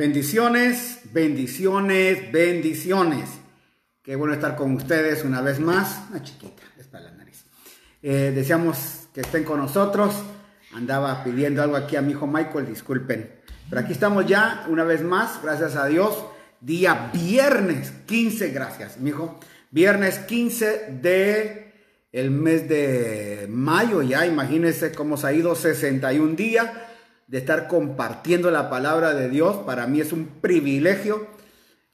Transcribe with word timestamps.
Bendiciones, 0.00 1.00
bendiciones, 1.12 2.32
bendiciones. 2.32 3.28
Qué 4.02 4.16
bueno 4.16 4.32
estar 4.32 4.56
con 4.56 4.74
ustedes 4.74 5.26
una 5.26 5.42
vez 5.42 5.60
más. 5.60 6.04
Una 6.08 6.22
chiquita, 6.22 6.62
es 6.78 6.86
para 6.86 7.04
la 7.04 7.16
nariz. 7.16 7.44
Eh, 8.02 8.32
deseamos 8.34 9.08
que 9.12 9.20
estén 9.20 9.44
con 9.44 9.60
nosotros. 9.60 10.14
Andaba 10.72 11.22
pidiendo 11.22 11.62
algo 11.62 11.76
aquí 11.76 11.96
a 11.96 12.00
mi 12.00 12.12
hijo 12.12 12.26
Michael, 12.26 12.66
disculpen. 12.66 13.30
Pero 13.68 13.82
aquí 13.82 13.92
estamos 13.92 14.24
ya 14.24 14.64
una 14.70 14.84
vez 14.84 15.02
más, 15.02 15.42
gracias 15.42 15.76
a 15.76 15.86
Dios. 15.86 16.16
Día 16.62 17.10
viernes 17.12 17.92
15, 18.06 18.52
gracias, 18.52 18.96
mi 18.96 19.10
hijo. 19.10 19.38
Viernes 19.70 20.18
15 20.20 20.98
de 21.02 21.74
el 22.12 22.30
mes 22.30 22.70
de 22.70 23.48
mayo, 23.50 24.00
ya 24.00 24.24
imagínense 24.24 24.92
cómo 24.92 25.18
se 25.18 25.26
ha 25.26 25.34
ido 25.34 25.54
61 25.54 26.36
días 26.36 26.70
de 27.30 27.38
estar 27.38 27.68
compartiendo 27.68 28.50
la 28.50 28.68
palabra 28.68 29.14
de 29.14 29.28
Dios. 29.28 29.58
Para 29.58 29.86
mí 29.86 30.00
es 30.00 30.12
un 30.12 30.26
privilegio 30.40 31.28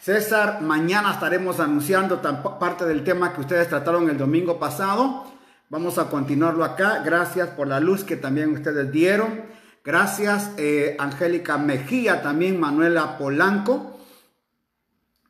César, 0.00 0.62
mañana 0.62 1.12
estaremos 1.12 1.60
anunciando 1.60 2.20
parte 2.58 2.86
del 2.86 3.04
tema 3.04 3.32
que 3.32 3.42
ustedes 3.42 3.68
trataron 3.68 4.10
el 4.10 4.18
domingo 4.18 4.58
pasado. 4.58 5.32
Vamos 5.74 5.98
a 5.98 6.08
continuarlo 6.08 6.62
acá. 6.62 7.02
Gracias 7.04 7.48
por 7.48 7.66
la 7.66 7.80
luz 7.80 8.04
que 8.04 8.14
también 8.14 8.52
ustedes 8.52 8.92
dieron. 8.92 9.42
Gracias, 9.82 10.52
eh, 10.56 10.94
Angélica 11.00 11.58
Mejía, 11.58 12.22
también 12.22 12.60
Manuela 12.60 13.18
Polanco. 13.18 13.98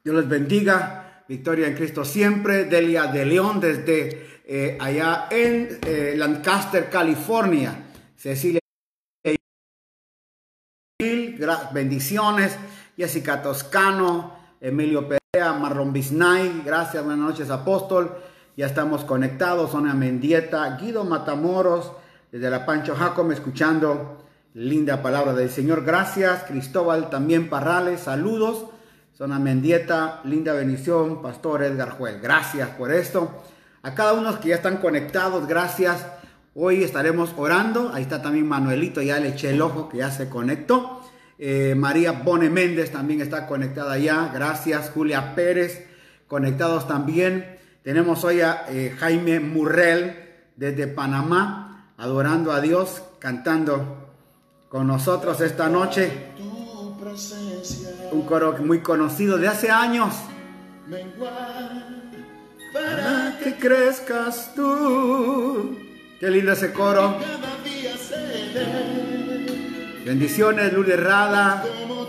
Dios 0.04 0.16
les 0.16 0.28
bendiga. 0.28 1.24
Victoria 1.26 1.66
en 1.66 1.74
Cristo 1.74 2.04
siempre. 2.04 2.66
Delia 2.66 3.06
de 3.06 3.24
León 3.24 3.58
desde 3.58 4.42
eh, 4.44 4.76
allá 4.78 5.28
en 5.30 5.78
eh, 5.80 6.12
Lancaster, 6.14 6.90
California. 6.90 7.82
Cecilia. 8.14 8.60
Bendiciones. 11.72 12.58
Jessica 12.98 13.40
Toscano. 13.40 14.36
Emilio 14.60 15.08
Perea. 15.08 15.54
Marrón 15.54 15.94
Bisnay. 15.94 16.60
Gracias. 16.66 17.02
Buenas 17.02 17.30
noches, 17.30 17.48
apóstol. 17.48 18.14
Ya 18.56 18.66
estamos 18.66 19.04
conectados, 19.04 19.72
Zona 19.72 19.94
Mendieta, 19.94 20.76
Guido 20.80 21.02
Matamoros, 21.02 21.90
desde 22.30 22.50
la 22.50 22.64
Pancho 22.64 22.94
Jacome, 22.94 23.34
escuchando 23.34 24.18
linda 24.54 25.02
palabra 25.02 25.32
del 25.32 25.50
Señor. 25.50 25.84
Gracias, 25.84 26.44
Cristóbal 26.44 27.10
también 27.10 27.50
Parrales, 27.50 28.02
saludos. 28.02 28.66
Zona 29.18 29.40
Mendieta, 29.40 30.20
linda 30.22 30.52
bendición, 30.52 31.20
Pastor 31.20 31.64
Edgar 31.64 31.90
Juel. 31.90 32.20
Gracias 32.20 32.68
por 32.70 32.92
esto. 32.92 33.42
A 33.82 33.92
cada 33.96 34.12
uno 34.12 34.38
que 34.38 34.50
ya 34.50 34.56
están 34.56 34.76
conectados, 34.76 35.48
gracias. 35.48 36.06
Hoy 36.54 36.84
estaremos 36.84 37.34
orando. 37.36 37.90
Ahí 37.92 38.02
está 38.02 38.22
también 38.22 38.46
Manuelito, 38.46 39.02
ya 39.02 39.18
le 39.18 39.30
eché 39.30 39.50
el 39.50 39.60
ojo 39.60 39.88
que 39.88 39.98
ya 39.98 40.12
se 40.12 40.28
conectó. 40.28 41.00
Eh, 41.40 41.74
María 41.76 42.12
Bone 42.12 42.50
Méndez 42.50 42.92
también 42.92 43.20
está 43.20 43.48
conectada 43.48 43.98
ya. 43.98 44.30
Gracias. 44.32 44.90
Julia 44.90 45.34
Pérez, 45.34 45.86
conectados 46.28 46.86
también. 46.86 47.53
Tenemos 47.84 48.24
hoy 48.24 48.40
a 48.40 48.64
eh, 48.70 48.96
Jaime 48.98 49.40
Murrell 49.40 50.16
desde 50.56 50.86
Panamá, 50.86 51.92
adorando 51.98 52.50
a 52.50 52.62
Dios, 52.62 53.02
cantando 53.18 54.08
con 54.70 54.86
nosotros 54.86 55.38
esta 55.42 55.68
noche. 55.68 56.10
Un 58.10 58.22
coro 58.22 58.56
muy 58.62 58.80
conocido 58.80 59.36
de 59.36 59.48
hace 59.48 59.70
años. 59.70 60.14
Para 62.72 63.38
que 63.44 63.54
crezcas 63.56 64.54
tú. 64.54 65.76
Qué 66.18 66.30
lindo 66.30 66.52
ese 66.52 66.72
coro. 66.72 67.18
Bendiciones, 70.06 70.72
Lourdes 70.72 71.02
Rada. 71.02 71.62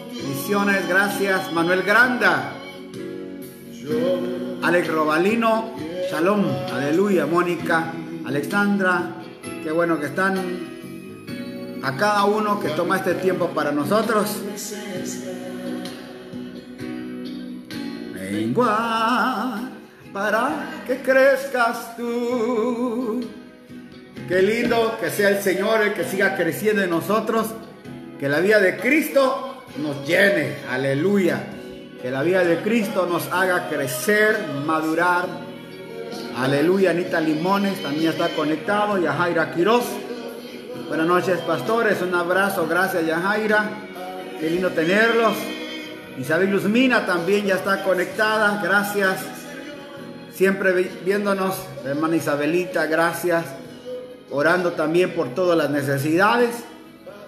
Bendiciones, 0.07 0.87
gracias, 0.87 1.51
Manuel 1.51 1.83
Granda. 1.83 2.53
Alex 4.65 4.87
Robalino, 4.87 5.75
Shalom, 6.09 6.43
aleluya, 6.73 7.27
Mónica, 7.27 7.93
Alexandra, 8.25 9.11
qué 9.63 9.71
bueno 9.71 9.99
que 9.99 10.07
están. 10.07 10.39
A 11.83 11.95
cada 11.95 12.25
uno 12.25 12.59
que 12.59 12.69
toma 12.69 12.97
este 12.97 13.13
tiempo 13.13 13.49
para 13.49 13.71
nosotros. 13.71 14.41
Mengua 18.15 19.69
para 20.11 20.81
que 20.87 20.97
crezcas 20.97 21.95
tú. 21.95 23.23
Qué 24.27 24.41
lindo 24.41 24.97
que 24.99 25.11
sea 25.11 25.29
el 25.29 25.43
Señor 25.43 25.83
el 25.83 25.93
que 25.93 26.05
siga 26.05 26.35
creciendo 26.35 26.81
en 26.81 26.89
nosotros. 26.89 27.53
Que 28.19 28.27
la 28.27 28.39
vida 28.39 28.59
de 28.59 28.77
Cristo 28.77 29.63
nos 29.77 30.07
llene. 30.07 30.55
Aleluya. 30.71 31.54
Que 32.05 32.11
la 32.11 32.21
vida 32.21 32.43
de 32.43 32.61
Cristo 32.61 33.07
nos 33.09 33.31
haga 33.31 33.67
crecer, 33.67 34.37
madurar. 34.63 35.25
Aleluya, 36.37 36.91
Anita 36.91 37.19
Limones 37.19 37.81
también 37.81 38.11
está 38.11 38.29
conectado. 38.29 38.99
Yajaira 38.99 39.51
Quiroz. 39.55 39.85
Buenas 40.87 41.07
noches, 41.07 41.39
pastores. 41.39 42.03
Un 42.03 42.13
abrazo. 42.13 42.67
Gracias, 42.67 43.07
Yajaira. 43.07 43.71
Qué 44.39 44.51
lindo 44.51 44.69
tenerlos. 44.69 45.33
Isabel 46.19 46.51
Luzmina 46.51 47.07
también 47.07 47.47
ya 47.47 47.55
está 47.55 47.81
conectada. 47.81 48.61
Gracias. 48.63 49.21
Siempre 50.31 50.73
viéndonos. 51.03 51.55
Hermana 51.83 52.17
Isabelita, 52.17 52.85
gracias. 52.85 53.45
Orando 54.29 54.73
también 54.73 55.09
por 55.15 55.29
todas 55.33 55.57
las 55.57 55.71
necesidades 55.71 56.51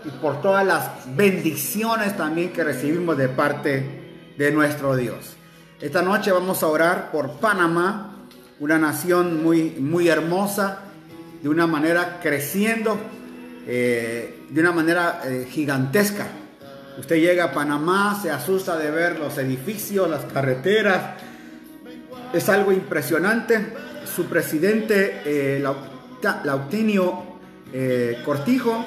y 0.06 0.09
por 0.21 0.39
todas 0.44 0.63
las 0.63 0.91
bendiciones 1.15 2.15
también 2.15 2.53
que 2.53 2.63
recibimos 2.63 3.18
de 3.18 3.27
parte 3.27 3.96
de 4.38 4.51
nuestro 4.51 4.95
Dios. 4.95 5.36
Esta 5.81 6.01
noche 6.01 6.31
vamos 6.31 6.63
a 6.63 6.68
orar 6.68 7.12
por 7.12 7.39
Panamá, 7.39 8.16
una 8.60 8.78
nación 8.78 9.44
muy, 9.44 9.72
muy 9.80 10.07
hermosa, 10.07 10.80
de 11.42 11.50
una 11.50 11.68
manera 11.68 12.19
creciendo, 12.22 12.98
eh, 13.68 14.44
de 14.50 14.62
una 14.62 14.72
manera 14.72 15.22
eh, 15.25 15.48
gigantesca. 15.50 16.28
Usted 16.98 17.18
llega 17.18 17.45
a 17.45 17.51
Panamá, 17.51 18.19
se 18.22 18.31
asusta 18.31 18.78
de 18.78 18.89
ver 18.89 19.19
los 19.19 19.38
edificios, 19.38 20.10
las 20.10 20.25
carreteras. 20.25 21.22
Es 22.34 22.50
algo 22.50 22.72
impresionante. 22.72 23.74
Su 24.16 24.25
presidente, 24.25 25.22
eh, 25.25 25.63
Lautinio 26.44 27.38
eh, 27.72 28.22
Cortijo, 28.25 28.84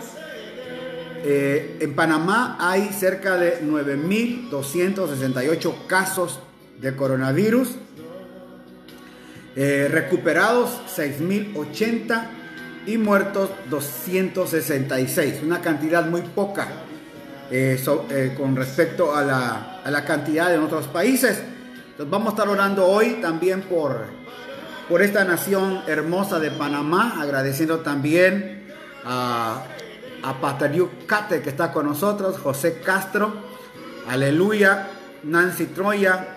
eh, 1.23 1.77
en 1.81 1.95
Panamá 1.95 2.57
hay 2.61 2.89
cerca 2.93 3.37
de 3.37 3.63
9.268 3.63 5.87
casos 5.87 6.41
de 6.81 6.97
coronavirus. 6.97 7.77
recuperados 9.55 10.81
6.080 10.97 12.41
y 12.87 12.99
muertos 12.99 13.51
266, 13.69 15.43
una 15.43 15.61
cantidad 15.61 16.07
muy 16.07 16.23
poca 16.23 16.69
eh, 17.51 17.79
eh, 18.11 18.35
con 18.37 18.57
respecto 18.57 19.15
a 19.15 19.23
la, 19.23 19.81
a 19.85 19.91
la, 19.91 20.05
cantidad 20.05 20.55
en 20.55 20.63
otros 20.63 20.87
países. 20.87 21.43
Entonces 21.91 22.11
vamos 22.11 22.29
a 22.29 22.31
estar 22.31 22.49
orando 22.49 22.87
hoy 22.87 23.19
también 23.21 23.63
por, 23.63 24.07
por 24.89 25.03
esta 25.03 25.25
nación 25.25 25.83
hermosa 25.87 26.39
de 26.39 26.51
Panamá, 26.53 27.21
agradeciendo 27.21 27.81
también 27.81 28.67
a, 29.05 29.65
a 30.23 30.41
Patariu 30.41 30.91
Cate 31.07 31.43
que 31.43 31.51
está 31.51 31.73
con 31.73 31.87
nosotros, 31.87 32.39
José 32.39 32.81
Castro, 32.85 33.33
aleluya, 34.09 34.89
Nancy 35.23 35.67
Troya, 35.67 36.37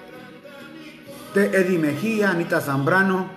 Eddie 1.36 1.80
Mejía, 1.80 2.32
Anita 2.32 2.62
Zambrano, 2.62 3.28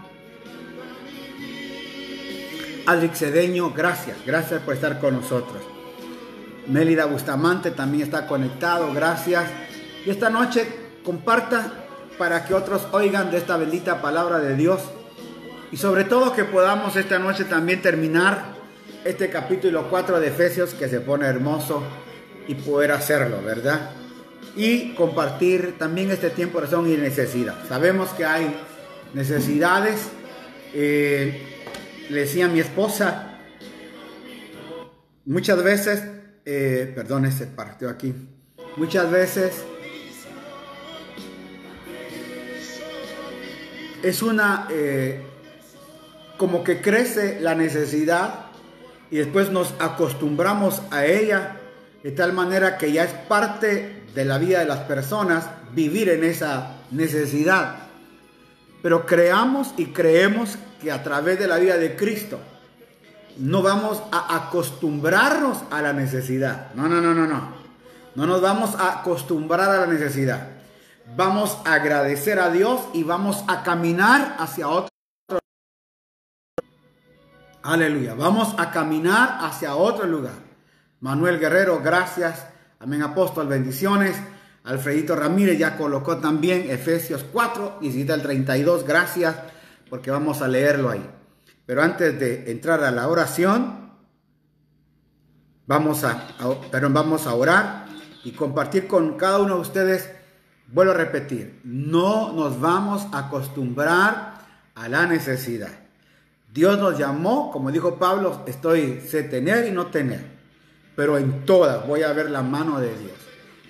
Adric 2.86 3.14
Cedeño, 3.14 3.72
gracias, 3.72 4.16
gracias 4.24 4.62
por 4.62 4.74
estar 4.74 5.00
con 5.00 5.14
nosotros. 5.14 5.62
Mélida 6.68 7.06
Bustamante 7.06 7.70
también 7.70 8.04
está 8.04 8.26
conectado, 8.26 8.92
gracias. 8.92 9.44
Y 10.04 10.10
esta 10.10 10.30
noche 10.30 10.68
comparta 11.04 11.72
para 12.18 12.44
que 12.44 12.54
otros 12.54 12.86
oigan 12.92 13.30
de 13.30 13.38
esta 13.38 13.56
bendita 13.56 14.00
palabra 14.00 14.38
de 14.38 14.56
Dios. 14.56 14.82
Y 15.72 15.76
sobre 15.76 16.04
todo 16.04 16.32
que 16.32 16.44
podamos 16.44 16.96
esta 16.96 17.18
noche 17.18 17.44
también 17.44 17.82
terminar 17.82 18.55
este 19.06 19.30
capítulo 19.30 19.88
4 19.88 20.20
de 20.20 20.28
Efesios 20.28 20.74
que 20.74 20.88
se 20.88 21.00
pone 21.00 21.26
hermoso 21.26 21.82
y 22.48 22.54
poder 22.54 22.92
hacerlo, 22.92 23.42
¿verdad? 23.42 23.90
Y 24.56 24.94
compartir 24.94 25.76
también 25.78 26.10
este 26.10 26.30
tiempo 26.30 26.58
de 26.58 26.66
razón 26.66 26.90
y 26.90 26.96
necesidad. 26.96 27.56
Sabemos 27.68 28.10
que 28.10 28.24
hay 28.24 28.54
necesidades. 29.14 30.08
Eh, 30.74 31.42
le 32.08 32.20
decía 32.20 32.48
mi 32.48 32.60
esposa, 32.60 33.38
muchas 35.24 35.62
veces 35.62 36.02
eh, 36.48 36.92
perdón, 36.94 37.30
se 37.32 37.48
partió 37.48 37.90
aquí. 37.90 38.14
Muchas 38.76 39.10
veces 39.10 39.64
es 44.04 44.22
una, 44.22 44.68
eh, 44.70 45.22
como 46.36 46.62
que 46.62 46.80
crece 46.80 47.40
la 47.40 47.56
necesidad 47.56 48.45
y 49.10 49.16
después 49.16 49.50
nos 49.50 49.74
acostumbramos 49.78 50.82
a 50.90 51.06
ella 51.06 51.56
de 52.02 52.10
tal 52.12 52.32
manera 52.32 52.78
que 52.78 52.92
ya 52.92 53.04
es 53.04 53.12
parte 53.12 54.04
de 54.14 54.24
la 54.24 54.38
vida 54.38 54.60
de 54.60 54.66
las 54.66 54.80
personas 54.80 55.48
vivir 55.72 56.08
en 56.08 56.24
esa 56.24 56.76
necesidad. 56.90 57.76
Pero 58.82 59.06
creamos 59.06 59.74
y 59.76 59.86
creemos 59.86 60.56
que 60.80 60.92
a 60.92 61.02
través 61.02 61.38
de 61.38 61.48
la 61.48 61.58
vida 61.58 61.76
de 61.76 61.96
Cristo, 61.96 62.38
no 63.38 63.62
vamos 63.62 64.02
a 64.12 64.36
acostumbrarnos 64.36 65.58
a 65.70 65.82
la 65.82 65.92
necesidad. 65.92 66.72
No, 66.74 66.88
no, 66.88 67.00
no, 67.00 67.14
no, 67.14 67.26
no. 67.26 67.54
No 68.14 68.26
nos 68.26 68.40
vamos 68.40 68.74
a 68.76 69.00
acostumbrar 69.00 69.68
a 69.68 69.80
la 69.80 69.86
necesidad. 69.86 70.48
Vamos 71.16 71.58
a 71.64 71.74
agradecer 71.74 72.38
a 72.38 72.50
Dios 72.50 72.80
y 72.94 73.02
vamos 73.02 73.44
a 73.46 73.62
caminar 73.62 74.36
hacia 74.38 74.68
otro. 74.68 74.95
Aleluya. 77.66 78.14
Vamos 78.14 78.54
a 78.58 78.70
caminar 78.70 79.38
hacia 79.40 79.74
otro 79.74 80.06
lugar. 80.06 80.34
Manuel 81.00 81.40
Guerrero, 81.40 81.80
gracias. 81.82 82.46
Amén, 82.78 83.02
apóstol, 83.02 83.48
bendiciones. 83.48 84.16
Alfredito 84.62 85.16
Ramírez 85.16 85.58
ya 85.58 85.76
colocó 85.76 86.18
también 86.18 86.70
Efesios 86.70 87.24
4, 87.32 87.78
17 87.80 88.12
al 88.12 88.22
32. 88.22 88.86
Gracias 88.86 89.34
porque 89.90 90.12
vamos 90.12 90.42
a 90.42 90.48
leerlo 90.48 90.90
ahí. 90.90 91.04
Pero 91.66 91.82
antes 91.82 92.20
de 92.20 92.52
entrar 92.52 92.84
a 92.84 92.92
la 92.92 93.08
oración, 93.08 93.90
vamos 95.66 96.04
a, 96.04 96.24
vamos 96.70 97.26
a 97.26 97.34
orar 97.34 97.86
y 98.22 98.30
compartir 98.30 98.86
con 98.86 99.16
cada 99.16 99.40
uno 99.40 99.56
de 99.56 99.60
ustedes. 99.62 100.10
Vuelvo 100.68 100.92
a 100.92 100.96
repetir, 100.96 101.60
no 101.64 102.32
nos 102.32 102.60
vamos 102.60 103.08
a 103.10 103.26
acostumbrar 103.26 104.34
a 104.76 104.88
la 104.88 105.06
necesidad. 105.06 105.85
Dios 106.56 106.78
nos 106.78 106.98
llamó, 106.98 107.52
como 107.52 107.70
dijo 107.70 107.96
Pablo, 107.96 108.42
estoy 108.46 109.02
sé 109.06 109.22
tener 109.24 109.68
y 109.68 109.72
no 109.72 109.88
tener, 109.88 110.24
pero 110.96 111.18
en 111.18 111.44
todas 111.44 111.86
voy 111.86 112.02
a 112.02 112.14
ver 112.14 112.30
la 112.30 112.40
mano 112.40 112.80
de 112.80 112.88
Dios. 112.88 113.12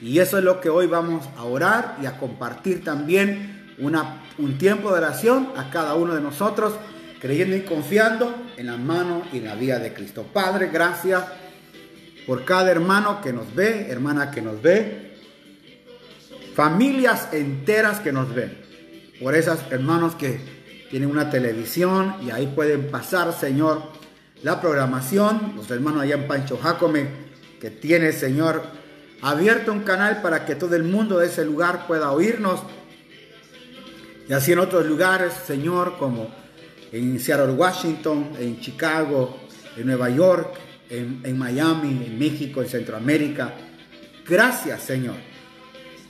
Y 0.00 0.20
eso 0.20 0.38
es 0.38 0.44
lo 0.44 0.60
que 0.60 0.70
hoy 0.70 0.86
vamos 0.86 1.28
a 1.36 1.42
orar 1.42 1.96
y 2.00 2.06
a 2.06 2.16
compartir 2.16 2.84
también 2.84 3.74
una, 3.78 4.22
un 4.38 4.56
tiempo 4.56 4.92
de 4.92 4.98
oración 4.98 5.48
a 5.56 5.68
cada 5.70 5.96
uno 5.96 6.14
de 6.14 6.20
nosotros 6.20 6.74
creyendo 7.20 7.56
y 7.56 7.62
confiando 7.62 8.32
en 8.56 8.66
la 8.66 8.76
mano 8.76 9.22
y 9.32 9.38
en 9.38 9.46
la 9.46 9.56
vida 9.56 9.80
de 9.80 9.92
Cristo. 9.92 10.24
Padre, 10.32 10.70
gracias 10.72 11.24
por 12.24 12.44
cada 12.44 12.70
hermano 12.70 13.20
que 13.20 13.32
nos 13.32 13.52
ve, 13.52 13.88
hermana 13.90 14.30
que 14.30 14.42
nos 14.42 14.62
ve, 14.62 15.18
familias 16.54 17.30
enteras 17.32 17.98
que 17.98 18.12
nos 18.12 18.32
ven, 18.32 18.56
por 19.20 19.34
esas 19.34 19.72
hermanos 19.72 20.14
que 20.14 20.55
tienen 20.90 21.10
una 21.10 21.30
televisión 21.30 22.16
y 22.22 22.30
ahí 22.30 22.46
pueden 22.46 22.90
pasar, 22.90 23.32
Señor, 23.32 23.82
la 24.42 24.60
programación, 24.60 25.54
los 25.56 25.70
hermanos 25.70 26.02
allá 26.02 26.14
en 26.14 26.28
Pancho 26.28 26.58
Jacome, 26.58 27.08
que 27.60 27.70
tiene, 27.70 28.12
Señor, 28.12 28.62
abierto 29.22 29.72
un 29.72 29.80
canal 29.80 30.22
para 30.22 30.44
que 30.44 30.54
todo 30.54 30.76
el 30.76 30.84
mundo 30.84 31.18
de 31.18 31.26
ese 31.26 31.44
lugar 31.44 31.86
pueda 31.86 32.12
oírnos. 32.12 32.60
Y 34.28 34.32
así 34.32 34.52
en 34.52 34.58
otros 34.58 34.86
lugares, 34.86 35.32
Señor, 35.46 35.96
como 35.98 36.28
en 36.92 37.18
Seattle, 37.18 37.52
Washington, 37.52 38.30
en 38.38 38.60
Chicago, 38.60 39.36
en 39.76 39.86
Nueva 39.86 40.10
York, 40.10 40.54
en, 40.90 41.38
Miami, 41.38 42.04
en 42.06 42.18
México, 42.18 42.62
en 42.62 42.68
Centroamérica. 42.68 43.54
Gracias, 44.28 44.82
Señor, 44.82 45.16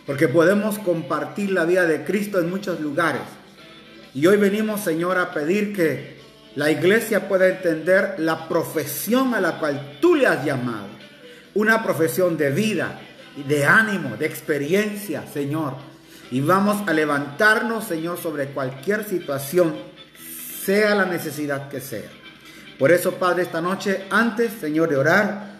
porque 0.06 0.28
podemos 0.28 0.78
compartir 0.78 1.50
la 1.50 1.64
vida 1.64 1.86
de 1.86 2.04
Cristo 2.04 2.38
en 2.38 2.50
muchos 2.50 2.80
lugares. 2.80 3.22
Y 4.16 4.26
hoy 4.26 4.38
venimos, 4.38 4.80
Señor, 4.80 5.18
a 5.18 5.30
pedir 5.30 5.76
que 5.76 6.16
la 6.54 6.70
iglesia 6.70 7.28
pueda 7.28 7.48
entender 7.48 8.14
la 8.16 8.48
profesión 8.48 9.34
a 9.34 9.42
la 9.42 9.58
cual 9.58 9.98
tú 10.00 10.14
le 10.14 10.26
has 10.26 10.42
llamado. 10.42 10.86
Una 11.52 11.82
profesión 11.82 12.38
de 12.38 12.50
vida, 12.50 12.98
de 13.46 13.66
ánimo, 13.66 14.16
de 14.16 14.24
experiencia, 14.24 15.26
Señor. 15.30 15.74
Y 16.30 16.40
vamos 16.40 16.88
a 16.88 16.94
levantarnos, 16.94 17.84
Señor, 17.84 18.16
sobre 18.16 18.46
cualquier 18.46 19.04
situación 19.04 19.76
sea 20.64 20.94
la 20.94 21.04
necesidad 21.04 21.68
que 21.68 21.82
sea. 21.82 22.08
Por 22.78 22.92
eso, 22.92 23.16
Padre, 23.16 23.42
esta 23.42 23.60
noche, 23.60 24.04
antes, 24.08 24.50
Señor, 24.58 24.88
de 24.88 24.96
orar, 24.96 25.56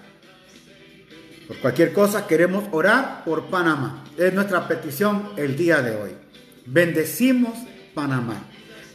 por 1.46 1.58
cualquier 1.58 1.92
cosa, 1.92 2.26
queremos 2.26 2.64
orar 2.72 3.22
por 3.22 3.50
Panamá. 3.50 4.02
Es 4.16 4.32
nuestra 4.32 4.66
petición 4.66 5.32
el 5.36 5.58
día 5.58 5.82
de 5.82 5.94
hoy. 5.94 6.12
Bendecimos 6.64 7.52
Panamá. 7.96 8.44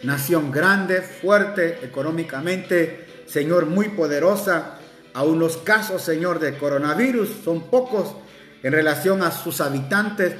Nación 0.03 0.51
grande, 0.51 1.01
fuerte 1.01 1.79
económicamente, 1.81 3.07
Señor, 3.25 3.65
muy 3.65 3.89
poderosa. 3.89 4.77
Aún 5.15 5.39
los 5.39 5.57
casos, 5.57 6.03
Señor, 6.03 6.39
de 6.39 6.55
coronavirus 6.55 7.29
son 7.43 7.63
pocos 7.71 8.15
en 8.61 8.71
relación 8.71 9.23
a 9.23 9.31
sus 9.31 9.59
habitantes. 9.59 10.35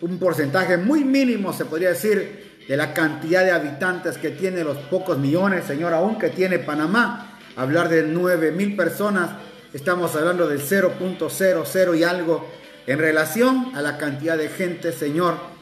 Un 0.00 0.18
porcentaje 0.18 0.78
muy 0.78 1.04
mínimo, 1.04 1.52
se 1.52 1.66
podría 1.66 1.90
decir, 1.90 2.64
de 2.66 2.76
la 2.78 2.94
cantidad 2.94 3.44
de 3.44 3.52
habitantes 3.52 4.16
que 4.16 4.30
tiene, 4.30 4.64
los 4.64 4.78
pocos 4.78 5.18
millones, 5.18 5.66
Señor, 5.66 5.92
aún 5.92 6.18
que 6.18 6.30
tiene 6.30 6.58
Panamá. 6.58 7.38
Hablar 7.56 7.90
de 7.90 8.04
9 8.04 8.52
mil 8.52 8.74
personas, 8.74 9.32
estamos 9.74 10.16
hablando 10.16 10.48
del 10.48 10.62
0.00 10.62 11.98
y 11.98 12.04
algo 12.04 12.48
en 12.86 12.98
relación 12.98 13.72
a 13.74 13.82
la 13.82 13.98
cantidad 13.98 14.38
de 14.38 14.48
gente, 14.48 14.92
Señor, 14.92 15.57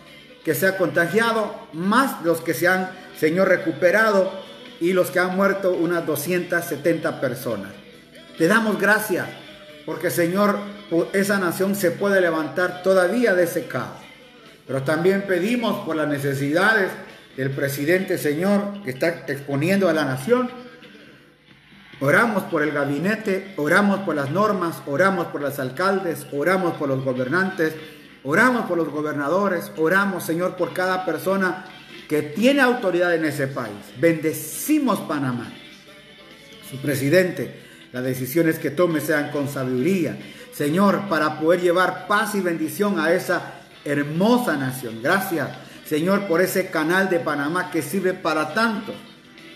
que 0.47 0.55
se 0.55 0.69
ha 0.69 0.77
contagiado, 0.77 1.53
más 1.73 2.23
los 2.23 2.41
que 2.41 2.55
se 2.55 2.69
han, 2.69 2.89
Señor, 3.19 3.49
recuperado 3.49 4.31
y 4.81 4.93
los 4.93 5.11
que 5.11 5.19
han 5.19 5.35
muerto, 5.35 5.73
unas 5.73 6.07
270 6.07 7.21
personas. 7.21 7.73
Te 8.39 8.47
damos 8.47 8.79
gracias 8.79 9.27
porque, 9.85 10.09
Señor, 10.09 10.57
esa 11.13 11.41
nación 11.41 11.75
se 11.75 11.91
puede 11.91 12.21
levantar 12.21 12.85
todavía 12.85 13.35
de 13.35 13.43
ese 13.43 13.67
caos. 13.67 13.99
Pero 14.69 14.85
también 14.85 15.23
pedimos 15.23 15.85
por 15.85 15.97
las 15.97 16.07
necesidades 16.07 16.93
del 17.37 17.51
presidente, 17.51 18.17
Señor, 18.17 18.85
que 18.85 18.91
está 18.91 19.25
exponiendo 19.27 19.89
a 19.89 19.95
la 19.95 20.05
nación. 20.05 20.49
Oramos 21.99 22.45
por 22.45 22.63
el 22.63 22.71
gabinete, 22.71 23.53
oramos 23.57 23.99
por 24.03 24.15
las 24.15 24.31
normas, 24.31 24.81
oramos 24.87 25.27
por 25.27 25.41
los 25.41 25.59
alcaldes, 25.59 26.25
oramos 26.31 26.75
por 26.75 26.89
los 26.89 27.03
gobernantes, 27.03 27.75
oramos 28.27 28.67
por 28.67 28.77
los 28.77 28.89
gobernadores, 28.89 29.71
oramos, 29.77 30.25
Señor, 30.25 30.57
por 30.57 30.73
cada 30.73 31.05
persona 31.07 31.65
que 32.09 32.23
tiene 32.23 32.61
autoridad 32.61 33.15
en 33.15 33.25
ese 33.25 33.47
país. 33.47 33.77
Bendecimos 33.99 35.01
Panamá, 35.01 35.53
su 36.69 36.77
presidente, 36.79 37.63
las 37.93 38.05
decisiones 38.05 38.59
que 38.59 38.71
tome 38.71 39.01
sean 39.01 39.31
con 39.31 39.49
sabiduría, 39.49 40.19
Señor, 40.53 41.09
para 41.09 41.39
poder 41.39 41.61
llevar 41.61 42.07
paz 42.09 42.35
y 42.35 42.41
bendición 42.41 42.99
a 42.99 43.13
esa 43.13 43.61
hermosa 43.85 44.57
nación. 44.57 45.01
Gracias, 45.03 45.49
Señor, 45.87 46.27
por 46.27 46.41
ese 46.41 46.69
canal 46.69 47.09
de 47.09 47.21
Panamá 47.21 47.71
que 47.71 47.81
sirve 47.81 48.13
para 48.13 48.53
tanto. 48.53 48.93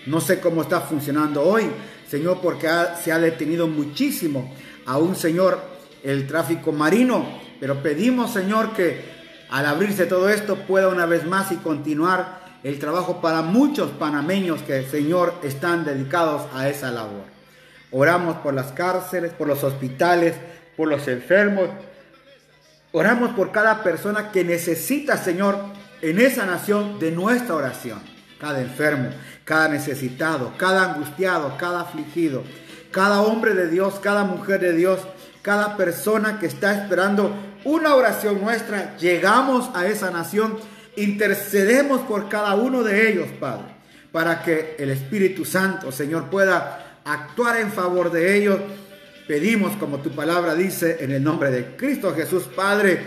No 0.07 0.21
sé 0.21 0.41
cómo 0.41 0.63
está 0.63 0.81
funcionando 0.81 1.43
hoy, 1.43 1.65
Señor, 2.09 2.39
porque 2.41 2.69
se 3.03 3.11
ha 3.11 3.19
detenido 3.19 3.67
muchísimo 3.67 4.55
aún, 4.87 5.17
Señor, 5.17 5.61
el 6.05 6.27
tráfico 6.27 6.71
marino. 6.71 7.50
Pero 7.61 7.83
pedimos, 7.83 8.33
Señor, 8.33 8.73
que 8.73 9.05
al 9.51 9.67
abrirse 9.67 10.07
todo 10.07 10.31
esto 10.31 10.57
pueda 10.57 10.89
una 10.89 11.07
vez 11.07 11.27
más 11.27 11.53
y 11.53 11.57
continuar 11.57 12.41
el 12.63 12.79
trabajo 12.79 13.21
para 13.21 13.43
muchos 13.43 13.91
panameños 13.91 14.63
que, 14.63 14.83
Señor, 14.85 15.35
están 15.43 15.85
dedicados 15.85 16.43
a 16.55 16.69
esa 16.69 16.91
labor. 16.91 17.25
Oramos 17.91 18.37
por 18.39 18.55
las 18.55 18.73
cárceles, 18.73 19.33
por 19.33 19.49
los 19.49 19.65
hospitales, 19.65 20.35
por 20.77 20.89
los 20.89 21.07
enfermos. 21.09 21.69
Oramos 22.93 23.31
por 23.33 23.53
cada 23.53 23.83
persona 23.83 24.31
que 24.31 24.45
necesita, 24.45 25.17
Señor, 25.17 25.59
en 26.01 26.19
esa 26.21 26.47
nación 26.47 26.99
de 26.99 27.11
nuestra 27.11 27.55
oración. 27.55 28.01
Cada 28.39 28.61
enfermo, 28.61 29.11
cada 29.45 29.69
necesitado, 29.69 30.55
cada 30.57 30.93
angustiado, 30.93 31.57
cada 31.59 31.83
afligido, 31.83 32.43
cada 32.91 33.21
hombre 33.21 33.55
de 33.55 33.69
Dios, 33.69 34.01
cada 34.01 34.25
mujer 34.25 34.61
de 34.61 34.73
Dios, 34.73 35.01
cada 35.43 35.77
persona 35.77 36.39
que 36.39 36.47
está 36.47 36.75
esperando 36.75 37.35
una 37.65 37.95
oración 37.95 38.41
nuestra. 38.41 38.97
Llegamos 38.97 39.71
a 39.75 39.87
esa 39.87 40.11
nación, 40.11 40.59
intercedemos 40.97 42.03
por 42.03 42.29
cada 42.29 42.55
uno 42.55 42.83
de 42.83 43.11
ellos, 43.11 43.29
Padre, 43.39 43.67
para 44.13 44.43
que 44.43 44.77
el 44.79 44.91
Espíritu 44.91 45.45
Santo, 45.45 45.93
Señor, 45.93 46.31
pueda 46.31 47.01
actuar 47.05 47.57
en 47.57 47.73
favor 47.73 48.11
de 48.11 48.37
ellos 48.37 48.59
Pedimos, 49.31 49.77
como 49.77 49.99
tu 49.99 50.11
palabra 50.11 50.57
dice, 50.57 50.97
en 51.05 51.13
el 51.13 51.23
nombre 51.23 51.53
de 51.53 51.77
Cristo 51.77 52.13
Jesús, 52.17 52.49
Padre, 52.53 53.01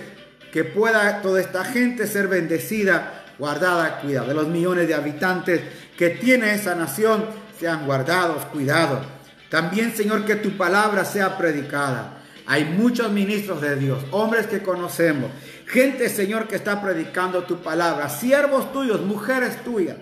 que 0.53 0.63
pueda 0.63 1.21
toda 1.21 1.41
esta 1.41 1.65
gente 1.65 2.07
ser 2.07 2.29
bendecida, 2.29 3.25
guardada, 3.37 3.99
cuidada. 3.99 4.29
De 4.29 4.33
los 4.33 4.47
millones 4.47 4.87
de 4.87 4.93
habitantes 4.93 5.59
que 5.97 6.11
tiene 6.11 6.53
esa 6.53 6.75
nación, 6.75 7.25
sean 7.59 7.85
guardados, 7.85 8.45
cuidados. 8.45 9.05
También, 9.49 9.93
Señor, 9.97 10.23
que 10.23 10.37
tu 10.37 10.55
palabra 10.55 11.03
sea 11.03 11.37
predicada. 11.37 12.22
Hay 12.45 12.65
muchos 12.65 13.11
ministros 13.11 13.61
de 13.61 13.75
Dios, 13.75 13.99
hombres 14.11 14.47
que 14.47 14.61
conocemos, 14.61 15.31
gente, 15.67 16.09
Señor, 16.09 16.47
que 16.47 16.55
está 16.55 16.81
predicando 16.81 17.43
tu 17.43 17.61
palabra, 17.61 18.09
siervos 18.09 18.71
tuyos, 18.73 19.01
mujeres 19.01 19.63
tuyas, 19.63 19.97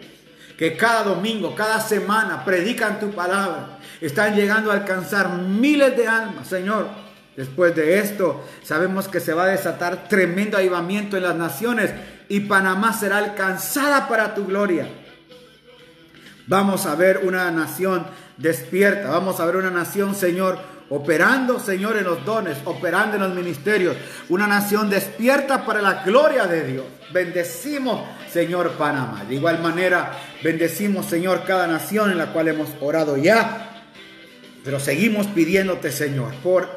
que 0.58 0.76
cada 0.76 1.04
domingo, 1.04 1.56
cada 1.56 1.80
semana 1.80 2.44
predican 2.44 3.00
tu 3.00 3.12
palabra 3.12 3.80
están 4.02 4.36
llegando 4.36 4.72
a 4.72 4.74
alcanzar 4.74 5.38
miles 5.38 5.96
de 5.96 6.08
almas, 6.08 6.48
Señor. 6.48 6.88
Después 7.38 7.76
de 7.76 8.00
esto, 8.00 8.44
sabemos 8.64 9.08
que 9.08 9.20
se 9.20 9.34
va 9.34 9.46
a 9.46 9.48
desatar 9.48 10.10
tremendo 10.10 10.58
avivamiento 10.58 11.16
en 11.16 11.24
las 11.24 11.36
naciones 11.36 11.92
y 12.28 12.42
Panamá 12.42 12.94
será 12.94 13.20
alcanzada 13.20 14.10
para 14.10 14.36
tu 14.36 14.46
gloria. 14.46 14.90
Vamos 16.48 16.86
a 16.86 16.96
ver 16.96 17.22
una 17.24 17.50
nación 17.52 18.06
despierta, 18.38 19.10
vamos 19.10 19.40
a 19.40 19.46
ver 19.46 19.56
una 19.56 19.70
nación, 19.70 20.16
Señor, 20.16 20.60
operando, 20.92 21.60
Señor, 21.60 21.98
en 21.98 22.04
los 22.04 22.24
dones, 22.24 22.60
operando 22.66 23.16
en 23.16 23.24
los 23.24 23.34
ministerios, 23.34 23.98
una 24.30 24.46
nación 24.46 24.90
despierta 24.90 25.66
para 25.66 25.82
la 25.82 26.04
gloria 26.04 26.46
de 26.46 26.64
Dios. 26.66 26.86
Bendecimos, 27.12 28.02
Señor, 28.32 28.74
Panamá. 28.74 29.26
De 29.28 29.36
igual 29.36 29.60
manera, 29.60 30.12
bendecimos, 30.44 31.08
Señor, 31.08 31.44
cada 31.46 31.66
nación 31.66 32.12
en 32.12 32.20
la 32.20 32.28
cual 32.28 32.50
hemos 32.50 32.70
orado 32.80 33.18
ya 33.18 33.70
pero 34.64 34.80
seguimos 34.80 35.28
pidiéndote, 35.28 35.92
Señor, 35.92 36.34
por, 36.44 36.70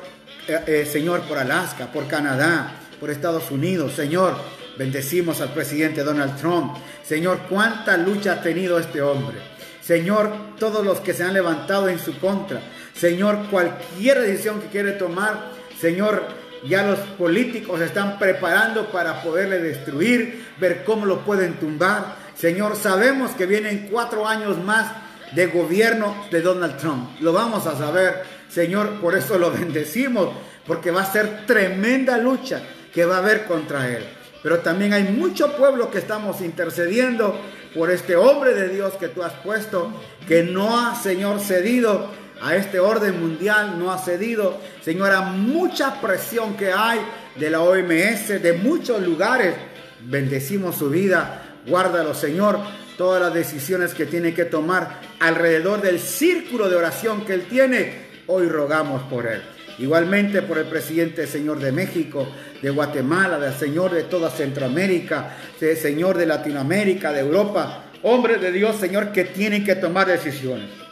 eh, 0.48 0.60
eh, 0.66 0.88
Señor, 0.90 1.22
por 1.22 1.38
Alaska, 1.38 1.92
por 1.92 2.06
Canadá, 2.06 2.72
por 2.98 3.10
Estados 3.10 3.50
Unidos, 3.50 3.92
Señor. 3.92 4.36
Bendecimos 4.78 5.40
al 5.40 5.52
presidente 5.52 6.02
Donald 6.02 6.36
Trump. 6.36 6.76
Señor, 7.04 7.40
cuánta 7.48 7.96
lucha 7.96 8.32
ha 8.32 8.42
tenido 8.42 8.78
este 8.78 9.02
hombre. 9.02 9.38
Señor, 9.82 10.32
todos 10.58 10.84
los 10.84 11.00
que 11.00 11.12
se 11.12 11.24
han 11.24 11.34
levantado 11.34 11.88
en 11.88 11.98
su 11.98 12.18
contra. 12.18 12.60
Señor, 12.94 13.46
cualquier 13.50 14.20
decisión 14.20 14.60
que 14.60 14.68
quiere 14.68 14.92
tomar, 14.92 15.50
Señor, 15.80 16.22
ya 16.66 16.82
los 16.84 16.98
políticos 17.00 17.80
están 17.80 18.18
preparando 18.18 18.90
para 18.90 19.22
poderle 19.22 19.58
destruir, 19.58 20.46
ver 20.58 20.84
cómo 20.84 21.04
lo 21.04 21.20
pueden 21.20 21.54
tumbar. 21.54 22.16
Señor, 22.36 22.76
sabemos 22.76 23.32
que 23.32 23.46
vienen 23.46 23.88
cuatro 23.90 24.26
años 24.26 24.62
más 24.62 24.92
de 25.32 25.46
gobierno 25.46 26.14
de 26.30 26.40
Donald 26.40 26.78
Trump. 26.78 27.20
Lo 27.20 27.32
vamos 27.32 27.66
a 27.66 27.76
saber, 27.76 28.22
Señor, 28.48 29.00
por 29.00 29.16
eso 29.16 29.38
lo 29.38 29.50
bendecimos, 29.52 30.30
porque 30.66 30.90
va 30.90 31.02
a 31.02 31.12
ser 31.12 31.46
tremenda 31.46 32.16
lucha 32.16 32.62
que 32.92 33.04
va 33.04 33.16
a 33.16 33.18
haber 33.18 33.44
contra 33.44 33.88
él. 33.88 34.04
Pero 34.42 34.58
también 34.60 34.92
hay 34.92 35.04
mucho 35.04 35.56
pueblo 35.56 35.90
que 35.90 35.98
estamos 35.98 36.40
intercediendo 36.40 37.38
por 37.74 37.90
este 37.90 38.14
hombre 38.14 38.54
de 38.54 38.68
Dios 38.68 38.94
que 38.94 39.08
tú 39.08 39.22
has 39.22 39.32
puesto, 39.32 39.90
que 40.28 40.42
no 40.42 40.78
ha, 40.78 40.94
Señor, 40.94 41.40
cedido 41.40 42.08
a 42.40 42.56
este 42.56 42.80
orden 42.80 43.20
mundial, 43.20 43.78
no 43.78 43.92
ha 43.92 43.98
cedido, 43.98 44.60
Señor, 44.82 45.12
a 45.12 45.22
mucha 45.22 46.00
presión 46.00 46.56
que 46.56 46.72
hay 46.72 47.00
de 47.36 47.50
la 47.50 47.60
OMS, 47.60 48.42
de 48.42 48.52
muchos 48.62 49.02
lugares. 49.02 49.54
Bendecimos 50.02 50.76
su 50.76 50.90
vida, 50.90 51.56
guárdalo, 51.66 52.14
Señor, 52.14 52.58
todas 52.96 53.20
las 53.20 53.34
decisiones 53.34 53.94
que 53.94 54.06
tiene 54.06 54.34
que 54.34 54.44
tomar 54.44 55.00
alrededor 55.20 55.80
del 55.80 55.98
círculo 55.98 56.68
de 56.68 56.76
oración 56.76 57.24
que 57.24 57.34
él 57.34 57.46
tiene, 57.48 58.06
hoy 58.26 58.48
rogamos 58.48 59.02
por 59.04 59.26
él. 59.26 59.42
Igualmente 59.78 60.42
por 60.42 60.58
el 60.58 60.66
presidente 60.66 61.26
Señor 61.26 61.58
de 61.58 61.72
México, 61.72 62.28
de 62.62 62.70
Guatemala, 62.70 63.38
del 63.38 63.54
Señor 63.54 63.92
de 63.92 64.04
toda 64.04 64.30
Centroamérica, 64.30 65.36
del 65.58 65.76
Señor 65.76 66.16
de 66.16 66.26
Latinoamérica, 66.26 67.12
de 67.12 67.20
Europa, 67.20 67.86
hombres 68.02 68.40
de 68.40 68.52
Dios, 68.52 68.76
Señor, 68.76 69.10
que 69.10 69.24
tienen 69.24 69.64
que 69.64 69.74
tomar 69.74 70.06
decisiones. 70.06 70.83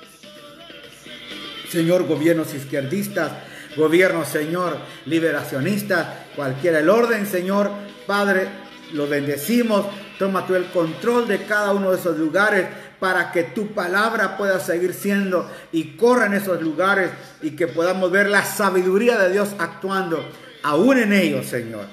Señor, 1.72 2.06
gobiernos 2.06 2.52
izquierdistas, 2.52 3.32
gobiernos, 3.78 4.28
Señor, 4.28 4.76
liberacionistas, 5.06 6.06
cualquiera 6.36 6.80
el 6.80 6.90
orden, 6.90 7.26
Señor, 7.26 7.70
Padre, 8.06 8.46
lo 8.92 9.08
bendecimos. 9.08 9.86
Toma 10.18 10.46
tú 10.46 10.54
el 10.54 10.66
control 10.66 11.26
de 11.26 11.46
cada 11.46 11.72
uno 11.72 11.90
de 11.90 11.98
esos 11.98 12.18
lugares 12.18 12.66
para 13.00 13.32
que 13.32 13.44
tu 13.44 13.68
palabra 13.68 14.36
pueda 14.36 14.60
seguir 14.60 14.92
siendo 14.92 15.50
y 15.72 15.96
corra 15.96 16.26
en 16.26 16.34
esos 16.34 16.60
lugares 16.60 17.10
y 17.40 17.52
que 17.52 17.66
podamos 17.66 18.12
ver 18.12 18.28
la 18.28 18.44
sabiduría 18.44 19.18
de 19.18 19.32
Dios 19.32 19.48
actuando 19.58 20.22
aún 20.62 20.98
en 20.98 21.14
ellos, 21.14 21.46
Señor. 21.46 21.86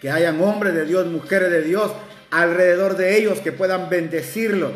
Que 0.00 0.10
hayan 0.10 0.40
hombres 0.42 0.74
de 0.74 0.86
Dios, 0.86 1.06
mujeres 1.06 1.50
de 1.50 1.62
Dios 1.62 1.92
alrededor 2.30 2.96
de 2.96 3.18
ellos 3.18 3.40
que 3.40 3.52
puedan 3.52 3.90
bendecirlo. 3.90 4.72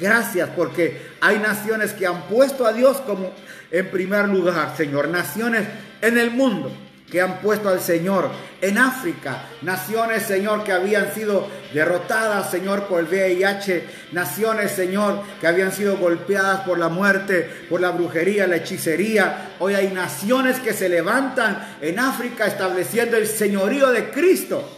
Gracias 0.00 0.50
porque 0.56 1.00
hay 1.20 1.38
naciones 1.38 1.92
que 1.92 2.06
han 2.06 2.22
puesto 2.22 2.66
a 2.66 2.72
Dios 2.72 2.98
como 3.06 3.32
en 3.70 3.90
primer 3.90 4.28
lugar, 4.28 4.74
Señor. 4.76 5.08
Naciones 5.08 5.66
en 6.00 6.18
el 6.18 6.30
mundo 6.30 6.70
que 7.10 7.20
han 7.20 7.40
puesto 7.40 7.68
al 7.68 7.80
Señor 7.80 8.28
en 8.60 8.76
África, 8.76 9.44
naciones, 9.62 10.24
Señor, 10.24 10.64
que 10.64 10.72
habían 10.72 11.14
sido 11.14 11.46
derrotadas, 11.72 12.50
Señor, 12.50 12.88
por 12.88 12.98
el 12.98 13.06
VIH, 13.06 13.84
naciones, 14.10 14.72
Señor, 14.72 15.22
que 15.40 15.46
habían 15.46 15.70
sido 15.70 15.96
golpeadas 15.96 16.62
por 16.62 16.76
la 16.76 16.88
muerte, 16.88 17.48
por 17.68 17.80
la 17.80 17.90
brujería, 17.90 18.48
la 18.48 18.56
hechicería. 18.56 19.50
Hoy 19.60 19.74
hay 19.74 19.92
naciones 19.92 20.58
que 20.58 20.72
se 20.72 20.88
levantan 20.88 21.76
en 21.80 22.00
África 22.00 22.46
estableciendo 22.46 23.16
el 23.16 23.28
señorío 23.28 23.92
de 23.92 24.10
Cristo 24.10 24.68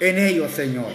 en 0.00 0.18
ellos, 0.18 0.50
Señor. 0.50 0.92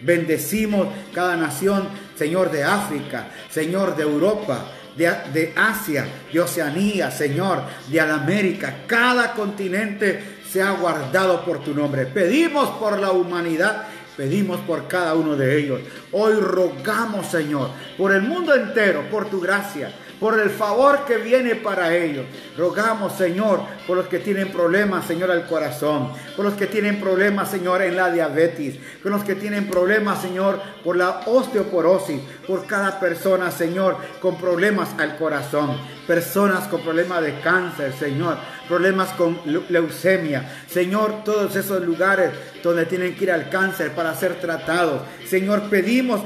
Bendecimos 0.00 0.86
cada 1.12 1.36
nación, 1.36 1.88
Señor, 2.18 2.50
de 2.50 2.64
África, 2.64 3.28
Señor, 3.48 3.94
de 3.94 4.02
Europa, 4.02 4.72
de, 4.96 5.52
Asia, 5.54 6.06
de 6.32 6.40
Oceanía, 6.40 7.10
Señor, 7.12 7.62
de 7.88 8.00
América. 8.00 8.78
Cada 8.86 9.32
continente 9.32 10.40
sea 10.50 10.72
guardado 10.72 11.44
por 11.44 11.62
tu 11.62 11.72
nombre. 11.72 12.06
Pedimos 12.06 12.70
por 12.70 12.98
la 12.98 13.12
humanidad. 13.12 13.84
Pedimos 14.16 14.58
por 14.62 14.88
cada 14.88 15.14
uno 15.14 15.36
de 15.36 15.60
ellos. 15.60 15.80
Hoy 16.10 16.34
rogamos, 16.34 17.28
Señor, 17.28 17.70
por 17.96 18.12
el 18.12 18.22
mundo 18.22 18.52
entero, 18.52 19.04
por 19.12 19.30
tu 19.30 19.40
gracia, 19.40 19.92
por 20.20 20.38
el 20.38 20.50
favor 20.50 21.04
que 21.06 21.16
viene 21.16 21.54
para 21.54 21.94
ellos. 21.96 22.26
Rogamos, 22.56 23.14
Señor, 23.14 23.60
por 23.86 23.96
los 23.96 24.06
que 24.06 24.18
tienen 24.18 24.50
problemas, 24.50 25.06
Señor, 25.06 25.30
al 25.30 25.46
corazón, 25.46 26.12
por 26.36 26.44
los 26.44 26.54
que 26.54 26.66
tienen 26.66 27.00
problemas, 27.00 27.50
Señor, 27.50 27.82
en 27.82 27.96
la 27.96 28.10
diabetes, 28.10 28.76
por 29.02 29.12
los 29.12 29.24
que 29.24 29.34
tienen 29.34 29.68
problemas, 29.68 30.20
Señor, 30.20 30.60
por 30.84 30.96
la 30.96 31.20
osteoporosis, 31.26 32.20
por 32.46 32.66
cada 32.66 32.98
persona, 32.98 33.50
Señor, 33.50 33.96
con 34.20 34.36
problemas 34.38 34.90
al 34.98 35.16
corazón, 35.16 35.76
personas 36.06 36.66
con 36.68 36.82
problemas 36.82 37.22
de 37.22 37.40
cáncer, 37.40 37.92
Señor, 37.92 38.38
problemas 38.66 39.10
con 39.10 39.38
leucemia, 39.68 40.50
Señor, 40.68 41.24
todos 41.24 41.54
esos 41.56 41.82
lugares 41.82 42.30
donde 42.62 42.86
tienen 42.86 43.14
que 43.14 43.24
ir 43.24 43.32
al 43.32 43.48
cáncer 43.48 43.92
para 43.92 44.14
ser 44.14 44.34
tratados. 44.40 45.02
Señor, 45.26 45.68
pedimos 45.70 46.20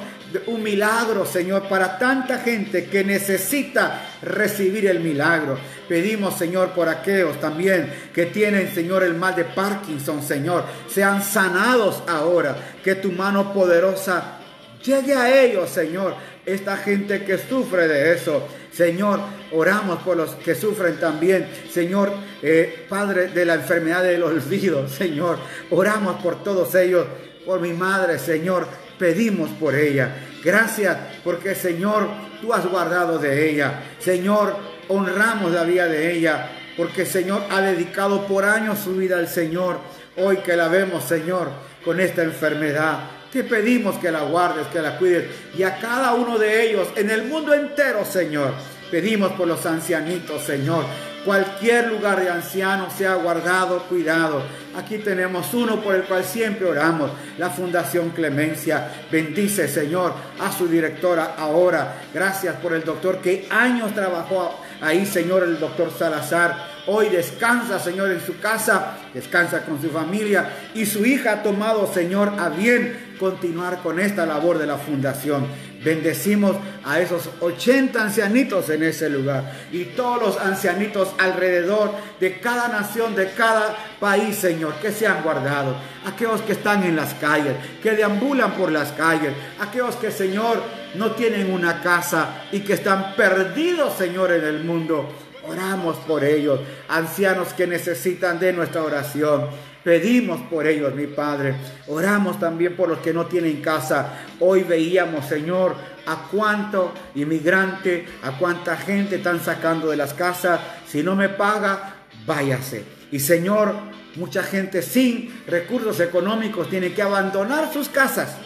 un 0.47 0.63
milagro, 0.63 1.27
Señor, 1.27 1.69
para 1.69 1.99
tanta 1.99 2.39
gente 2.39 2.87
que 2.87 3.05
necesita 3.05 4.01
recibir 4.23 4.87
el 4.87 5.01
milagro. 5.01 5.59
Pedimos, 5.89 6.37
Señor, 6.39 6.71
por 6.71 6.89
aquellos 6.89 7.41
también 7.41 7.93
que 8.15 8.27
tienen, 8.27 8.73
Señor, 8.75 9.03
el 9.03 9.15
mal 9.15 9.35
de 9.35 9.45
Parkinson, 9.45 10.23
Señor, 10.23 10.65
sean 10.89 11.23
sanados 11.23 12.03
ahora. 12.07 12.57
Que 12.83 12.95
tu 12.95 13.13
mano 13.13 13.53
poderosa 13.53 14.39
llegue 14.83 15.15
a 15.15 15.43
ellos, 15.43 15.71
Señor. 15.71 16.15
Esta 16.45 16.77
gente 16.77 17.25
que 17.25 17.39
sufre 17.39 17.87
de 17.87 18.15
eso. 18.15 18.47
Señor, 18.73 19.21
oramos 19.53 20.03
por 20.03 20.17
los 20.17 20.31
que 20.37 20.55
sufren 20.55 20.99
también. 20.99 21.47
Señor, 21.71 22.13
eh, 22.43 22.87
Padre 22.89 23.29
de 23.29 23.45
la 23.45 23.55
enfermedad 23.55 24.03
del 24.03 24.23
olvido, 24.23 24.89
Señor. 24.89 25.39
Oramos 25.71 26.23
por 26.23 26.43
todos 26.43 26.75
ellos, 26.75 27.07
por 27.45 27.61
mi 27.61 27.73
madre, 27.73 28.19
Señor 28.19 28.82
pedimos 29.03 29.51
por 29.59 29.75
ella. 29.75 30.15
Gracias 30.45 30.97
porque 31.25 31.57
Señor, 31.57 32.07
tú 32.41 32.55
has 32.55 32.65
guardado 32.65 33.19
de 33.19 33.51
ella. 33.51 33.83
Señor, 33.99 34.57
honramos 34.87 35.51
la 35.51 35.65
vida 35.65 35.89
de 35.89 36.13
ella 36.13 36.49
porque 36.77 37.05
Señor 37.05 37.43
ha 37.51 37.61
dedicado 37.61 38.29
por 38.29 38.45
años 38.45 38.79
su 38.79 38.95
vida 38.95 39.19
al 39.19 39.27
Señor. 39.27 39.81
Hoy 40.17 40.37
que 40.37 40.55
la 40.55 40.69
vemos, 40.69 41.03
Señor, 41.03 41.51
con 41.85 41.99
esta 41.99 42.23
enfermedad. 42.23 43.01
Te 43.33 43.43
pedimos 43.43 43.97
que 43.97 44.13
la 44.13 44.23
guardes, 44.23 44.69
que 44.69 44.81
la 44.81 44.97
cuides 44.99 45.25
y 45.59 45.65
a 45.65 45.81
cada 45.81 46.15
uno 46.15 46.39
de 46.39 46.71
ellos 46.71 46.87
en 46.95 47.11
el 47.11 47.25
mundo 47.25 47.55
entero, 47.55 48.05
Señor. 48.05 48.53
Pedimos 48.89 49.33
por 49.33 49.49
los 49.49 49.67
ancianitos, 49.67 50.45
Señor, 50.45 50.85
cualquier 51.25 51.89
lugar 51.89 52.21
de 52.21 52.31
anciano 52.31 52.89
sea 52.91 53.15
guardado, 53.15 53.83
cuidado. 53.85 54.43
Aquí 54.77 54.99
tenemos 54.99 55.53
uno 55.55 55.81
por 55.81 55.95
el 55.95 56.03
cual 56.05 56.25
siempre 56.25 56.67
oramos, 56.67 57.11
la 57.39 57.51
Fundación 57.51 58.11
Clemencia. 58.11 58.89
Bendice, 59.11 59.69
Señor, 59.69 60.15
a 60.41 60.51
su 60.51 60.67
directora 60.67 61.35
ahora. 61.37 62.03
Gracias 62.13 62.57
por 62.57 62.73
el 62.73 62.85
doctor 62.85 63.19
que 63.19 63.47
años 63.51 63.95
trabajó 63.95 64.59
ahí, 64.81 65.05
Señor, 65.07 65.43
el 65.43 65.61
doctor 65.61 65.93
Salazar. 65.97 66.72
Hoy 66.87 67.11
descansa, 67.11 67.79
Señor, 67.79 68.11
en 68.11 68.21
su 68.21 68.41
casa, 68.41 68.99
descansa 69.15 69.65
con 69.65 69.81
su 69.81 69.89
familia 69.89 70.51
y 70.75 70.85
su 70.85 71.07
hija 71.07 71.33
ha 71.33 71.43
tomado, 71.45 71.93
Señor, 71.93 72.33
a 72.41 72.49
bien 72.49 73.15
continuar 73.21 73.83
con 73.85 74.01
esta 74.01 74.27
labor 74.27 74.59
de 74.59 74.67
la 74.67 74.79
fundación. 74.79 75.47
Bendecimos 75.85 76.57
a 76.85 76.99
esos 76.99 77.29
80 77.39 78.03
ancianitos 78.03 78.69
en 78.71 78.83
ese 78.83 79.09
lugar 79.09 79.69
y 79.71 79.85
todos 79.85 80.21
los 80.21 80.41
ancianitos 80.41 81.11
alrededor 81.19 81.93
de 82.19 82.41
cada 82.41 82.67
nación, 82.67 83.15
de 83.15 83.31
cada 83.31 83.77
país, 84.01 84.35
Señor, 84.35 84.75
que 84.83 84.91
se 84.91 85.07
han 85.07 85.23
guardado. 85.23 85.77
Aquellos 86.05 86.41
que 86.43 86.53
están 86.53 86.83
en 86.83 86.97
las 86.97 87.15
calles, 87.15 87.55
que 87.81 87.93
deambulan 87.93 88.55
por 88.55 88.73
las 88.73 88.91
calles. 88.91 89.33
Aquellos 89.61 89.95
que, 89.97 90.11
Señor, 90.11 90.61
no 90.95 91.13
tienen 91.13 91.53
una 91.53 91.81
casa 91.81 92.43
y 92.51 92.61
que 92.61 92.73
están 92.73 93.15
perdidos, 93.15 93.97
Señor, 93.97 94.33
en 94.33 94.45
el 94.45 94.65
mundo. 94.65 95.09
Oramos 95.45 95.97
por 95.99 96.23
ellos, 96.25 96.61
ancianos 96.89 97.53
que 97.53 97.67
necesitan 97.67 98.39
de 98.39 98.53
nuestra 98.53 98.83
oración. 98.83 99.49
Pedimos 99.83 100.41
por 100.43 100.67
ellos, 100.67 100.95
mi 100.95 101.09
Padre. 101.09 101.55
Oramos 101.89 102.39
también 102.39 102.77
por 102.77 102.89
los 102.89 102.99
que 102.99 103.13
no 103.13 103.27
tienen 103.27 103.61
casa. 103.61 104.13
Hoy 104.39 104.63
veíamos, 104.63 105.27
Señor, 105.27 105.75
a 106.07 106.29
cuánto 106.31 106.93
inmigrante, 107.17 108.07
a 108.23 108.39
cuánta 108.39 108.77
gente 108.77 109.17
están 109.17 109.41
sacando 109.41 109.91
de 109.91 109.97
las 109.97 110.15
casas. 110.15 110.61
Si 110.87 111.03
no 111.03 111.17
me 111.17 111.29
paga, 111.29 111.95
váyase. 112.25 112.85
Y 113.11 113.19
Señor, 113.19 113.75
mucha 114.15 114.45
gente 114.45 114.83
sin 114.83 115.43
recursos 115.49 115.99
económicos 115.99 116.71
tiene 116.71 116.93
que 116.93 117.03
abandonar 117.03 117.73
sus 117.73 117.89
casas. 117.89 118.37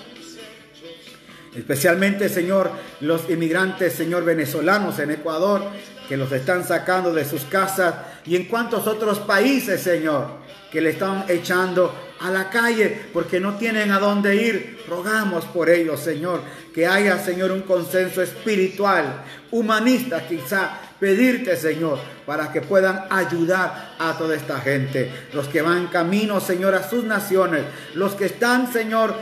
Especialmente, 1.55 2.29
Señor, 2.29 2.71
los 3.01 3.29
inmigrantes, 3.31 3.93
Señor, 3.93 4.25
venezolanos 4.25 4.99
en 4.99 5.11
Ecuador, 5.11 5.63
que 6.09 6.17
los 6.17 6.33
están 6.33 6.65
sacando 6.65 7.13
de 7.13 7.25
sus 7.25 7.43
casas. 7.45 7.95
Y 8.25 8.37
en 8.37 8.45
cuantos 8.45 8.87
otros 8.87 9.19
países, 9.21 9.81
Señor 9.81 10.47
que 10.71 10.81
le 10.81 10.91
están 10.91 11.25
echando 11.29 11.95
a 12.21 12.31
la 12.31 12.51
calle 12.51 13.07
porque 13.13 13.41
no 13.41 13.55
tienen 13.57 13.91
a 13.93 13.99
dónde 13.99 14.37
ir. 14.37 14.85
Rogamos 14.89 15.45
por 15.47 15.71
ellos, 15.71 16.01
Señor, 16.01 16.43
que 16.75 16.87
haya, 16.87 17.19
Señor, 17.19 17.53
un 17.53 17.63
consenso 17.63 18.23
espiritual, 18.23 19.25
humanista 19.51 20.27
quizá, 20.27 20.79
pedirte, 20.99 21.57
Señor, 21.57 21.99
para 22.25 22.53
que 22.53 22.61
puedan 22.61 23.05
ayudar 23.11 23.95
a 23.99 24.17
toda 24.17 24.35
esta 24.35 24.61
gente. 24.61 25.11
Los 25.33 25.49
que 25.49 25.63
van 25.63 25.89
camino, 25.89 26.41
Señor, 26.41 26.75
a 26.75 26.89
sus 26.89 27.05
naciones. 27.05 27.63
Los 27.95 28.15
que 28.15 28.27
están, 28.27 28.73
Señor, 28.73 29.15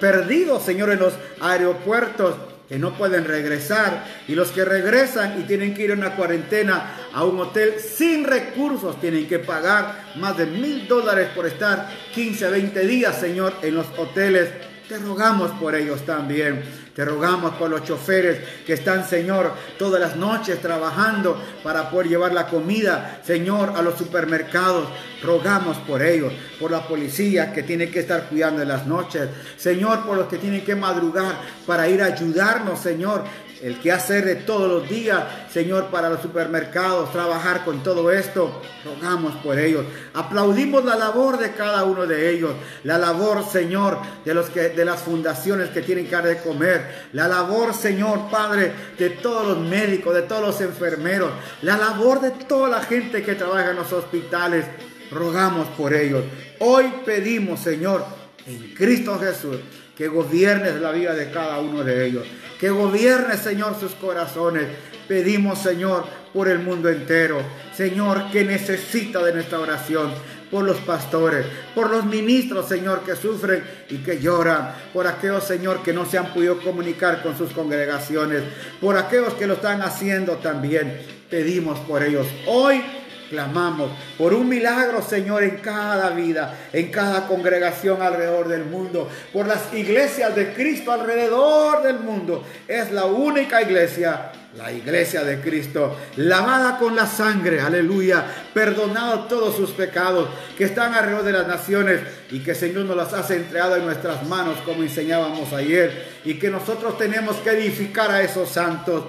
perdidos, 0.00 0.62
Señor, 0.62 0.90
en 0.90 1.00
los 1.00 1.14
aeropuertos 1.40 2.34
que 2.68 2.78
no 2.78 2.96
pueden 2.98 3.24
regresar 3.24 4.04
y 4.26 4.34
los 4.34 4.48
que 4.48 4.64
regresan 4.64 5.40
y 5.40 5.44
tienen 5.44 5.72
que 5.72 5.84
ir 5.84 5.92
a 5.92 5.94
una 5.94 6.16
cuarentena 6.16 6.96
a 7.12 7.24
un 7.24 7.38
hotel 7.38 7.74
sin 7.78 8.24
recursos 8.24 9.00
tienen 9.00 9.28
que 9.28 9.38
pagar 9.38 10.12
más 10.16 10.36
de 10.36 10.46
mil 10.46 10.88
dólares 10.88 11.28
por 11.34 11.46
estar 11.46 11.88
15, 12.12 12.50
20 12.50 12.80
días, 12.80 13.18
Señor, 13.18 13.54
en 13.62 13.74
los 13.74 13.86
hoteles. 13.96 14.48
Te 14.88 14.98
rogamos 14.98 15.52
por 15.52 15.74
ellos 15.74 16.04
también. 16.04 16.85
Te 16.96 17.04
rogamos 17.04 17.56
por 17.56 17.68
los 17.68 17.84
choferes 17.84 18.40
que 18.64 18.72
están, 18.72 19.06
Señor, 19.06 19.52
todas 19.78 20.00
las 20.00 20.16
noches 20.16 20.62
trabajando 20.62 21.38
para 21.62 21.90
poder 21.90 22.08
llevar 22.08 22.32
la 22.32 22.46
comida, 22.46 23.20
Señor, 23.22 23.74
a 23.76 23.82
los 23.82 23.98
supermercados. 23.98 24.88
Rogamos 25.22 25.76
por 25.78 26.00
ellos, 26.00 26.32
por 26.58 26.70
la 26.70 26.88
policía 26.88 27.52
que 27.52 27.62
tiene 27.62 27.90
que 27.90 28.00
estar 28.00 28.30
cuidando 28.30 28.62
en 28.62 28.68
las 28.68 28.86
noches. 28.86 29.28
Señor, 29.58 30.06
por 30.06 30.16
los 30.16 30.26
que 30.26 30.38
tienen 30.38 30.64
que 30.64 30.74
madrugar 30.74 31.34
para 31.66 31.86
ir 31.86 32.00
a 32.00 32.06
ayudarnos, 32.06 32.80
Señor, 32.80 33.24
el 33.62 33.80
que 33.80 33.92
hacer 33.92 34.24
de 34.24 34.34
todos 34.36 34.68
los 34.68 34.88
días, 34.88 35.24
Señor, 35.50 35.86
para 35.86 36.10
los 36.10 36.20
supermercados, 36.20 37.12
trabajar 37.12 37.64
con 37.64 37.82
todo 37.82 38.10
esto. 38.12 38.60
Rogamos 38.84 39.34
por 39.36 39.58
ellos. 39.58 39.84
Aplaudimos 40.14 40.84
la 40.84 40.96
labor 40.96 41.38
de 41.38 41.52
cada 41.52 41.84
uno 41.84 42.06
de 42.06 42.30
ellos. 42.30 42.52
La 42.84 42.98
labor, 42.98 43.44
Señor, 43.50 43.98
de, 44.24 44.34
los 44.34 44.50
que, 44.50 44.68
de 44.70 44.84
las 44.84 45.00
fundaciones 45.00 45.70
que 45.70 45.82
tienen 45.82 46.10
dar 46.10 46.24
de 46.24 46.38
comer. 46.38 47.08
La 47.12 47.28
labor, 47.28 47.74
Señor, 47.74 48.30
Padre, 48.30 48.72
de 48.98 49.10
todos 49.10 49.46
los 49.46 49.58
médicos, 49.58 50.14
de 50.14 50.22
todos 50.22 50.42
los 50.42 50.60
enfermeros. 50.60 51.30
La 51.62 51.76
labor 51.76 52.20
de 52.20 52.30
toda 52.30 52.68
la 52.68 52.82
gente 52.82 53.22
que 53.22 53.34
trabaja 53.34 53.70
en 53.70 53.76
los 53.76 53.92
hospitales. 53.92 54.66
Rogamos 55.10 55.68
por 55.68 55.94
ellos. 55.94 56.24
Hoy 56.58 56.92
pedimos, 57.04 57.60
Señor, 57.60 58.04
en 58.46 58.74
Cristo 58.74 59.18
Jesús, 59.18 59.56
que 59.96 60.08
gobiernes 60.08 60.80
la 60.80 60.92
vida 60.92 61.14
de 61.14 61.30
cada 61.30 61.58
uno 61.58 61.82
de 61.82 62.06
ellos 62.06 62.26
que 62.58 62.70
gobierne, 62.70 63.36
Señor, 63.36 63.78
sus 63.78 63.92
corazones. 63.92 64.66
Pedimos, 65.08 65.60
Señor, 65.60 66.04
por 66.32 66.48
el 66.48 66.58
mundo 66.58 66.88
entero. 66.88 67.40
Señor, 67.74 68.30
que 68.30 68.44
necesita 68.44 69.22
de 69.22 69.34
nuestra 69.34 69.60
oración. 69.60 70.10
Por 70.50 70.64
los 70.64 70.76
pastores, 70.78 71.44
por 71.74 71.90
los 71.90 72.04
ministros, 72.04 72.68
Señor, 72.68 73.02
que 73.02 73.16
sufren 73.16 73.64
y 73.90 73.96
que 73.96 74.20
lloran. 74.20 74.74
Por 74.92 75.08
aquellos, 75.08 75.42
Señor, 75.42 75.82
que 75.82 75.92
no 75.92 76.06
se 76.06 76.18
han 76.18 76.32
podido 76.32 76.60
comunicar 76.60 77.20
con 77.20 77.36
sus 77.36 77.50
congregaciones. 77.50 78.44
Por 78.80 78.96
aquellos 78.96 79.34
que 79.34 79.48
lo 79.48 79.54
están 79.54 79.82
haciendo 79.82 80.34
también. 80.36 81.00
Pedimos 81.28 81.80
por 81.80 82.04
ellos. 82.04 82.28
Hoy 82.46 82.80
clamamos 83.28 83.90
por 84.18 84.34
un 84.34 84.48
milagro, 84.48 85.02
Señor, 85.02 85.42
en 85.42 85.58
cada 85.58 86.10
vida, 86.10 86.54
en 86.72 86.90
cada 86.90 87.26
congregación 87.26 88.02
alrededor 88.02 88.48
del 88.48 88.64
mundo, 88.64 89.08
por 89.32 89.46
las 89.46 89.72
iglesias 89.74 90.34
de 90.34 90.52
Cristo 90.52 90.92
alrededor 90.92 91.82
del 91.82 91.98
mundo. 91.98 92.44
Es 92.66 92.92
la 92.92 93.06
única 93.06 93.62
iglesia, 93.62 94.32
la 94.56 94.72
iglesia 94.72 95.22
de 95.24 95.40
Cristo, 95.40 95.96
lavada 96.16 96.78
con 96.78 96.96
la 96.96 97.06
sangre, 97.06 97.60
aleluya, 97.60 98.24
perdonado 98.54 99.24
todos 99.24 99.56
sus 99.56 99.70
pecados 99.70 100.28
que 100.56 100.64
están 100.64 100.94
alrededor 100.94 101.24
de 101.24 101.32
las 101.32 101.46
naciones 101.46 102.00
y 102.30 102.40
que 102.40 102.54
Señor 102.54 102.84
nos 102.86 102.96
las 102.96 103.12
hace 103.12 103.36
entregado 103.36 103.76
en 103.76 103.84
nuestras 103.84 104.26
manos, 104.26 104.56
como 104.64 104.82
enseñábamos 104.82 105.52
ayer, 105.52 106.16
y 106.24 106.34
que 106.34 106.50
nosotros 106.50 106.96
tenemos 106.98 107.36
que 107.36 107.50
edificar 107.50 108.10
a 108.10 108.22
esos 108.22 108.48
santos 108.48 109.04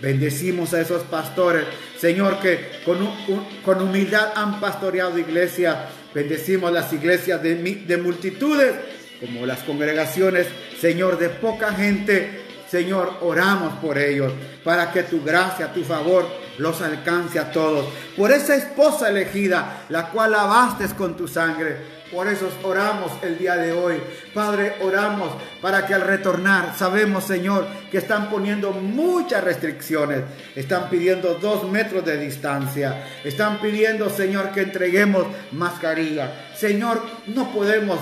Bendecimos 0.00 0.74
a 0.74 0.80
esos 0.80 1.02
pastores, 1.02 1.64
Señor, 1.98 2.38
que 2.40 2.58
con, 2.84 3.82
humildad 3.82 4.32
han 4.34 4.60
pastoreado 4.60 5.18
iglesia. 5.18 5.88
Bendecimos 6.14 6.72
las 6.72 6.92
iglesias 6.92 7.42
de, 7.42 7.54
de 7.54 7.96
multitudes, 7.96 8.74
como 9.20 9.44
las 9.46 9.60
congregaciones, 9.60 10.46
Señor, 10.80 11.18
de 11.18 11.28
poca 11.28 11.74
gente 11.74 12.48
Señor, 12.70 13.14
oramos 13.22 13.74
por 13.78 13.96
ellos, 13.96 14.32
para 14.62 14.92
que 14.92 15.02
tu 15.02 15.24
gracia, 15.24 15.72
tu 15.72 15.82
favor 15.84 16.28
los 16.58 16.82
alcance 16.82 17.38
a 17.38 17.50
todos. 17.50 17.86
Por 18.16 18.30
esa 18.30 18.54
esposa 18.54 19.08
elegida, 19.08 19.84
la 19.88 20.10
cual 20.10 20.32
lavaste 20.32 20.86
con 20.94 21.16
tu 21.16 21.26
sangre 21.26 21.98
por 22.10 22.26
eso 22.26 22.48
oramos 22.62 23.12
el 23.22 23.36
día 23.36 23.56
de 23.56 23.72
hoy. 23.72 24.00
Padre, 24.32 24.76
oramos 24.80 25.30
para 25.60 25.86
que 25.86 25.92
al 25.92 26.02
retornar, 26.02 26.74
sabemos, 26.76 27.24
Señor, 27.24 27.66
que 27.90 27.98
están 27.98 28.30
poniendo 28.30 28.72
muchas 28.72 29.44
restricciones. 29.44 30.22
Están 30.56 30.88
pidiendo 30.88 31.34
dos 31.34 31.70
metros 31.70 32.04
de 32.06 32.16
distancia. 32.16 33.04
Están 33.24 33.58
pidiendo, 33.60 34.08
Señor, 34.08 34.52
que 34.52 34.62
entreguemos 34.62 35.26
mascarilla. 35.52 36.32
Señor, 36.56 37.02
no 37.26 37.52
podemos 37.52 37.98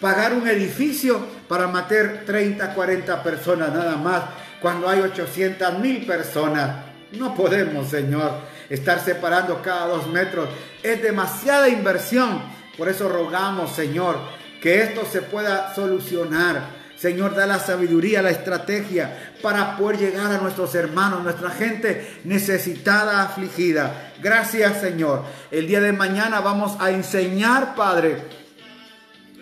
pagar 0.00 0.34
un 0.34 0.46
edificio 0.46 1.18
para 1.48 1.66
matar 1.66 2.24
30, 2.26 2.74
40 2.74 3.22
personas 3.22 3.72
nada 3.72 3.96
más, 3.96 4.22
cuando 4.60 4.88
hay 4.88 5.00
800 5.00 5.78
mil 5.78 6.04
personas. 6.04 6.93
No 7.18 7.34
podemos, 7.34 7.88
Señor, 7.88 8.32
estar 8.68 9.00
separando 9.00 9.62
cada 9.62 9.86
dos 9.86 10.06
metros. 10.08 10.48
Es 10.82 11.02
demasiada 11.02 11.68
inversión 11.68 12.54
por 12.76 12.88
eso 12.88 13.08
rogamos, 13.08 13.74
Señor, 13.74 14.16
que 14.60 14.82
esto 14.82 15.06
se 15.10 15.22
pueda 15.22 15.74
solucionar. 15.74 16.84
Señor, 16.96 17.34
da 17.34 17.46
la 17.46 17.58
sabiduría, 17.58 18.22
la 18.22 18.30
estrategia 18.30 19.34
para 19.42 19.76
poder 19.76 19.98
llegar 19.98 20.32
a 20.32 20.38
nuestros 20.38 20.74
hermanos, 20.74 21.22
nuestra 21.22 21.50
gente 21.50 22.20
necesitada, 22.24 23.22
afligida. 23.22 24.12
Gracias, 24.22 24.80
Señor. 24.80 25.22
El 25.50 25.66
día 25.66 25.80
de 25.80 25.92
mañana 25.92 26.40
vamos 26.40 26.76
a 26.80 26.90
enseñar, 26.90 27.74
Padre, 27.74 28.22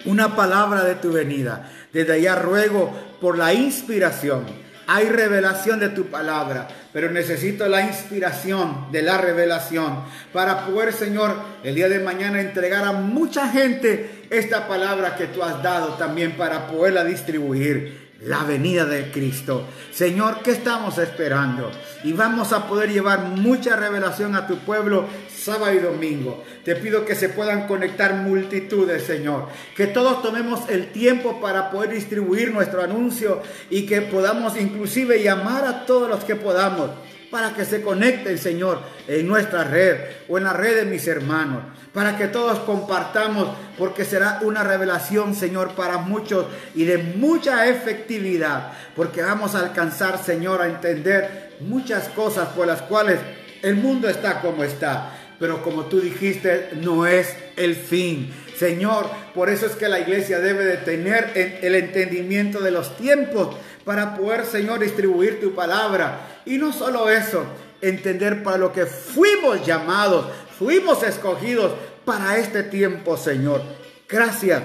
una 0.04 0.34
palabra 0.34 0.82
de 0.84 0.96
tu 0.96 1.12
venida. 1.12 1.70
Desde 1.92 2.14
allá 2.14 2.36
ruego 2.36 2.92
por 3.20 3.38
la 3.38 3.54
inspiración 3.54 4.44
hay 4.86 5.08
revelación 5.08 5.78
de 5.78 5.90
tu 5.90 6.06
palabra, 6.06 6.68
pero 6.92 7.10
necesito 7.10 7.66
la 7.68 7.82
inspiración 7.82 8.92
de 8.92 9.02
la 9.02 9.18
revelación 9.18 10.00
para 10.32 10.66
poder, 10.66 10.92
Señor, 10.92 11.34
el 11.64 11.74
día 11.74 11.88
de 11.88 12.00
mañana 12.00 12.40
entregar 12.40 12.84
a 12.84 12.92
mucha 12.92 13.48
gente 13.48 14.26
esta 14.30 14.68
palabra 14.68 15.16
que 15.16 15.26
tú 15.26 15.42
has 15.42 15.62
dado 15.62 15.94
también 15.94 16.32
para 16.32 16.66
poderla 16.66 17.04
distribuir 17.04 18.12
la 18.24 18.44
venida 18.44 18.84
de 18.84 19.10
Cristo. 19.10 19.66
Señor, 19.90 20.42
¿qué 20.42 20.52
estamos 20.52 20.98
esperando? 20.98 21.70
Y 22.04 22.12
vamos 22.12 22.52
a 22.52 22.68
poder 22.68 22.92
llevar 22.92 23.20
mucha 23.20 23.76
revelación 23.76 24.36
a 24.36 24.46
tu 24.46 24.58
pueblo 24.58 25.06
sábado 25.44 25.74
y 25.74 25.78
domingo. 25.78 26.44
Te 26.64 26.76
pido 26.76 27.04
que 27.04 27.14
se 27.14 27.28
puedan 27.28 27.66
conectar 27.66 28.14
multitudes, 28.14 29.02
Señor. 29.02 29.48
Que 29.76 29.86
todos 29.86 30.22
tomemos 30.22 30.68
el 30.68 30.92
tiempo 30.92 31.40
para 31.40 31.70
poder 31.70 31.90
distribuir 31.90 32.52
nuestro 32.52 32.82
anuncio 32.82 33.42
y 33.70 33.86
que 33.86 34.02
podamos 34.02 34.60
inclusive 34.60 35.22
llamar 35.22 35.64
a 35.64 35.84
todos 35.86 36.08
los 36.08 36.24
que 36.24 36.36
podamos 36.36 36.90
para 37.32 37.54
que 37.54 37.64
se 37.64 37.80
conecten, 37.80 38.36
Señor, 38.36 38.78
en 39.08 39.26
nuestra 39.26 39.64
red 39.64 39.96
o 40.28 40.36
en 40.36 40.44
la 40.44 40.52
red 40.52 40.76
de 40.76 40.84
mis 40.84 41.06
hermanos, 41.06 41.62
para 41.94 42.18
que 42.18 42.28
todos 42.28 42.58
compartamos, 42.58 43.48
porque 43.78 44.04
será 44.04 44.40
una 44.42 44.62
revelación, 44.62 45.34
Señor, 45.34 45.70
para 45.74 45.96
muchos 45.96 46.44
y 46.74 46.84
de 46.84 46.98
mucha 46.98 47.66
efectividad, 47.68 48.72
porque 48.94 49.22
vamos 49.22 49.54
a 49.54 49.60
alcanzar, 49.60 50.22
Señor, 50.22 50.60
a 50.60 50.66
entender 50.66 51.54
muchas 51.60 52.10
cosas 52.10 52.48
por 52.48 52.66
las 52.66 52.82
cuales 52.82 53.18
el 53.62 53.76
mundo 53.76 54.10
está 54.10 54.42
como 54.42 54.62
está. 54.62 55.12
Pero 55.42 55.60
como 55.60 55.86
tú 55.86 56.00
dijiste, 56.00 56.68
no 56.82 57.04
es 57.04 57.34
el 57.56 57.74
fin. 57.74 58.32
Señor, 58.56 59.10
por 59.34 59.50
eso 59.50 59.66
es 59.66 59.72
que 59.72 59.88
la 59.88 59.98
iglesia 59.98 60.38
debe 60.38 60.64
de 60.64 60.76
tener 60.76 61.32
el 61.34 61.74
entendimiento 61.74 62.60
de 62.60 62.70
los 62.70 62.96
tiempos 62.96 63.56
para 63.84 64.14
poder, 64.14 64.46
Señor, 64.46 64.78
distribuir 64.78 65.40
tu 65.40 65.52
palabra. 65.52 66.40
Y 66.46 66.58
no 66.58 66.72
solo 66.72 67.10
eso, 67.10 67.44
entender 67.80 68.44
para 68.44 68.56
lo 68.56 68.72
que 68.72 68.86
fuimos 68.86 69.66
llamados, 69.66 70.26
fuimos 70.56 71.02
escogidos 71.02 71.72
para 72.04 72.36
este 72.36 72.62
tiempo, 72.62 73.16
Señor. 73.16 73.62
Gracias 74.08 74.62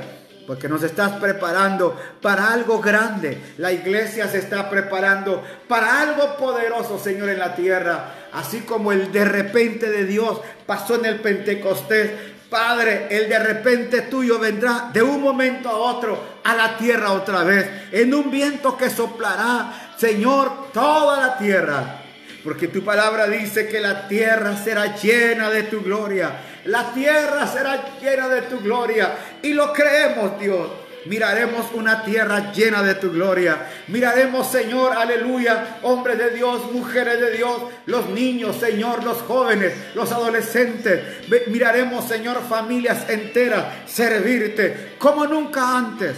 porque 0.47 0.69
nos 0.69 0.81
estás 0.81 1.19
preparando 1.19 1.99
para 2.21 2.53
algo 2.53 2.79
grande. 2.79 3.38
La 3.57 3.73
iglesia 3.73 4.29
se 4.29 4.38
está 4.38 4.69
preparando 4.69 5.43
para 5.67 6.01
algo 6.01 6.38
poderoso, 6.38 6.97
Señor, 6.97 7.29
en 7.29 7.39
la 7.39 7.53
tierra. 7.53 8.13
Así 8.31 8.62
como 8.62 8.93
el 8.93 9.12
de 9.12 9.25
repente 9.25 9.89
de 9.89 10.05
Dios 10.05 10.39
pasó 10.65 10.95
en 10.95 11.05
el 11.05 11.19
Pentecostés. 11.19 12.12
Padre, 12.49 13.07
el 13.10 13.27
de 13.27 13.39
repente 13.39 14.03
tuyo 14.03 14.39
vendrá 14.39 14.89
de 14.93 15.01
un 15.01 15.21
momento 15.21 15.67
a 15.67 15.75
otro 15.75 16.38
a 16.45 16.55
la 16.55 16.77
tierra 16.77 17.12
otra 17.12 17.43
vez, 17.43 17.69
en 17.91 18.13
un 18.13 18.31
viento 18.31 18.77
que 18.77 18.89
soplará, 18.89 19.91
Señor, 19.97 20.71
toda 20.71 21.19
la 21.19 21.38
tierra. 21.38 22.03
Porque 22.45 22.69
tu 22.69 22.86
palabra 22.86 23.27
dice 23.27 23.67
que 23.67 23.81
la 23.81 24.07
tierra 24.07 24.55
será 24.55 24.95
llena 24.95 25.49
de 25.49 25.63
tu 25.63 25.81
gloria. 25.81 26.31
La 26.67 26.93
tierra 26.93 27.47
será 27.47 27.97
llena 28.01 28.27
de 28.27 28.41
tu 28.43 28.60
gloria. 28.60 29.15
Y 29.41 29.53
lo 29.53 29.71
creemos, 29.71 30.38
Dios. 30.39 30.69
Miraremos 31.06 31.67
una 31.73 32.03
tierra 32.03 32.51
llena 32.51 32.84
de 32.84 32.95
tu 32.95 33.12
gloria. 33.12 33.69
Miraremos, 33.88 34.51
Señor, 34.51 34.91
aleluya, 34.91 35.77
hombres 35.84 36.17
de 36.17 36.32
Dios, 36.32 36.69
mujeres 36.73 37.21
de 37.21 37.32
Dios, 37.32 37.62
los 37.86 38.10
niños, 38.10 38.58
Señor, 38.58 39.06
los 39.06 39.21
jóvenes, 39.21 39.73
los 39.95 40.12
adolescentes. 40.12 41.01
Miraremos, 41.47 42.06
Señor, 42.06 42.41
familias 42.47 43.10
enteras 43.10 43.65
servirte 43.86 44.95
como 44.99 45.25
nunca 45.25 45.77
antes. 45.77 46.17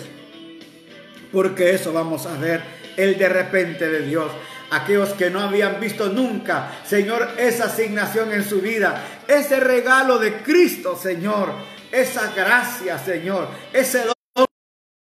Porque 1.31 1.75
eso 1.75 1.93
vamos 1.93 2.25
a 2.25 2.35
ver, 2.37 2.63
el 2.97 3.19
de 3.19 3.29
repente 3.29 3.87
de 3.87 4.01
Dios 4.01 4.31
aquellos 4.71 5.09
que 5.09 5.29
no 5.29 5.41
habían 5.41 5.79
visto 5.79 6.09
nunca, 6.09 6.71
Señor, 6.85 7.29
esa 7.37 7.65
asignación 7.65 8.31
en 8.33 8.43
su 8.43 8.61
vida, 8.61 9.03
ese 9.27 9.59
regalo 9.59 10.17
de 10.19 10.41
Cristo, 10.41 10.95
Señor, 10.95 11.51
esa 11.91 12.31
gracia, 12.33 12.97
Señor, 12.97 13.47
ese 13.73 14.05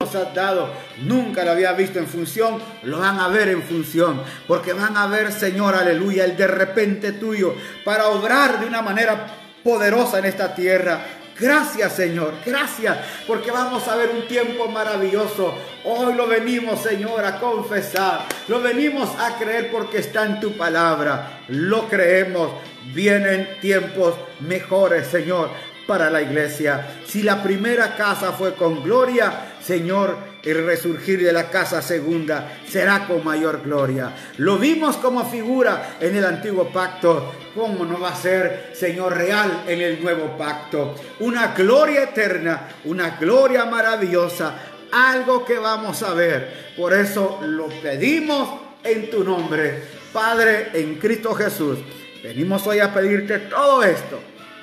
nos 0.01 0.15
has 0.15 0.33
dado, 0.33 0.73
nunca 1.03 1.43
lo 1.43 1.51
había 1.51 1.73
visto 1.73 1.99
en 1.99 2.07
función, 2.07 2.57
lo 2.83 2.99
van 2.99 3.19
a 3.19 3.27
ver 3.27 3.49
en 3.49 3.61
función, 3.61 4.23
porque 4.47 4.73
van 4.73 4.95
a 4.95 5.07
ver, 5.07 5.31
Señor, 5.31 5.75
aleluya, 5.75 6.23
el 6.23 6.37
de 6.37 6.47
repente 6.47 7.11
tuyo, 7.11 7.53
para 7.83 8.07
obrar 8.07 8.59
de 8.59 8.65
una 8.65 8.81
manera 8.81 9.27
poderosa 9.63 10.19
en 10.19 10.25
esta 10.25 10.55
tierra. 10.55 11.18
Gracias 11.39 11.95
Señor, 11.95 12.33
gracias, 12.45 12.97
porque 13.25 13.49
vamos 13.49 13.87
a 13.87 13.95
ver 13.95 14.09
un 14.09 14.27
tiempo 14.27 14.67
maravilloso. 14.67 15.55
Hoy 15.85 16.13
lo 16.13 16.27
venimos 16.27 16.81
Señor 16.81 17.23
a 17.23 17.39
confesar, 17.39 18.25
lo 18.49 18.61
venimos 18.61 19.09
a 19.17 19.37
creer 19.37 19.71
porque 19.71 19.99
está 19.99 20.25
en 20.25 20.39
tu 20.41 20.57
palabra. 20.57 21.43
Lo 21.47 21.87
creemos, 21.87 22.51
vienen 22.93 23.57
tiempos 23.61 24.15
mejores 24.41 25.07
Señor 25.07 25.49
para 25.87 26.09
la 26.09 26.21
iglesia. 26.21 26.85
Si 27.07 27.23
la 27.23 27.41
primera 27.41 27.95
casa 27.95 28.33
fue 28.33 28.53
con 28.53 28.83
gloria, 28.83 29.53
Señor, 29.61 30.28
el 30.43 30.65
resurgir 30.65 31.23
de 31.23 31.33
la 31.33 31.49
casa 31.49 31.81
segunda 31.81 32.59
será 32.67 33.07
con 33.07 33.23
mayor 33.23 33.61
gloria. 33.63 34.13
Lo 34.37 34.57
vimos 34.57 34.97
como 34.97 35.29
figura 35.29 35.97
en 35.99 36.15
el 36.15 36.25
antiguo 36.25 36.71
pacto. 36.71 37.33
¿Cómo 37.53 37.85
no 37.85 37.99
va 37.99 38.09
a 38.09 38.15
ser, 38.15 38.71
Señor, 38.73 39.17
real 39.17 39.63
en 39.67 39.81
el 39.81 40.01
nuevo 40.01 40.37
pacto? 40.37 40.95
Una 41.19 41.53
gloria 41.53 42.03
eterna, 42.03 42.69
una 42.85 43.17
gloria 43.17 43.65
maravillosa, 43.65 44.55
algo 44.91 45.43
que 45.43 45.59
vamos 45.59 46.01
a 46.03 46.13
ver. 46.13 46.73
Por 46.77 46.93
eso 46.93 47.39
lo 47.43 47.67
pedimos 47.67 48.61
en 48.83 49.09
tu 49.09 49.23
nombre, 49.23 49.83
Padre, 50.13 50.69
en 50.73 50.95
Cristo 50.95 51.35
Jesús. 51.35 51.79
Venimos 52.23 52.65
hoy 52.67 52.79
a 52.79 52.93
pedirte 52.93 53.39
todo 53.39 53.83
esto 53.83 54.19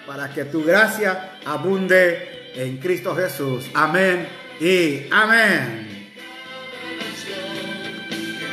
para 0.06 0.32
que 0.32 0.44
tu 0.44 0.64
gracia 0.64 1.38
abunde 1.44 2.52
en 2.54 2.78
Cristo 2.78 3.14
Jesús. 3.14 3.66
Amén 3.74 4.45
y 4.60 5.06
amén. 5.10 6.12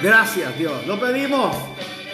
Gracias 0.02 0.58
Dios. 0.58 0.86
Lo 0.86 1.00
pedimos. 1.00 1.56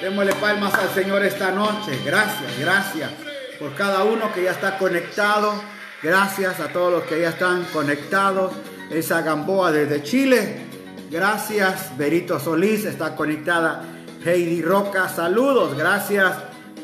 Démosle 0.01 0.33
palmas 0.35 0.73
al 0.75 0.89
Señor 0.89 1.23
esta 1.23 1.51
noche. 1.51 1.99
Gracias, 2.05 2.57
gracias 2.59 3.11
por 3.59 3.73
cada 3.75 4.03
uno 4.03 4.31
que 4.33 4.43
ya 4.43 4.51
está 4.51 4.77
conectado. 4.77 5.53
Gracias 6.01 6.59
a 6.59 6.69
todos 6.69 6.91
los 6.91 7.03
que 7.03 7.19
ya 7.19 7.29
están 7.29 7.65
conectados. 7.73 8.53
Esa 8.89 9.21
Gamboa 9.21 9.71
desde 9.71 10.03
Chile. 10.03 10.61
Gracias. 11.11 11.97
Berito 11.97 12.39
Solís 12.39 12.85
está 12.85 13.15
conectada. 13.15 13.83
Heidi 14.23 14.61
Roca, 14.61 15.09
saludos. 15.09 15.75
Gracias. 15.77 16.33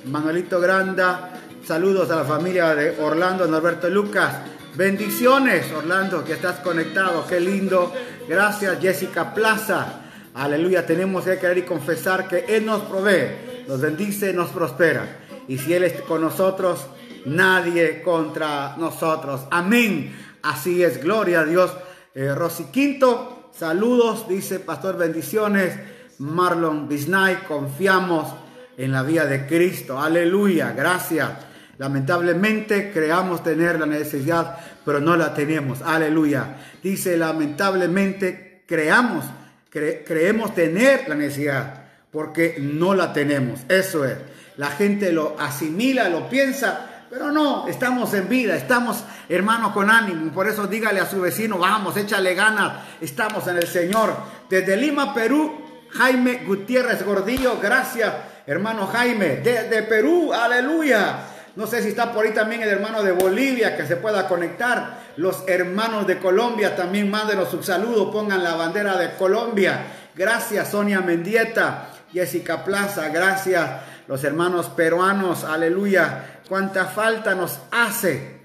Manuelito 0.06 0.60
Granda. 0.60 1.32
Saludos 1.66 2.12
a 2.12 2.18
la 2.18 2.26
familia 2.26 2.76
de 2.76 3.00
Orlando 3.00 3.48
Norberto 3.48 3.90
Lucas. 3.90 4.36
Bendiciones, 4.76 5.72
Orlando, 5.72 6.26
que 6.26 6.34
estás 6.34 6.60
conectado. 6.60 7.26
Qué 7.28 7.40
lindo. 7.40 7.94
Gracias, 8.28 8.78
Jessica 8.82 9.34
Plaza. 9.34 10.02
Aleluya. 10.34 10.86
Tenemos 10.86 11.24
que 11.24 11.38
creer 11.38 11.60
y 11.60 11.62
confesar 11.62 12.28
que 12.28 12.44
Él 12.50 12.66
nos 12.66 12.82
provee, 12.82 13.64
nos 13.70 13.80
bendice, 13.80 14.34
nos 14.34 14.50
prospera. 14.50 15.20
Y 15.48 15.60
si 15.60 15.74
Él 15.74 15.86
es 15.86 16.02
con 16.02 16.20
nosotros, 16.20 16.88
nadie 17.24 18.02
contra 18.02 18.76
nosotros. 18.76 19.44
Amén. 19.50 20.14
Así 20.42 20.84
es. 20.84 21.02
Gloria 21.02 21.42
a 21.42 21.46
Dios. 21.46 21.72
Eh, 22.14 22.36
Rosy 22.36 22.66
Quinto, 22.66 23.52
saludos, 23.58 24.28
dice 24.28 24.60
Pastor, 24.60 24.98
bendiciones. 24.98 25.74
Marlon 26.20 26.90
Bisnay, 26.90 27.44
confiamos 27.48 28.28
en 28.76 28.92
la 28.92 29.04
vida 29.04 29.26
de 29.26 29.48
Cristo. 29.48 30.02
Aleluya, 30.02 30.74
gracias. 30.76 31.30
Lamentablemente 31.78 32.92
creamos 32.92 33.44
tener 33.44 33.80
la 33.80 33.86
necesidad, 33.86 34.58
pero 34.86 35.00
no 35.00 35.18
la 35.18 35.34
tenemos. 35.34 35.82
Aleluya. 35.82 36.56
Dice, 36.82 37.18
lamentablemente 37.18 38.64
creamos, 38.66 39.26
creemos 39.70 40.56
tener 40.56 41.08
la 41.08 41.16
necesidad, 41.16 41.84
porque 42.12 42.58
no 42.60 42.94
la 42.94 43.12
tenemos. 43.12 43.60
Eso 43.68 44.06
es. 44.06 44.18
La 44.58 44.68
gente 44.68 45.12
lo 45.12 45.36
asimila, 45.38 46.08
lo 46.08 46.30
piensa, 46.30 47.06
pero 47.10 47.32
no, 47.32 47.68
estamos 47.68 48.14
en 48.14 48.30
vida, 48.30 48.56
estamos 48.56 49.04
hermanos 49.28 49.74
con 49.74 49.90
ánimo. 49.90 50.32
Por 50.32 50.48
eso 50.48 50.68
dígale 50.68 51.02
a 51.02 51.10
su 51.10 51.20
vecino, 51.20 51.58
vamos, 51.58 51.98
échale 51.98 52.34
ganas, 52.36 52.84
estamos 53.02 53.48
en 53.48 53.58
el 53.58 53.68
Señor. 53.68 54.16
Desde 54.50 54.78
Lima, 54.78 55.14
Perú, 55.14 55.62
Jaime 55.92 56.44
Gutiérrez 56.46 57.04
Gordillo, 57.06 57.60
gracias, 57.62 58.14
hermano 58.48 58.88
Jaime. 58.88 59.38
Desde 59.38 59.84
Perú, 59.84 60.34
aleluya. 60.34 61.35
No 61.56 61.68
sé 61.68 61.82
si 61.82 61.90
está 61.90 62.12
por 62.12 62.26
ahí 62.26 62.34
también 62.34 62.62
el 62.62 62.70
hermano 62.70 63.02
de 63.02 63.12
Bolivia 63.12 63.78
que 63.78 63.86
se 63.86 63.96
pueda 63.96 64.28
conectar. 64.28 65.06
Los 65.16 65.44
hermanos 65.48 66.06
de 66.06 66.20
Colombia 66.20 66.76
también 66.76 67.10
mándenos 67.10 67.54
un 67.54 67.64
saludo, 67.64 68.12
pongan 68.12 68.44
la 68.44 68.56
bandera 68.56 68.98
de 68.98 69.16
Colombia. 69.16 69.86
Gracias 70.16 70.72
Sonia 70.72 71.00
Mendieta, 71.02 71.90
Jessica 72.12 72.64
Plaza, 72.66 73.08
gracias 73.10 73.70
los 74.08 74.24
hermanos 74.24 74.68
peruanos, 74.68 75.44
aleluya. 75.44 76.42
Cuánta 76.48 76.86
falta 76.86 77.34
nos 77.34 77.60
hace 77.72 78.36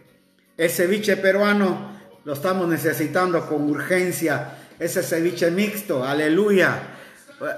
el 0.56 0.70
ceviche 0.70 1.16
peruano, 1.16 1.98
lo 2.24 2.32
estamos 2.32 2.68
necesitando 2.68 3.46
con 3.46 3.68
urgencia. 3.68 4.52
Ese 4.78 5.02
ceviche 5.02 5.50
mixto, 5.50 6.04
aleluya. 6.04 6.78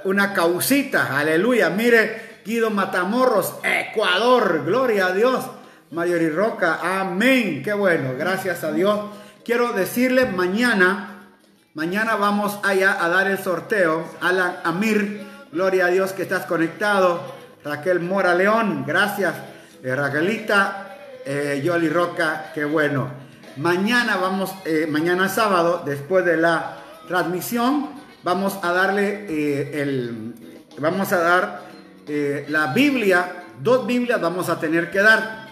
Una 0.04 0.32
causita, 0.32 1.18
aleluya. 1.18 1.70
Mire, 1.70 2.31
Guido 2.44 2.70
Matamorros, 2.70 3.54
Ecuador, 3.62 4.64
gloria 4.64 5.06
a 5.06 5.12
Dios. 5.12 5.44
Mayori 5.90 6.28
Roca, 6.30 7.00
amén. 7.00 7.62
Qué 7.62 7.72
bueno, 7.72 8.14
gracias 8.18 8.64
a 8.64 8.72
Dios. 8.72 8.98
Quiero 9.44 9.72
decirle 9.72 10.26
mañana, 10.26 11.28
mañana 11.74 12.16
vamos 12.16 12.58
allá 12.62 12.96
a 13.02 13.08
dar 13.08 13.28
el 13.28 13.38
sorteo. 13.38 14.04
Alan 14.20 14.56
Amir, 14.64 15.26
gloria 15.52 15.86
a 15.86 15.88
Dios 15.88 16.12
que 16.12 16.22
estás 16.22 16.46
conectado. 16.46 17.20
Raquel 17.64 18.00
Mora 18.00 18.34
León, 18.34 18.84
gracias. 18.86 19.34
Eh, 19.82 19.94
Raquelita, 19.94 20.96
eh, 21.24 21.60
Yoli 21.64 21.88
Roca, 21.88 22.50
qué 22.54 22.64
bueno. 22.64 23.08
Mañana 23.56 24.16
vamos, 24.16 24.54
eh, 24.64 24.86
mañana 24.88 25.28
sábado, 25.28 25.82
después 25.84 26.24
de 26.24 26.38
la 26.38 26.78
transmisión, 27.06 27.90
vamos 28.22 28.58
a 28.62 28.72
darle 28.72 29.26
eh, 29.28 29.82
el, 29.82 30.34
vamos 30.78 31.12
a 31.12 31.18
dar 31.18 31.71
la 32.06 32.72
Biblia, 32.74 33.44
dos 33.62 33.86
Biblias 33.86 34.20
vamos 34.20 34.48
a 34.48 34.58
tener 34.58 34.90
que 34.90 34.98
dar. 34.98 35.42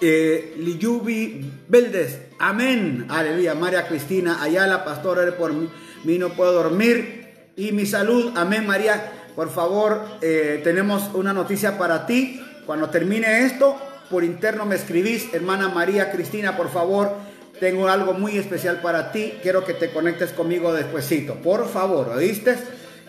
Liyubi 0.00 1.50
Beldes, 1.68 2.18
amén, 2.38 3.06
aleluya. 3.08 3.54
María 3.54 3.86
Cristina 3.86 4.42
Ayala, 4.42 4.84
pastor, 4.84 5.34
por 5.36 5.52
mí 5.52 6.18
no 6.18 6.30
puedo 6.30 6.52
dormir. 6.52 7.24
Y 7.56 7.72
mi 7.72 7.86
salud, 7.86 8.32
amén, 8.36 8.66
María. 8.66 9.12
Por 9.34 9.50
favor, 9.50 10.04
eh, 10.20 10.60
tenemos 10.62 11.10
una 11.14 11.32
noticia 11.32 11.78
para 11.78 12.06
ti. 12.06 12.40
Cuando 12.66 12.90
termine 12.90 13.44
esto, 13.46 13.76
por 14.10 14.24
interno 14.24 14.64
me 14.64 14.76
escribís, 14.76 15.32
hermana 15.34 15.68
María 15.68 16.10
Cristina, 16.12 16.56
por 16.56 16.70
favor, 16.70 17.12
tengo 17.60 17.88
algo 17.88 18.14
muy 18.14 18.38
especial 18.38 18.80
para 18.80 19.12
ti. 19.12 19.34
Quiero 19.42 19.64
que 19.64 19.74
te 19.74 19.90
conectes 19.90 20.32
conmigo 20.32 20.72
despuesito. 20.72 21.34
Por 21.36 21.68
favor, 21.68 22.08
¿oíste? 22.10 22.56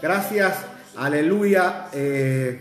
Gracias, 0.01 0.57
aleluya. 0.97 1.87
Eh, 1.93 2.59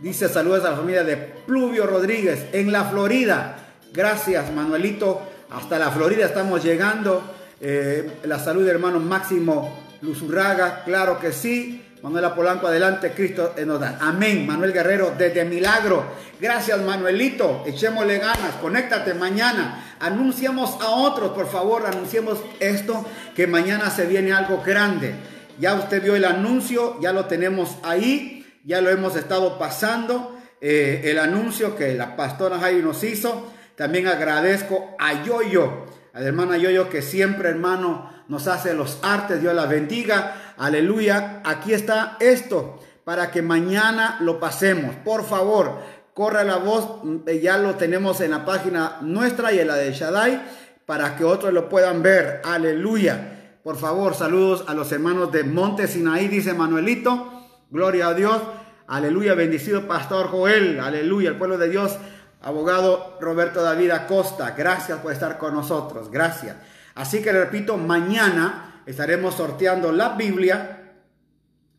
dice 0.00 0.28
saludos 0.28 0.64
a 0.64 0.70
la 0.70 0.76
familia 0.76 1.04
de 1.04 1.16
Pluvio 1.16 1.86
Rodríguez 1.86 2.46
en 2.52 2.72
la 2.72 2.84
Florida. 2.84 3.56
Gracias, 3.92 4.52
Manuelito. 4.52 5.22
Hasta 5.50 5.78
la 5.78 5.90
Florida 5.90 6.26
estamos 6.26 6.62
llegando. 6.62 7.22
Eh, 7.60 8.18
la 8.24 8.38
salud 8.38 8.64
de 8.64 8.70
hermano 8.70 9.00
Máximo 9.00 9.78
Luzurraga, 10.02 10.82
claro 10.84 11.18
que 11.18 11.32
sí. 11.32 11.82
Manuela 12.02 12.34
Polanco, 12.34 12.66
adelante, 12.66 13.12
Cristo 13.12 13.54
nos 13.64 13.80
da. 13.80 13.98
Amén. 14.00 14.46
Manuel 14.46 14.72
Guerrero, 14.72 15.14
desde 15.16 15.44
Milagro. 15.44 16.04
Gracias, 16.40 16.80
Manuelito. 16.82 17.64
Echémosle 17.66 18.18
ganas. 18.18 18.54
Conéctate 18.60 19.14
mañana. 19.14 19.82
Anunciamos 19.98 20.78
a 20.82 20.90
otros, 20.90 21.32
por 21.32 21.48
favor, 21.50 21.86
anunciemos 21.86 22.38
esto, 22.60 23.04
que 23.34 23.46
mañana 23.46 23.90
se 23.90 24.06
viene 24.06 24.32
algo 24.32 24.62
grande. 24.64 25.14
Ya 25.58 25.74
usted 25.74 26.02
vio 26.02 26.16
el 26.16 26.24
anuncio, 26.24 27.00
ya 27.00 27.12
lo 27.12 27.26
tenemos 27.26 27.76
ahí, 27.82 28.46
ya 28.64 28.80
lo 28.80 28.90
hemos 28.90 29.16
estado 29.16 29.58
pasando. 29.58 30.36
Eh, 30.60 31.02
el 31.04 31.18
anuncio 31.18 31.76
que 31.76 31.94
la 31.94 32.16
pastora 32.16 32.58
Jaime 32.58 32.82
nos 32.82 33.02
hizo. 33.04 33.52
También 33.74 34.06
agradezco 34.06 34.96
a 34.98 35.22
Yoyo, 35.22 35.86
a 36.12 36.20
la 36.20 36.26
hermana 36.26 36.56
Yoyo, 36.56 36.88
que 36.88 37.02
siempre, 37.02 37.50
hermano, 37.50 38.10
nos 38.28 38.46
hace 38.48 38.74
los 38.74 38.98
artes. 39.02 39.40
Dios 39.40 39.54
la 39.54 39.66
bendiga. 39.66 40.54
Aleluya. 40.56 41.42
Aquí 41.44 41.72
está 41.72 42.16
esto 42.20 42.80
para 43.04 43.30
que 43.30 43.42
mañana 43.42 44.16
lo 44.20 44.40
pasemos. 44.40 44.94
Por 45.04 45.24
favor, 45.24 45.80
corra 46.14 46.42
la 46.42 46.56
voz. 46.56 47.02
Eh, 47.26 47.40
ya 47.40 47.58
lo 47.58 47.76
tenemos 47.76 48.20
en 48.20 48.32
la 48.32 48.44
página 48.44 48.98
nuestra 49.02 49.52
y 49.52 49.60
en 49.60 49.68
la 49.68 49.76
de 49.76 49.92
Shaddai 49.92 50.42
para 50.86 51.16
que 51.16 51.24
otros 51.24 51.52
lo 51.52 51.68
puedan 51.68 52.02
ver. 52.02 52.40
Aleluya. 52.44 53.35
Por 53.66 53.76
favor, 53.76 54.14
saludos 54.14 54.62
a 54.68 54.74
los 54.74 54.92
hermanos 54.92 55.32
de 55.32 55.42
Monte 55.42 55.88
Sinaí, 55.88 56.28
dice 56.28 56.54
Manuelito. 56.54 57.42
Gloria 57.68 58.06
a 58.06 58.14
Dios. 58.14 58.40
Aleluya. 58.86 59.34
Bendecido 59.34 59.88
Pastor 59.88 60.28
Joel. 60.28 60.78
Aleluya. 60.78 61.30
El 61.30 61.36
pueblo 61.36 61.58
de 61.58 61.68
Dios. 61.68 61.96
Abogado 62.42 63.18
Roberto 63.20 63.64
David 63.64 63.90
Acosta. 63.90 64.54
Gracias 64.56 65.00
por 65.00 65.10
estar 65.10 65.36
con 65.36 65.52
nosotros. 65.52 66.12
Gracias. 66.12 66.54
Así 66.94 67.22
que 67.22 67.32
repito, 67.32 67.76
mañana 67.76 68.82
estaremos 68.86 69.34
sorteando 69.34 69.90
la 69.90 70.10
Biblia 70.10 70.92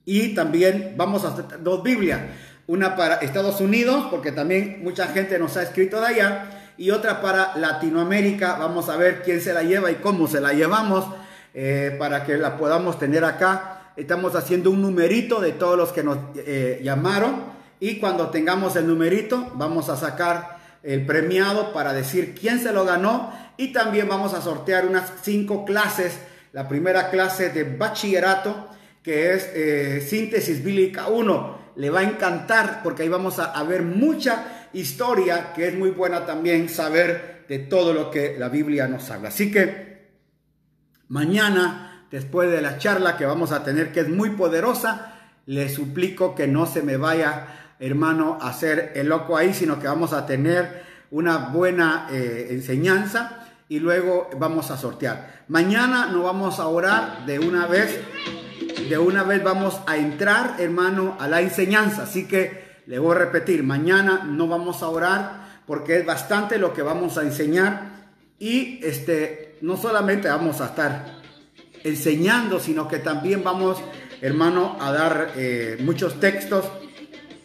y 0.04 0.36
también 0.36 0.96
vamos 0.98 1.24
a 1.24 1.30
hacer 1.30 1.64
dos 1.64 1.84
Biblias. 1.84 2.20
Una 2.68 2.98
para 2.98 3.16
Estados 3.16 3.62
Unidos, 3.62 4.08
porque 4.12 4.34
también 4.34 4.82
mucha 4.84 5.08
gente 5.08 5.40
nos 5.40 5.56
ha 5.56 5.64
escrito 5.64 6.02
de 6.02 6.08
allá, 6.08 6.74
y 6.78 6.92
otra 6.92 7.22
para 7.22 7.56
Latinoamérica. 7.56 8.58
Vamos 8.58 8.90
a 8.90 8.98
ver 8.98 9.24
quién 9.24 9.40
se 9.40 9.54
la 9.54 9.64
lleva 9.64 9.90
y 9.90 9.96
cómo 9.96 10.28
se 10.28 10.42
la 10.42 10.52
llevamos 10.52 11.06
eh, 11.54 11.96
para 11.98 12.24
que 12.24 12.38
la 12.38 12.58
podamos 12.58 13.00
tener 13.00 13.24
acá. 13.24 13.92
Estamos 13.96 14.36
haciendo 14.36 14.70
un 14.70 14.82
numerito 14.82 15.40
de 15.40 15.54
todos 15.54 15.78
los 15.78 15.92
que 15.92 16.04
nos 16.04 16.18
eh, 16.36 16.80
llamaron 16.84 17.58
y 17.80 18.00
cuando 18.00 18.30
tengamos 18.30 18.76
el 18.76 18.88
numerito 18.88 19.52
vamos 19.56 19.90
a 19.90 19.98
sacar 19.98 20.58
el 20.84 21.06
premiado 21.06 21.74
para 21.74 21.94
decir 21.94 22.36
quién 22.40 22.60
se 22.60 22.72
lo 22.72 22.86
ganó 22.86 23.32
y 23.58 23.74
también 23.74 24.08
vamos 24.08 24.34
a 24.34 24.42
sortear 24.42 24.86
unas 24.86 25.12
cinco 25.22 25.66
clases. 25.66 26.20
La 26.54 26.68
primera 26.68 27.10
clase 27.10 27.50
de 27.50 27.64
bachillerato, 27.64 28.70
que 29.04 29.34
es 29.34 29.50
eh, 29.54 30.06
síntesis 30.08 30.64
bíblica 30.64 31.08
1. 31.08 31.68
Le 31.76 31.90
va 31.90 32.00
a 32.00 32.04
encantar 32.04 32.82
porque 32.84 33.04
ahí 33.04 33.10
vamos 33.10 33.40
a, 33.40 33.52
a 33.52 33.64
ver 33.64 33.82
mucha 33.82 34.70
historia 34.74 35.54
que 35.54 35.68
es 35.68 35.76
muy 35.76 35.90
buena 35.92 36.26
también 36.26 36.70
saber 36.70 37.46
de 37.48 37.60
todo 37.60 37.94
lo 37.94 38.12
que 38.12 38.36
la 38.38 38.50
Biblia 38.50 38.88
nos 38.88 39.10
habla. 39.10 39.30
Así 39.30 39.52
que 39.52 39.97
mañana, 41.10 42.06
después 42.12 42.52
de 42.52 42.62
la 42.62 42.78
charla 42.78 43.18
que 43.18 43.26
vamos 43.26 43.52
a 43.52 43.64
tener, 43.64 43.92
que 43.92 44.02
es 44.02 44.10
muy 44.10 44.32
poderosa, 44.32 45.14
le 45.46 45.70
suplico 45.70 46.36
que 46.36 46.48
no 46.48 46.66
se 46.66 46.82
me 46.82 46.98
vaya, 46.98 47.48
hermano, 47.80 48.38
a 48.42 48.50
hacer 48.50 48.92
el 48.96 49.08
loco 49.08 49.38
ahí, 49.38 49.54
sino 49.54 49.80
que 49.80 49.88
vamos 49.88 50.14
a 50.14 50.26
tener 50.26 50.84
una 51.12 51.38
buena 51.38 52.08
eh, 52.12 52.48
enseñanza 52.52 53.46
y 53.70 53.80
luego 53.80 54.30
vamos 54.38 54.72
a 54.72 54.78
sortear. 54.78 55.44
Mañana 55.48 56.08
no 56.12 56.24
vamos 56.24 56.60
a 56.60 56.68
orar 56.68 57.26
de 57.26 57.40
una 57.40 57.66
vez, 57.68 58.02
de 58.90 58.98
una 58.98 59.24
vez 59.24 59.44
vamos 59.44 59.80
a 59.88 59.98
entrar, 59.98 60.56
hermano, 60.60 61.16
a 61.20 61.28
la 61.28 61.42
enseñanza. 61.42 62.04
Así 62.04 62.28
que 62.28 62.82
le 62.86 63.00
voy 63.00 63.16
a 63.16 63.20
repetir, 63.20 63.64
mañana 63.64 64.24
no 64.26 64.48
vamos 64.48 64.82
a 64.84 64.90
orar 64.90 65.48
porque 65.66 65.98
es 65.98 66.06
bastante 66.06 66.58
lo 66.58 66.74
que 66.74 66.82
vamos 66.82 67.18
a 67.18 67.24
enseñar 67.24 67.98
y 68.40 68.80
este 68.84 69.47
no 69.62 69.78
solamente 69.78 70.28
vamos 70.28 70.62
a 70.62 70.68
estar 70.68 71.18
enseñando, 71.84 72.60
sino 72.60 72.88
que 72.88 73.00
también 73.00 73.44
vamos, 73.44 73.78
hermano, 74.22 74.78
a 74.80 74.92
dar 74.92 75.32
eh, 75.36 75.78
muchos 75.82 76.20
textos. 76.20 76.66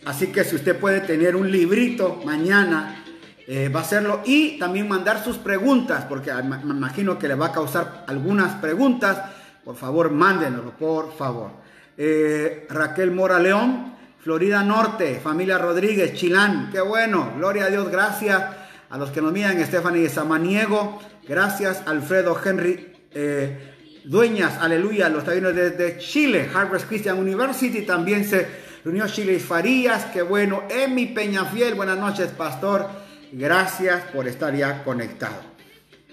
Así 0.05 0.29
que 0.29 0.45
si 0.45 0.57
usted 0.57 0.79
puede 0.79 1.01
tener 1.01 1.37
un 1.37 1.51
librito 1.51 2.21
mañana 2.25 3.05
eh, 3.47 3.69
va 3.69 3.81
a 3.81 3.83
hacerlo 3.83 4.21
y 4.25 4.59
también 4.59 4.89
mandar 4.89 5.23
sus 5.23 5.37
preguntas, 5.39 6.05
porque 6.09 6.33
me 6.33 6.57
imagino 6.57 7.19
que 7.19 7.29
le 7.29 7.35
va 7.35 7.47
a 7.47 7.53
causar 7.53 8.05
algunas 8.09 8.61
preguntas. 8.61 9.19
Por 9.65 9.77
favor, 9.77 10.11
mándenoslo, 10.11 10.73
por 10.73 11.17
favor. 11.17 11.51
Eh, 11.97 12.67
Raquel 12.69 13.13
Mora 13.13 13.39
León, 13.39 13.95
Florida 14.21 14.63
Norte, 14.65 15.21
familia 15.23 15.59
Rodríguez, 15.59 16.15
Chilán, 16.15 16.71
qué 16.73 16.81
bueno, 16.81 17.35
gloria 17.37 17.67
a 17.67 17.71
Dios, 17.71 17.89
gracias 17.91 18.62
a 18.93 18.99
los 18.99 19.11
que 19.11 19.23
nos 19.23 19.33
miran, 19.33 19.59
Stephanie 19.65 20.07
Samaniego, 20.11 21.01
gracias 21.27 21.83
Alfredo 21.87 22.39
Henry, 22.45 22.93
eh, 23.15 23.73
dueñas, 24.05 24.59
aleluya, 24.61 25.09
los 25.09 25.25
tabinos 25.25 25.55
desde 25.55 25.97
Chile, 25.97 26.51
Harvard 26.55 26.83
Christian 26.83 27.19
University, 27.19 27.87
también 27.87 28.27
se 28.27 28.47
reunió 28.85 29.09
Chile 29.09 29.39
Farías, 29.39 30.05
qué 30.13 30.21
bueno, 30.21 30.65
Emi 30.69 31.07
Peñafiel, 31.07 31.75
buenas 31.75 31.99
noches, 31.99 32.33
pastor, 32.33 32.87
gracias 33.33 34.03
por 34.13 34.29
estar 34.29 34.55
ya 34.55 34.85
conectado. 34.85 35.41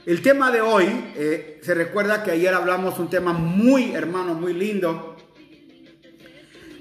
El 0.05 0.21
tema 0.21 0.49
de 0.49 0.61
hoy, 0.61 0.85
eh, 1.17 1.59
se 1.61 1.73
recuerda 1.73 2.23
que 2.23 2.31
ayer 2.31 2.53
hablamos 2.53 2.97
un 2.97 3.09
tema 3.09 3.33
muy 3.33 3.91
hermano, 3.91 4.35
muy 4.35 4.53
lindo. 4.53 5.17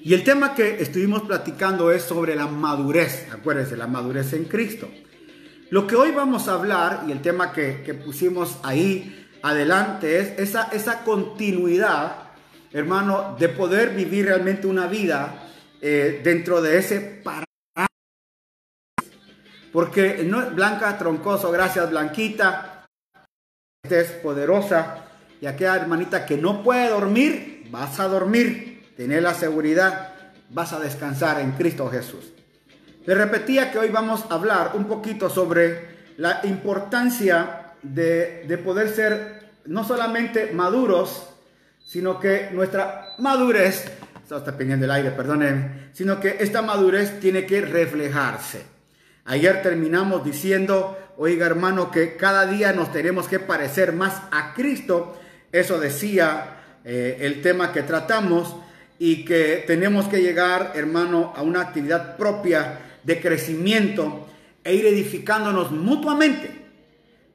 Y 0.05 0.15
el 0.15 0.23
tema 0.23 0.55
que 0.55 0.81
estuvimos 0.81 1.23
platicando 1.23 1.91
es 1.91 2.05
sobre 2.05 2.37
la 2.37 2.47
madurez, 2.47 3.27
acuérdense, 3.33 3.77
la 3.77 3.89
madurez 3.89 4.33
en 4.33 4.45
Cristo. 4.45 4.89
Lo 5.71 5.87
que 5.87 5.97
hoy 5.97 6.13
vamos 6.13 6.49
a 6.49 6.55
hablar 6.55 7.05
y 7.07 7.13
el 7.13 7.21
tema 7.21 7.53
que, 7.53 7.93
pusimos 8.03 8.57
ahí 8.63 9.29
adelante 9.43 10.19
es 10.19 10.39
esa, 10.39 11.05
continuidad, 11.05 12.31
hermano, 12.73 13.37
de 13.39 13.51
poder 13.51 13.91
vivir 13.91 14.27
realmente 14.27 14.67
una 14.67 14.87
vida 14.87 15.51
eh, 15.83 16.23
dentro 16.25 16.63
de 16.63 16.79
ese 16.79 17.01
parámetro. 17.23 17.47
Porque 19.71 20.25
no, 20.25 20.51
Blanca 20.53 20.97
Troncoso, 20.97 21.53
gracias 21.53 21.91
Blanquita, 21.91 22.87
es 23.83 24.11
poderosa 24.23 25.05
y 25.39 25.47
aquella 25.47 25.77
hermanita 25.77 26.25
que 26.25 26.39
no 26.39 26.63
puede 26.63 26.89
dormir, 26.89 27.69
vas 27.71 28.01
a 28.01 28.09
dormir, 28.09 28.91
tener 28.97 29.23
la 29.23 29.35
seguridad, 29.35 30.15
vas 30.49 30.73
a 30.73 30.81
descansar 30.81 31.41
en 31.43 31.53
Cristo 31.53 31.91
Jesús. 31.91 32.38
Le 33.09 33.15
repetía 33.15 33.73
que 33.73 33.79
hoy 33.79 33.89
vamos 33.89 34.27
a 34.29 34.35
hablar 34.35 34.73
un 34.75 34.85
poquito 34.85 35.31
sobre 35.31 36.13
la 36.19 36.41
importancia 36.45 37.73
de, 37.83 38.45
de 38.47 38.59
poder 38.59 38.91
ser 38.91 39.49
no 39.65 39.83
solamente 39.83 40.51
maduros, 40.53 41.27
sino 41.83 42.21
que 42.21 42.51
nuestra 42.53 43.15
madurez, 43.17 43.91
está 44.23 44.55
pendiente 44.59 44.83
del 44.83 44.91
aire, 44.91 45.11
perdónenme, 45.13 45.89
sino 45.95 46.21
que 46.21 46.37
esta 46.41 46.61
madurez 46.61 47.19
tiene 47.19 47.47
que 47.47 47.63
reflejarse. 47.63 48.67
Ayer 49.25 49.63
terminamos 49.63 50.23
diciendo 50.23 50.99
Oiga 51.17 51.47
hermano, 51.47 51.91
que 51.91 52.15
cada 52.15 52.45
día 52.45 52.75
nos 52.75 52.93
tenemos 52.93 53.27
que 53.27 53.39
parecer 53.39 53.95
más 53.95 54.21
a 54.31 54.53
Cristo. 54.53 55.19
Eso 55.51 55.81
decía 55.81 56.59
eh, 56.85 57.17
el 57.21 57.41
tema 57.41 57.73
que 57.73 57.85
tratamos 57.85 58.55
y 58.99 59.25
que 59.25 59.65
tenemos 59.67 60.09
que 60.09 60.21
llegar, 60.21 60.73
hermano, 60.75 61.33
a 61.35 61.41
una 61.41 61.63
actividad 61.63 62.19
propia 62.19 62.81
de 63.09 63.21
crecimiento 63.23 64.29
e 64.63 64.75
ir 64.75 64.87
edificándonos 64.87 65.73
mutuamente. 65.73 66.67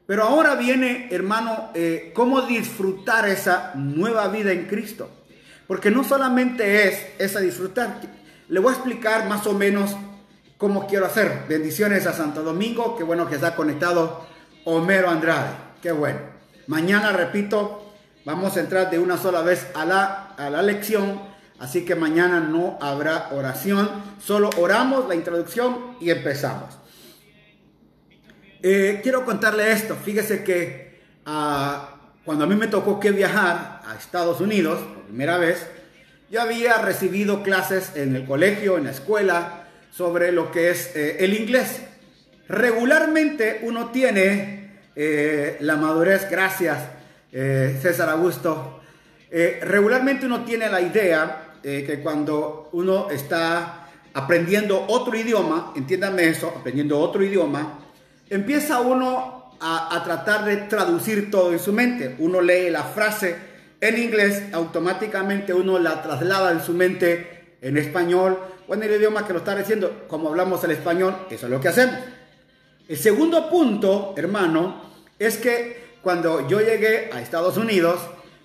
Pero 0.05 0.23
ahora 0.23 0.53
viene, 0.55 1.07
hermano, 1.09 1.71
eh, 1.73 2.11
cómo 2.13 2.43
disfrutar 2.43 3.27
esa 3.27 3.71
nueva 3.73 4.27
vida 4.27 4.51
en 4.51 4.67
Cristo. 4.67 5.09
Porque 5.65 5.89
no 5.89 6.03
solamente 6.03 6.87
es 6.87 7.07
esa 7.17 7.39
disfrutar. 7.39 8.01
Le 8.49 8.59
voy 8.59 8.71
a 8.71 8.75
explicar 8.75 9.27
más 9.27 9.47
o 9.47 9.53
menos 9.53 9.95
cómo 10.59 10.85
quiero 10.85 11.07
hacer. 11.07 11.45
Bendiciones 11.49 12.05
a 12.05 12.13
Santo 12.13 12.43
Domingo, 12.43 12.95
qué 12.95 13.03
bueno 13.03 13.27
que 13.27 13.35
está 13.35 13.55
conectado 13.55 14.27
Homero 14.65 15.09
Andrade, 15.09 15.55
qué 15.81 15.91
bueno. 15.91 16.19
Mañana, 16.67 17.13
repito, 17.13 17.93
vamos 18.25 18.55
a 18.57 18.59
entrar 18.59 18.91
de 18.91 18.99
una 18.99 19.17
sola 19.17 19.41
vez 19.41 19.65
a 19.73 19.85
la, 19.85 20.35
a 20.37 20.51
la 20.51 20.61
lección, 20.61 21.19
así 21.59 21.85
que 21.85 21.95
mañana 21.95 22.39
no 22.39 22.77
habrá 22.81 23.29
oración, 23.31 23.89
solo 24.19 24.49
oramos 24.57 25.07
la 25.07 25.15
introducción 25.15 25.95
y 25.99 26.09
empezamos. 26.09 26.77
Eh, 28.61 29.01
quiero 29.03 29.25
contarle 29.25 29.71
esto, 29.71 29.95
fíjese 29.95 30.43
que 30.43 31.01
ah, 31.25 31.95
cuando 32.23 32.45
a 32.45 32.47
mí 32.47 32.55
me 32.55 32.67
tocó 32.67 32.99
que 32.99 33.11
viajar 33.11 33.81
a 33.85 33.95
Estados 33.99 34.39
Unidos, 34.39 34.79
por 34.79 35.03
primera 35.03 35.37
vez, 35.37 35.67
yo 36.31 36.41
había 36.41 36.77
recibido 36.77 37.43
clases 37.43 37.91
en 37.95 38.15
el 38.15 38.25
colegio, 38.25 38.77
en 38.77 38.85
la 38.85 38.91
escuela, 38.91 39.67
sobre 39.91 40.31
lo 40.31 40.51
que 40.51 40.69
es 40.69 40.95
eh, 40.95 41.17
el 41.19 41.33
inglés. 41.33 41.81
Regularmente 42.47 43.59
uno 43.63 43.89
tiene 43.89 44.79
eh, 44.95 45.57
la 45.59 45.75
madurez, 45.75 46.29
gracias 46.29 46.79
César 47.31 48.09
Augusto, 48.09 48.82
regularmente 49.61 50.25
uno 50.27 50.43
tiene 50.43 50.69
la 50.69 50.79
idea 50.79 51.55
que 51.61 51.99
cuando 52.03 52.69
uno 52.73 53.09
está 53.09 53.87
aprendiendo 54.13 54.85
otro 54.87 55.17
idioma, 55.17 55.73
entiéndame 55.75 56.27
eso, 56.27 56.53
aprendiendo 56.55 56.99
otro 56.99 57.23
idioma, 57.23 57.79
empieza 58.29 58.79
uno 58.81 59.55
a, 59.59 59.95
a 59.95 60.03
tratar 60.03 60.45
de 60.45 60.57
traducir 60.57 61.31
todo 61.31 61.51
en 61.51 61.59
su 61.59 61.73
mente. 61.73 62.15
Uno 62.19 62.41
lee 62.41 62.69
la 62.69 62.83
frase 62.83 63.35
en 63.81 63.97
inglés, 63.97 64.43
automáticamente 64.53 65.53
uno 65.53 65.79
la 65.79 66.01
traslada 66.01 66.51
en 66.51 66.61
su 66.61 66.73
mente 66.73 67.57
en 67.61 67.77
español 67.77 68.37
o 68.67 68.73
en 68.73 68.83
el 68.83 68.91
idioma 68.91 69.25
que 69.25 69.33
lo 69.33 69.39
está 69.39 69.55
diciendo, 69.55 70.05
como 70.07 70.29
hablamos 70.29 70.63
el 70.63 70.71
español, 70.71 71.15
eso 71.29 71.47
es 71.47 71.51
lo 71.51 71.59
que 71.59 71.69
hacemos. 71.69 71.95
El 72.87 72.97
segundo 72.97 73.49
punto, 73.49 74.13
hermano, 74.15 74.81
es 75.17 75.37
que 75.37 75.97
cuando 76.01 76.47
yo 76.47 76.59
llegué 76.59 77.09
a 77.11 77.21
Estados 77.21 77.57
Unidos, 77.57 77.99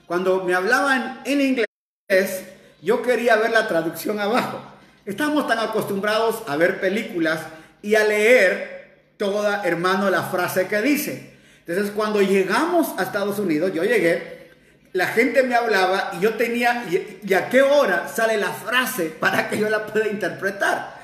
cuando 0.09 0.43
me 0.43 0.55
hablaban 0.55 1.21
en 1.27 1.43
inglés, 1.43 2.43
yo 2.81 3.03
quería 3.03 3.37
ver 3.37 3.51
la 3.51 3.69
traducción 3.69 4.19
abajo. 4.19 4.59
Estamos 5.05 5.47
tan 5.47 5.59
acostumbrados 5.59 6.43
a 6.49 6.57
ver 6.57 6.81
películas 6.81 7.41
y 7.83 7.95
a 7.95 8.05
leer 8.05 9.13
toda, 9.19 9.63
hermano, 9.65 10.09
la 10.09 10.23
frase 10.23 10.67
que 10.67 10.81
dice. 10.81 11.35
Entonces, 11.67 11.93
cuando 11.95 12.23
llegamos 12.23 12.99
a 12.99 13.03
Estados 13.03 13.39
Unidos, 13.39 13.71
yo 13.75 13.85
llegué, 13.85 14.51
la 14.95 15.09
gente 15.09 15.43
me 15.43 15.55
hablaba 15.55 16.13
y 16.19 16.21
yo 16.21 16.35
tenía, 16.35 16.87
y, 16.91 17.35
a 17.35 17.51
qué 17.51 17.61
hora 17.61 18.09
sale 18.09 18.39
la 18.39 18.51
frase 18.51 19.11
para 19.21 19.51
que 19.51 19.59
yo 19.59 19.69
la 19.69 19.85
pueda 19.85 20.09
interpretar. 20.09 20.97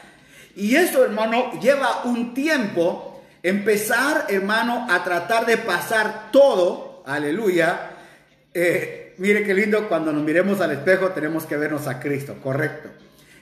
Y 0.57 0.77
eso, 0.77 1.05
hermano, 1.05 1.61
lleva 1.61 2.05
un 2.05 2.33
tiempo 2.33 3.23
empezar, 3.43 4.29
hermano, 4.31 4.87
a 4.89 5.05
tratar 5.05 5.45
de 5.45 5.59
pasar 5.59 6.31
todo, 6.33 7.03
aleluya. 7.05 7.91
Eh, 8.57 9.15
mire 9.19 9.43
qué 9.43 9.53
lindo, 9.53 9.89
cuando 9.89 10.13
nos 10.13 10.23
miremos 10.23 10.61
al 10.61 10.71
espejo 10.71 11.09
tenemos 11.09 11.45
que 11.45 11.57
vernos 11.57 11.89
a 11.89 11.99
Cristo, 11.99 12.37
correcto. 12.41 12.89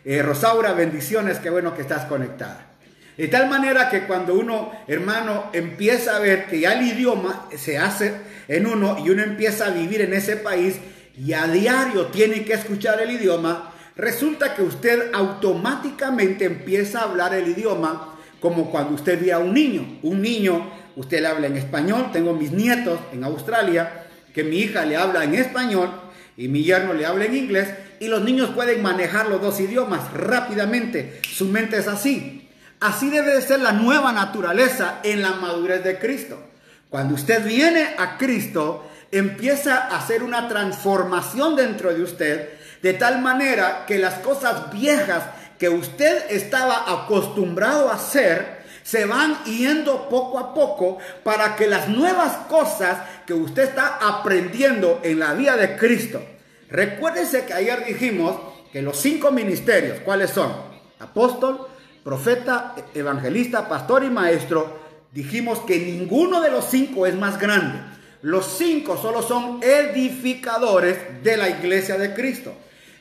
Eh, 0.06 0.22
Rosaura, 0.22 0.72
bendiciones, 0.72 1.38
qué 1.38 1.50
bueno 1.50 1.74
que 1.74 1.82
estás 1.82 2.06
conectada. 2.06 2.70
De 3.18 3.28
tal 3.28 3.50
manera 3.50 3.90
que 3.90 4.06
cuando 4.06 4.34
uno, 4.34 4.72
hermano, 4.88 5.50
empieza 5.52 6.16
a 6.16 6.18
ver 6.18 6.46
que 6.46 6.60
ya 6.60 6.72
el 6.72 6.86
idioma 6.86 7.46
se 7.54 7.76
hace 7.76 8.14
en 8.48 8.66
uno 8.66 9.04
y 9.04 9.10
uno 9.10 9.22
empieza 9.22 9.66
a 9.66 9.70
vivir 9.70 10.00
en 10.00 10.14
ese 10.14 10.36
país 10.36 10.76
y 11.14 11.34
a 11.34 11.46
diario 11.46 12.06
tiene 12.06 12.42
que 12.42 12.54
escuchar 12.54 12.98
el 13.02 13.10
idioma, 13.10 13.74
resulta 13.96 14.54
que 14.54 14.62
usted 14.62 15.10
automáticamente 15.12 16.46
empieza 16.46 17.00
a 17.00 17.04
hablar 17.04 17.34
el 17.34 17.48
idioma 17.48 18.18
como 18.40 18.70
cuando 18.70 18.94
usted 18.94 19.20
ve 19.22 19.30
a 19.30 19.38
un 19.38 19.52
niño. 19.52 19.98
Un 20.02 20.22
niño, 20.22 20.70
usted 20.96 21.20
le 21.20 21.28
habla 21.28 21.48
en 21.48 21.58
español, 21.58 22.10
tengo 22.12 22.32
mis 22.32 22.50
nietos 22.50 22.98
en 23.12 23.24
Australia, 23.24 24.01
que 24.34 24.44
mi 24.44 24.58
hija 24.58 24.84
le 24.84 24.96
habla 24.96 25.24
en 25.24 25.34
español 25.34 25.90
y 26.36 26.48
mi 26.48 26.64
yerno 26.64 26.94
le 26.94 27.06
habla 27.06 27.26
en 27.26 27.36
inglés, 27.36 27.68
y 28.00 28.08
los 28.08 28.22
niños 28.22 28.50
pueden 28.50 28.82
manejar 28.82 29.28
los 29.28 29.40
dos 29.40 29.60
idiomas 29.60 30.12
rápidamente. 30.12 31.20
Su 31.30 31.46
mente 31.46 31.76
es 31.76 31.86
así. 31.88 32.48
Así 32.80 33.10
debe 33.10 33.34
de 33.34 33.42
ser 33.42 33.60
la 33.60 33.72
nueva 33.72 34.12
naturaleza 34.12 34.98
en 35.04 35.22
la 35.22 35.32
madurez 35.32 35.84
de 35.84 35.98
Cristo. 35.98 36.42
Cuando 36.88 37.14
usted 37.14 37.44
viene 37.44 37.94
a 37.96 38.18
Cristo, 38.18 38.90
empieza 39.12 39.76
a 39.76 39.98
hacer 39.98 40.22
una 40.22 40.48
transformación 40.48 41.54
dentro 41.54 41.94
de 41.94 42.02
usted, 42.02 42.48
de 42.82 42.94
tal 42.94 43.20
manera 43.20 43.84
que 43.86 43.98
las 43.98 44.14
cosas 44.14 44.72
viejas 44.72 45.22
que 45.58 45.68
usted 45.68 46.24
estaba 46.30 47.04
acostumbrado 47.04 47.88
a 47.88 47.94
hacer, 47.94 48.61
se 48.82 49.04
van 49.06 49.44
yendo 49.44 50.08
poco 50.08 50.38
a 50.38 50.54
poco 50.54 50.98
para 51.22 51.56
que 51.56 51.66
las 51.66 51.88
nuevas 51.88 52.46
cosas 52.48 52.98
que 53.26 53.34
usted 53.34 53.64
está 53.64 53.98
aprendiendo 54.00 55.00
en 55.02 55.18
la 55.18 55.34
vida 55.34 55.56
de 55.56 55.76
Cristo. 55.76 56.22
Recuérdese 56.68 57.44
que 57.44 57.54
ayer 57.54 57.84
dijimos 57.84 58.36
que 58.72 58.82
los 58.82 58.96
cinco 58.96 59.30
ministerios, 59.30 60.00
¿cuáles 60.00 60.30
son? 60.30 60.52
Apóstol, 60.98 61.68
profeta, 62.02 62.74
evangelista, 62.94 63.68
pastor 63.68 64.04
y 64.04 64.10
maestro, 64.10 64.80
dijimos 65.12 65.60
que 65.60 65.78
ninguno 65.78 66.40
de 66.40 66.50
los 66.50 66.64
cinco 66.64 67.06
es 67.06 67.14
más 67.14 67.38
grande. 67.38 67.78
Los 68.22 68.46
cinco 68.56 68.96
solo 68.96 69.20
son 69.20 69.60
edificadores 69.62 71.22
de 71.22 71.36
la 71.36 71.48
iglesia 71.48 71.98
de 71.98 72.14
Cristo. 72.14 72.54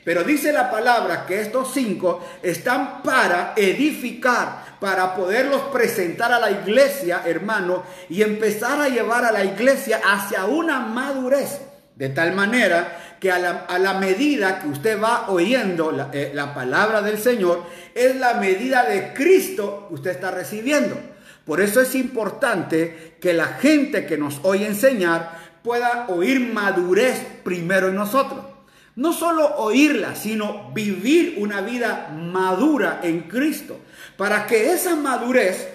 Pero 0.04 0.24
dice 0.24 0.52
la 0.52 0.70
palabra 0.70 1.26
que 1.26 1.40
estos 1.40 1.72
cinco 1.72 2.24
están 2.42 3.02
para 3.02 3.54
edificar, 3.56 4.71
para 4.82 5.14
poderlos 5.14 5.62
presentar 5.72 6.32
a 6.32 6.40
la 6.40 6.50
iglesia, 6.50 7.22
hermano, 7.24 7.84
y 8.08 8.20
empezar 8.20 8.80
a 8.80 8.88
llevar 8.88 9.24
a 9.24 9.30
la 9.30 9.44
iglesia 9.44 10.00
hacia 10.04 10.44
una 10.46 10.80
madurez. 10.80 11.60
De 11.94 12.08
tal 12.08 12.32
manera 12.32 13.16
que 13.20 13.30
a 13.30 13.38
la, 13.38 13.94
medida 14.00 14.58
que 14.58 14.66
usted 14.66 15.00
va 15.00 15.30
oyendo 15.30 15.92
la, 15.92 16.10
eh, 16.12 16.32
la 16.34 16.52
palabra 16.52 17.00
del 17.00 17.18
Señor, 17.18 17.62
es 17.94 18.16
la 18.16 18.34
medida 18.34 18.82
de 18.84 19.12
Cristo 19.12 19.86
que 19.86 19.94
usted 19.94 20.10
está 20.10 20.32
recibiendo. 20.32 20.98
Por 21.44 21.60
eso 21.60 21.80
es 21.80 21.94
importante 21.94 23.18
que 23.20 23.34
la 23.34 23.46
gente 23.46 24.04
que 24.04 24.18
nos 24.18 24.40
oye 24.42 24.66
enseñar 24.66 25.38
pueda 25.62 26.06
oír 26.08 26.52
madurez 26.52 27.24
primero 27.44 27.86
en 27.86 27.94
nosotros. 27.94 28.46
No 28.96 29.12
solo 29.12 29.54
oírla, 29.58 30.16
sino 30.16 30.72
vivir 30.74 31.36
una 31.38 31.60
vida 31.60 32.10
madura 32.12 33.00
en 33.04 33.22
Cristo, 33.22 33.78
para 34.16 34.46
que 34.46 34.72
esa 34.72 34.96
madurez 34.96 35.68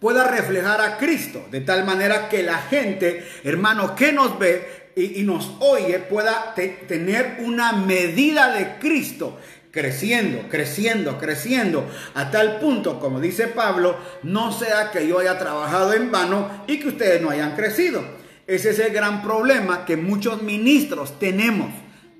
pueda 0.00 0.24
reflejar 0.24 0.80
a 0.80 0.96
Cristo, 0.96 1.46
de 1.50 1.60
tal 1.60 1.84
manera 1.84 2.28
que 2.28 2.42
la 2.42 2.58
gente, 2.58 3.26
hermano, 3.44 3.94
que 3.94 4.12
nos 4.12 4.38
ve 4.38 4.92
y, 4.96 5.22
nos 5.22 5.52
oye, 5.60 5.98
pueda 6.00 6.54
tener 6.54 7.38
una 7.40 7.72
medida 7.72 8.52
de 8.52 8.78
Cristo 8.78 9.38
creciendo, 9.70 10.48
creciendo, 10.48 11.18
creciendo, 11.18 11.88
a 12.14 12.30
tal 12.30 12.58
punto, 12.58 12.98
como 12.98 13.20
dice 13.20 13.48
Pablo, 13.48 13.96
no 14.22 14.50
sea 14.50 14.90
que 14.90 15.06
yo 15.06 15.20
haya 15.20 15.38
trabajado 15.38 15.92
en 15.92 16.10
vano 16.10 16.64
y 16.66 16.80
que 16.80 16.88
ustedes 16.88 17.20
no 17.20 17.30
hayan 17.30 17.54
crecido. 17.54 18.02
Ese 18.46 18.70
es 18.70 18.78
el 18.78 18.92
gran 18.92 19.22
problema 19.22 19.84
que 19.84 19.96
muchos 19.96 20.42
ministros 20.42 21.18
tenemos. 21.18 21.70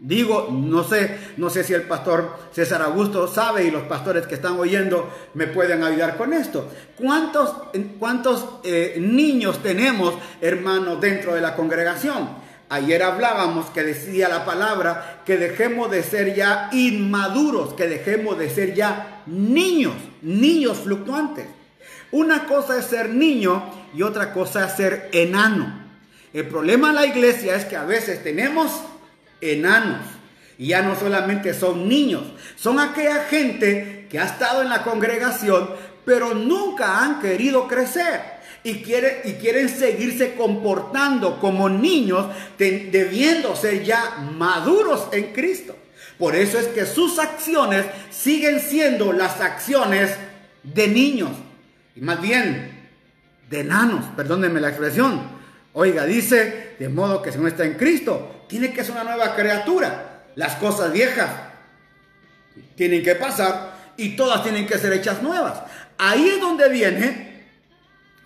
Digo, 0.00 0.48
no 0.52 0.84
sé, 0.84 1.18
no 1.38 1.50
sé 1.50 1.64
si 1.64 1.74
el 1.74 1.82
pastor 1.82 2.38
César 2.52 2.82
Augusto 2.82 3.26
sabe 3.26 3.64
y 3.64 3.70
los 3.72 3.82
pastores 3.82 4.28
que 4.28 4.36
están 4.36 4.56
oyendo 4.56 5.12
me 5.34 5.48
pueden 5.48 5.82
ayudar 5.82 6.16
con 6.16 6.32
esto. 6.32 6.70
¿Cuántos, 6.96 7.52
cuántos 7.98 8.46
eh, 8.62 8.96
niños 9.00 9.60
tenemos, 9.60 10.14
hermanos, 10.40 11.00
dentro 11.00 11.34
de 11.34 11.40
la 11.40 11.56
congregación? 11.56 12.28
Ayer 12.68 13.02
hablábamos 13.02 13.70
que 13.70 13.82
decía 13.82 14.28
la 14.28 14.44
palabra 14.44 15.22
que 15.26 15.36
dejemos 15.36 15.90
de 15.90 16.04
ser 16.04 16.32
ya 16.32 16.68
inmaduros, 16.70 17.74
que 17.74 17.88
dejemos 17.88 18.38
de 18.38 18.50
ser 18.50 18.74
ya 18.74 19.22
niños, 19.26 19.94
niños 20.22 20.78
fluctuantes. 20.78 21.46
Una 22.12 22.44
cosa 22.44 22.78
es 22.78 22.84
ser 22.84 23.10
niño 23.10 23.64
y 23.94 24.02
otra 24.02 24.32
cosa 24.32 24.66
es 24.66 24.74
ser 24.74 25.08
enano. 25.12 25.88
El 26.32 26.46
problema 26.46 26.90
en 26.90 26.94
la 26.94 27.06
iglesia 27.06 27.56
es 27.56 27.64
que 27.64 27.76
a 27.76 27.84
veces 27.84 28.22
tenemos 28.22 28.70
enanos 29.40 30.06
y 30.58 30.68
ya 30.68 30.82
no 30.82 30.98
solamente 30.98 31.54
son 31.54 31.88
niños, 31.88 32.22
son 32.56 32.80
aquella 32.80 33.24
gente 33.24 34.06
que 34.10 34.18
ha 34.18 34.24
estado 34.24 34.62
en 34.62 34.68
la 34.68 34.82
congregación 34.82 35.68
pero 36.08 36.32
nunca 36.32 37.04
han 37.04 37.20
querido 37.20 37.68
crecer 37.68 38.38
y, 38.64 38.70
y 38.70 39.34
quieren 39.34 39.68
seguirse 39.68 40.36
comportando 40.36 41.38
como 41.38 41.68
niños, 41.68 42.28
debiendo 42.56 43.54
ser 43.54 43.84
ya 43.84 44.16
maduros 44.34 45.08
en 45.12 45.34
Cristo. 45.34 45.76
Por 46.18 46.34
eso 46.34 46.58
es 46.58 46.68
que 46.68 46.86
sus 46.86 47.18
acciones 47.18 47.84
siguen 48.08 48.58
siendo 48.58 49.12
las 49.12 49.42
acciones 49.42 50.16
de 50.62 50.88
niños, 50.88 51.30
y 51.94 52.00
más 52.00 52.22
bien 52.22 52.88
de 53.50 53.60
enanos, 53.60 54.06
perdónenme 54.16 54.60
la 54.60 54.70
expresión. 54.70 55.20
Oiga, 55.74 56.06
dice, 56.06 56.74
de 56.78 56.88
modo 56.88 57.20
que 57.20 57.32
si 57.32 57.38
uno 57.38 57.48
está 57.48 57.66
en 57.66 57.74
Cristo, 57.74 58.37
tiene 58.48 58.72
que 58.72 58.82
ser 58.82 58.92
una 58.92 59.04
nueva 59.04 59.34
criatura. 59.34 60.24
Las 60.34 60.56
cosas 60.56 60.92
viejas 60.92 61.30
tienen 62.74 63.02
que 63.02 63.14
pasar 63.14 63.76
y 63.96 64.16
todas 64.16 64.42
tienen 64.42 64.66
que 64.66 64.78
ser 64.78 64.92
hechas 64.92 65.22
nuevas. 65.22 65.60
Ahí 65.98 66.28
es 66.28 66.40
donde 66.40 66.68
viene 66.68 67.44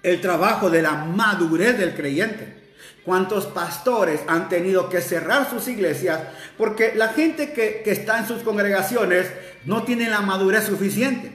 el 0.02 0.20
trabajo 0.20 0.70
de 0.70 0.82
la 0.82 0.92
madurez 0.92 1.78
del 1.78 1.94
creyente. 1.94 2.62
¿Cuántos 3.04 3.46
pastores 3.46 4.20
han 4.28 4.48
tenido 4.48 4.88
que 4.88 5.00
cerrar 5.00 5.50
sus 5.50 5.66
iglesias 5.66 6.20
porque 6.56 6.92
la 6.94 7.08
gente 7.08 7.52
que, 7.52 7.82
está 7.86 8.18
en 8.18 8.28
sus 8.28 8.42
congregaciones 8.42 9.26
no 9.64 9.82
tiene 9.82 10.08
la 10.08 10.20
madurez 10.20 10.66
suficiente? 10.66 11.32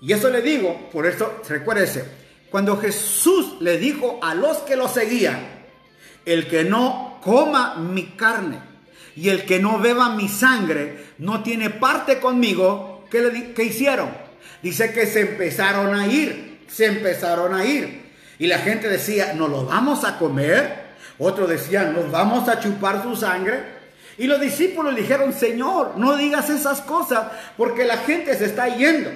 Y 0.00 0.12
eso 0.12 0.30
le 0.30 0.40
digo, 0.40 0.88
por 0.90 1.06
eso 1.06 1.42
recuérdese, 1.48 2.04
cuando 2.50 2.76
Jesús 2.76 3.56
le 3.60 3.78
dijo 3.78 4.20
a 4.22 4.34
los 4.34 4.58
que 4.58 4.76
lo 4.76 4.88
seguían, 4.88 5.40
el 6.24 6.46
que 6.48 6.64
no 6.64 7.09
coma 7.20 7.76
mi 7.76 8.06
carne 8.16 8.58
y 9.16 9.28
el 9.28 9.44
que 9.44 9.58
no 9.58 9.78
beba 9.78 10.14
mi 10.14 10.28
sangre 10.28 11.06
no 11.18 11.42
tiene 11.42 11.70
parte 11.70 12.18
conmigo, 12.18 13.06
¿qué, 13.10 13.20
le, 13.20 13.52
qué 13.52 13.64
hicieron? 13.64 14.08
Dice 14.62 14.92
que 14.92 15.06
se 15.06 15.20
empezaron 15.20 15.94
a 15.94 16.06
ir 16.06 16.50
se 16.70 16.86
empezaron 16.86 17.54
a 17.54 17.64
ir. 17.64 18.10
Y 18.38 18.46
la 18.46 18.58
gente 18.58 18.88
decía, 18.88 19.34
¿nos 19.34 19.50
lo 19.50 19.66
vamos 19.66 20.04
a 20.04 20.18
comer? 20.18 20.90
Otros 21.18 21.48
decían, 21.48 21.92
¿nos 21.94 22.10
vamos 22.10 22.48
a 22.48 22.60
chupar 22.60 23.02
su 23.02 23.16
sangre? 23.16 23.80
Y 24.16 24.26
los 24.26 24.40
discípulos 24.40 24.96
dijeron, 24.96 25.32
Señor, 25.32 25.94
no 25.96 26.16
digas 26.16 26.48
esas 26.48 26.80
cosas 26.80 27.28
porque 27.56 27.84
la 27.84 27.98
gente 27.98 28.34
se 28.36 28.46
está 28.46 28.68
yendo. 28.68 29.10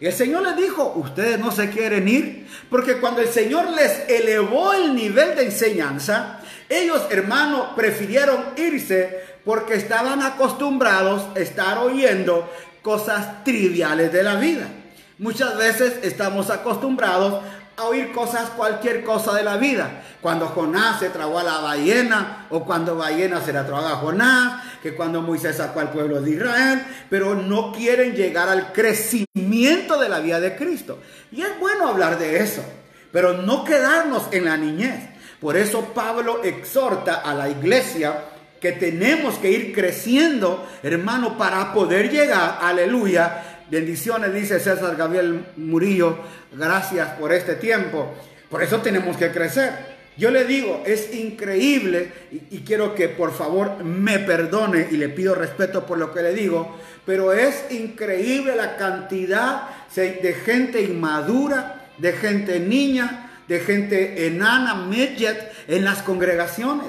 Y 0.00 0.06
el 0.06 0.12
Señor 0.12 0.42
les 0.42 0.56
dijo, 0.56 0.94
ustedes 0.96 1.38
no 1.38 1.52
se 1.52 1.70
quieren 1.70 2.08
ir, 2.08 2.48
porque 2.68 2.96
cuando 2.96 3.20
el 3.20 3.28
Señor 3.28 3.70
les 3.70 4.08
elevó 4.08 4.72
el 4.72 4.94
nivel 4.94 5.36
de 5.36 5.44
enseñanza, 5.44 6.40
ellos, 6.68 7.02
hermanos, 7.10 7.68
prefirieron 7.76 8.44
irse 8.56 9.20
porque 9.44 9.74
estaban 9.74 10.22
acostumbrados 10.22 11.26
a 11.36 11.40
estar 11.40 11.78
oyendo 11.78 12.50
cosas 12.82 13.44
triviales 13.44 14.12
de 14.12 14.22
la 14.22 14.36
vida. 14.36 14.66
Muchas 15.18 15.56
veces 15.56 16.00
estamos 16.02 16.50
acostumbrados 16.50 17.42
a 17.76 17.84
oír 17.84 18.12
cosas, 18.12 18.50
cualquier 18.50 19.04
cosa 19.04 19.34
de 19.34 19.42
la 19.42 19.56
vida. 19.56 20.02
Cuando 20.20 20.46
Jonás 20.46 21.00
se 21.00 21.10
tragó 21.10 21.38
a 21.38 21.42
la 21.42 21.58
ballena, 21.58 22.46
o 22.50 22.64
cuando 22.64 22.96
ballena 22.96 23.40
se 23.40 23.52
la 23.52 23.66
tragó 23.66 23.86
a 23.86 23.96
Jonás, 23.96 24.62
que 24.82 24.94
cuando 24.94 25.22
Moisés 25.22 25.56
sacó 25.56 25.80
al 25.80 25.90
pueblo 25.90 26.20
de 26.20 26.32
Israel, 26.32 26.84
pero 27.08 27.34
no 27.34 27.72
quieren 27.72 28.14
llegar 28.14 28.48
al 28.48 28.72
crecimiento 28.72 29.98
de 29.98 30.08
la 30.08 30.20
vida 30.20 30.40
de 30.40 30.56
Cristo. 30.56 30.98
Y 31.30 31.42
es 31.42 31.58
bueno 31.58 31.88
hablar 31.88 32.18
de 32.18 32.42
eso, 32.42 32.64
pero 33.10 33.34
no 33.34 33.64
quedarnos 33.64 34.24
en 34.32 34.44
la 34.44 34.56
niñez. 34.56 35.11
Por 35.42 35.58
eso 35.58 35.92
Pablo 35.92 36.42
exhorta 36.42 37.16
a 37.16 37.34
la 37.34 37.50
iglesia 37.50 38.14
que 38.58 38.72
tenemos 38.72 39.34
que 39.34 39.50
ir 39.50 39.74
creciendo, 39.74 40.66
hermano, 40.82 41.36
para 41.36 41.74
poder 41.74 42.10
llegar, 42.10 42.58
aleluya, 42.62 43.52
Bendiciones, 43.72 44.34
dice 44.34 44.60
César 44.60 44.96
Gabriel 44.96 45.46
Murillo. 45.56 46.18
Gracias 46.52 47.08
por 47.18 47.32
este 47.32 47.54
tiempo. 47.54 48.12
Por 48.50 48.62
eso 48.62 48.82
tenemos 48.82 49.16
que 49.16 49.30
crecer. 49.30 49.72
Yo 50.14 50.30
le 50.30 50.44
digo, 50.44 50.82
es 50.84 51.14
increíble 51.14 52.12
y, 52.50 52.58
quiero 52.58 52.94
que 52.94 53.08
por 53.08 53.32
favor 53.32 53.82
me 53.82 54.18
perdone 54.18 54.88
y 54.90 54.98
le 54.98 55.08
pido 55.08 55.34
respeto 55.34 55.86
por 55.86 55.96
lo 55.96 56.12
que 56.12 56.20
le 56.20 56.34
digo, 56.34 56.76
pero 57.06 57.32
es 57.32 57.64
increíble 57.70 58.54
la 58.54 58.76
cantidad 58.76 59.70
de 59.96 60.36
gente 60.44 60.82
inmadura, 60.82 61.88
de 61.96 62.12
gente 62.12 62.60
niña, 62.60 63.21
de 63.48 63.60
gente 63.60 64.26
enana, 64.26 64.74
midget 64.74 65.52
en 65.68 65.84
las 65.84 66.02
congregaciones. 66.02 66.88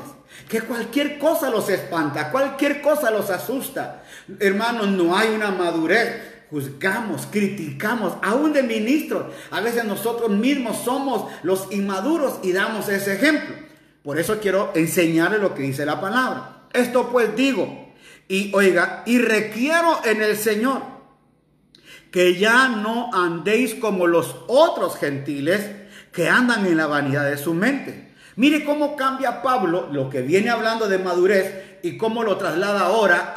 Que 0.49 0.61
cualquier 0.61 1.19
cosa 1.19 1.49
los 1.49 1.69
espanta, 1.69 2.31
cualquier 2.31 2.81
cosa 2.81 3.11
los 3.11 3.29
asusta. 3.29 4.03
Hermanos, 4.39 4.87
no 4.87 5.15
hay 5.15 5.29
una 5.29 5.51
madurez 5.51 6.33
juzgamos, 6.53 7.27
criticamos, 7.31 8.13
aún 8.21 8.53
de 8.53 8.61
ministros. 8.61 9.33
A 9.49 9.59
veces 9.59 9.85
nosotros 9.85 10.29
mismos 10.29 10.77
somos 10.85 11.31
los 11.41 11.67
inmaduros 11.71 12.39
y 12.43 12.51
damos 12.51 12.89
ese 12.89 13.15
ejemplo. 13.15 13.55
Por 14.03 14.19
eso 14.19 14.39
quiero 14.39 14.71
enseñarle 14.75 15.39
lo 15.39 15.55
que 15.55 15.63
dice 15.63 15.83
la 15.83 15.99
palabra. 15.99 16.67
Esto 16.71 17.09
pues 17.11 17.35
digo, 17.35 17.91
y 18.27 18.53
oiga, 18.53 19.01
y 19.07 19.17
requiero 19.17 19.99
en 20.05 20.21
el 20.21 20.37
Señor 20.37 20.83
que 22.11 22.35
ya 22.35 22.69
no 22.69 23.09
andéis 23.11 23.73
como 23.73 24.05
los 24.05 24.35
otros 24.47 24.97
gentiles 24.97 25.67
que 26.13 26.29
andan 26.29 26.65
en 26.65 26.77
la 26.77 26.87
vanidad 26.87 27.29
de 27.29 27.37
su 27.37 27.53
mente. 27.53 28.13
Mire 28.35 28.63
cómo 28.63 28.95
cambia 28.95 29.41
Pablo 29.41 29.89
lo 29.91 30.09
que 30.09 30.21
viene 30.21 30.49
hablando 30.49 30.87
de 30.87 30.99
madurez 30.99 31.79
y 31.83 31.97
cómo 31.97 32.23
lo 32.23 32.37
traslada 32.37 32.81
ahora 32.81 33.33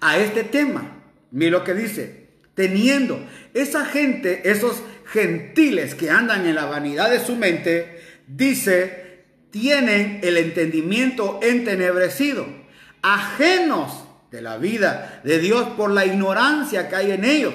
a 0.00 0.18
este 0.18 0.42
tema. 0.42 1.02
Mire 1.30 1.52
lo 1.52 1.64
que 1.64 1.74
dice, 1.74 2.28
teniendo 2.54 3.20
esa 3.54 3.84
gente, 3.84 4.50
esos 4.50 4.82
gentiles 5.04 5.94
que 5.94 6.10
andan 6.10 6.46
en 6.46 6.54
la 6.54 6.66
vanidad 6.66 7.10
de 7.10 7.20
su 7.20 7.36
mente, 7.36 8.00
dice, 8.26 9.24
tienen 9.50 10.20
el 10.22 10.36
entendimiento 10.36 11.38
entenebrecido, 11.42 12.46
ajenos 13.02 14.04
de 14.30 14.42
la 14.42 14.58
vida 14.58 15.20
de 15.24 15.38
Dios 15.38 15.68
por 15.76 15.90
la 15.90 16.04
ignorancia 16.04 16.88
que 16.88 16.96
hay 16.96 17.12
en 17.12 17.24
ellos, 17.24 17.54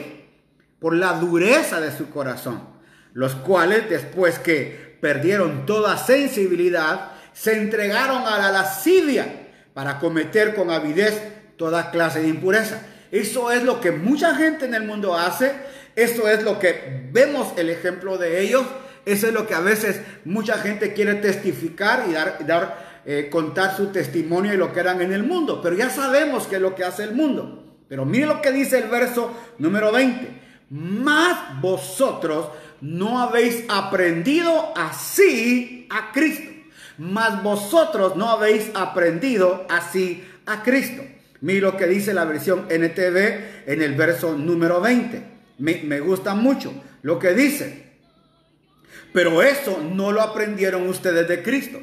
por 0.79 0.95
la 0.95 1.13
dureza 1.13 1.79
de 1.79 1.95
su 1.95 2.09
corazón, 2.09 2.70
los 3.13 3.35
cuales 3.35 3.89
después 3.89 4.39
que 4.39 4.97
perdieron 5.01 5.65
toda 5.65 5.97
sensibilidad, 5.97 7.11
se 7.33 7.57
entregaron 7.57 8.23
a 8.23 8.37
la 8.37 8.51
lascivia 8.51 9.25
para 9.73 9.99
cometer 9.99 10.53
con 10.53 10.69
avidez 10.69 11.21
toda 11.57 11.91
clase 11.91 12.21
de 12.21 12.27
impureza. 12.27 12.81
Eso 13.11 13.51
es 13.51 13.63
lo 13.63 13.81
que 13.81 13.91
mucha 13.91 14.35
gente 14.35 14.65
en 14.65 14.73
el 14.73 14.83
mundo 14.83 15.15
hace. 15.17 15.51
Eso 15.95 16.27
es 16.29 16.43
lo 16.43 16.59
que 16.59 17.09
vemos 17.11 17.53
el 17.57 17.69
ejemplo 17.69 18.17
de 18.17 18.41
ellos. 18.41 18.65
Eso 19.05 19.27
es 19.27 19.33
lo 19.33 19.47
que 19.47 19.55
a 19.55 19.59
veces 19.59 19.99
mucha 20.25 20.57
gente 20.57 20.93
quiere 20.93 21.15
testificar 21.15 22.05
y 22.09 22.13
dar, 22.13 23.01
eh, 23.05 23.29
contar 23.31 23.75
su 23.75 23.87
testimonio 23.87 24.53
y 24.53 24.57
lo 24.57 24.71
que 24.71 24.79
eran 24.79 25.01
en 25.01 25.11
el 25.11 25.23
mundo. 25.23 25.61
Pero 25.61 25.75
ya 25.75 25.89
sabemos 25.89 26.47
qué 26.47 26.55
es 26.55 26.61
lo 26.61 26.75
que 26.75 26.83
hace 26.83 27.03
el 27.03 27.13
mundo. 27.13 27.77
Pero 27.89 28.05
mire 28.05 28.25
lo 28.25 28.41
que 28.41 28.51
dice 28.51 28.77
el 28.77 28.89
verso 28.89 29.35
número 29.57 29.91
20. 29.91 30.41
Más 30.69 31.59
vosotros 31.59 32.47
no 32.81 33.19
habéis 33.19 33.63
aprendido 33.69 34.73
así 34.75 35.87
a 35.89 36.11
Cristo. 36.11 36.49
mas 36.97 37.41
vosotros 37.41 38.15
no 38.15 38.29
habéis 38.29 38.69
aprendido 38.75 39.65
así 39.69 40.23
a 40.45 40.61
Cristo. 40.61 41.01
Mira 41.41 41.71
lo 41.71 41.77
que 41.77 41.87
dice 41.87 42.13
la 42.13 42.25
versión 42.25 42.67
NTV 42.69 43.65
en 43.65 43.81
el 43.81 43.95
verso 43.95 44.37
número 44.37 44.79
20. 44.79 45.23
Me, 45.57 45.99
gusta 45.99 46.35
mucho 46.35 46.73
lo 47.01 47.17
que 47.17 47.33
dice. 47.33 47.91
Pero 49.13 49.41
eso 49.41 49.81
no 49.81 50.11
lo 50.11 50.21
aprendieron 50.21 50.87
ustedes 50.87 51.27
de 51.27 51.41
Cristo. 51.41 51.79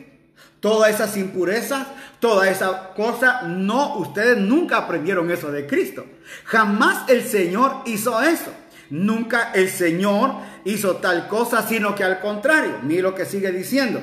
Todas 0.61 0.95
esas 0.95 1.17
impurezas, 1.17 1.89
toda 2.21 2.49
esa 2.49 2.91
cosa, 2.95 3.43
no, 3.43 3.97
ustedes 3.99 4.39
nunca 4.39 4.79
aprendieron 4.79 5.31
eso 5.31 5.51
de 5.51 5.67
Cristo. 5.67 6.07
Jamás 6.45 7.09
el 7.09 7.25
Señor 7.25 7.83
hizo 7.87 8.21
eso. 8.23 8.53
Nunca 8.91 9.53
el 9.55 9.69
Señor 9.69 10.35
hizo 10.65 10.97
tal 10.97 11.29
cosa, 11.29 11.67
sino 11.67 11.95
que 11.95 12.05
al 12.05 12.21
contrario. 12.21 12.79
Mira 12.83 13.03
lo 13.03 13.15
que 13.15 13.25
sigue 13.25 13.53
diciendo. 13.53 14.01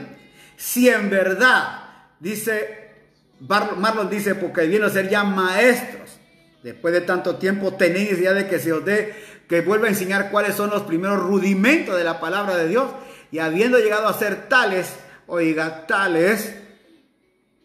Si 0.58 0.90
en 0.90 1.10
verdad, 1.10 1.84
dice, 2.20 2.86
Marlon 3.40 4.10
dice, 4.10 4.36
porque 4.36 4.68
viene 4.68 4.86
a 4.86 4.90
ser 4.90 5.10
ya 5.10 5.24
maestros, 5.24 6.20
después 6.64 6.94
de 6.94 7.02
tanto 7.02 7.36
tiempo 7.38 7.74
tenéis 7.74 8.14
idea 8.14 8.34
de 8.34 8.48
que 8.48 8.60
se 8.60 8.74
os 8.74 8.86
dé, 8.86 9.14
que 9.50 9.62
vuelva 9.62 9.88
a 9.88 9.90
enseñar 9.90 10.32
cuáles 10.32 10.56
son 10.56 10.70
los 10.70 10.84
primeros 10.84 11.20
rudimentos 11.20 11.98
de 11.98 12.04
la 12.04 12.20
palabra 12.20 12.58
de 12.58 12.68
Dios, 12.68 12.92
y 13.32 13.40
habiendo 13.40 13.80
llegado 13.80 14.08
a 14.08 14.14
ser 14.14 14.48
tales, 14.48 14.94
oiga, 15.28 15.88
tales, 15.88 16.56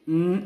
mm, 0.07 0.39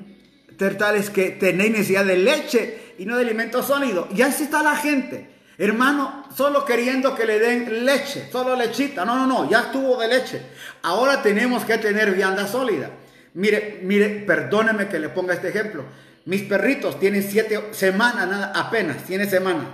tales 0.78 1.10
que 1.10 1.30
tenéis 1.30 1.72
necesidad 1.72 2.04
de 2.04 2.16
leche 2.16 2.94
y 2.98 3.06
no 3.06 3.16
de 3.16 3.22
alimento 3.22 3.62
sólido. 3.62 4.08
Y 4.14 4.22
así 4.22 4.44
está 4.44 4.62
la 4.62 4.76
gente. 4.76 5.33
Hermano, 5.56 6.26
solo 6.34 6.64
queriendo 6.64 7.14
que 7.14 7.26
le 7.26 7.38
den 7.38 7.84
leche, 7.84 8.28
solo 8.30 8.56
lechita. 8.56 9.04
No, 9.04 9.14
no, 9.14 9.26
no, 9.26 9.50
ya 9.50 9.60
estuvo 9.60 10.00
de 10.00 10.08
leche. 10.08 10.42
Ahora 10.82 11.22
tenemos 11.22 11.64
que 11.64 11.78
tener 11.78 12.12
vianda 12.12 12.46
sólida. 12.46 12.90
Mire, 13.34 13.80
mire, 13.82 14.24
perdóneme 14.26 14.88
que 14.88 14.98
le 14.98 15.08
ponga 15.08 15.34
este 15.34 15.48
ejemplo. 15.48 15.84
Mis 16.24 16.42
perritos 16.42 16.98
tienen 16.98 17.22
siete 17.22 17.68
semanas, 17.72 18.28
nada, 18.28 18.52
apenas, 18.54 19.04
tiene 19.04 19.26
semana. 19.26 19.64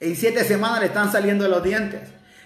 En 0.00 0.14
siete 0.16 0.44
semanas 0.44 0.80
le 0.80 0.86
están 0.86 1.10
saliendo 1.10 1.48
los 1.48 1.62
dientes. 1.62 2.00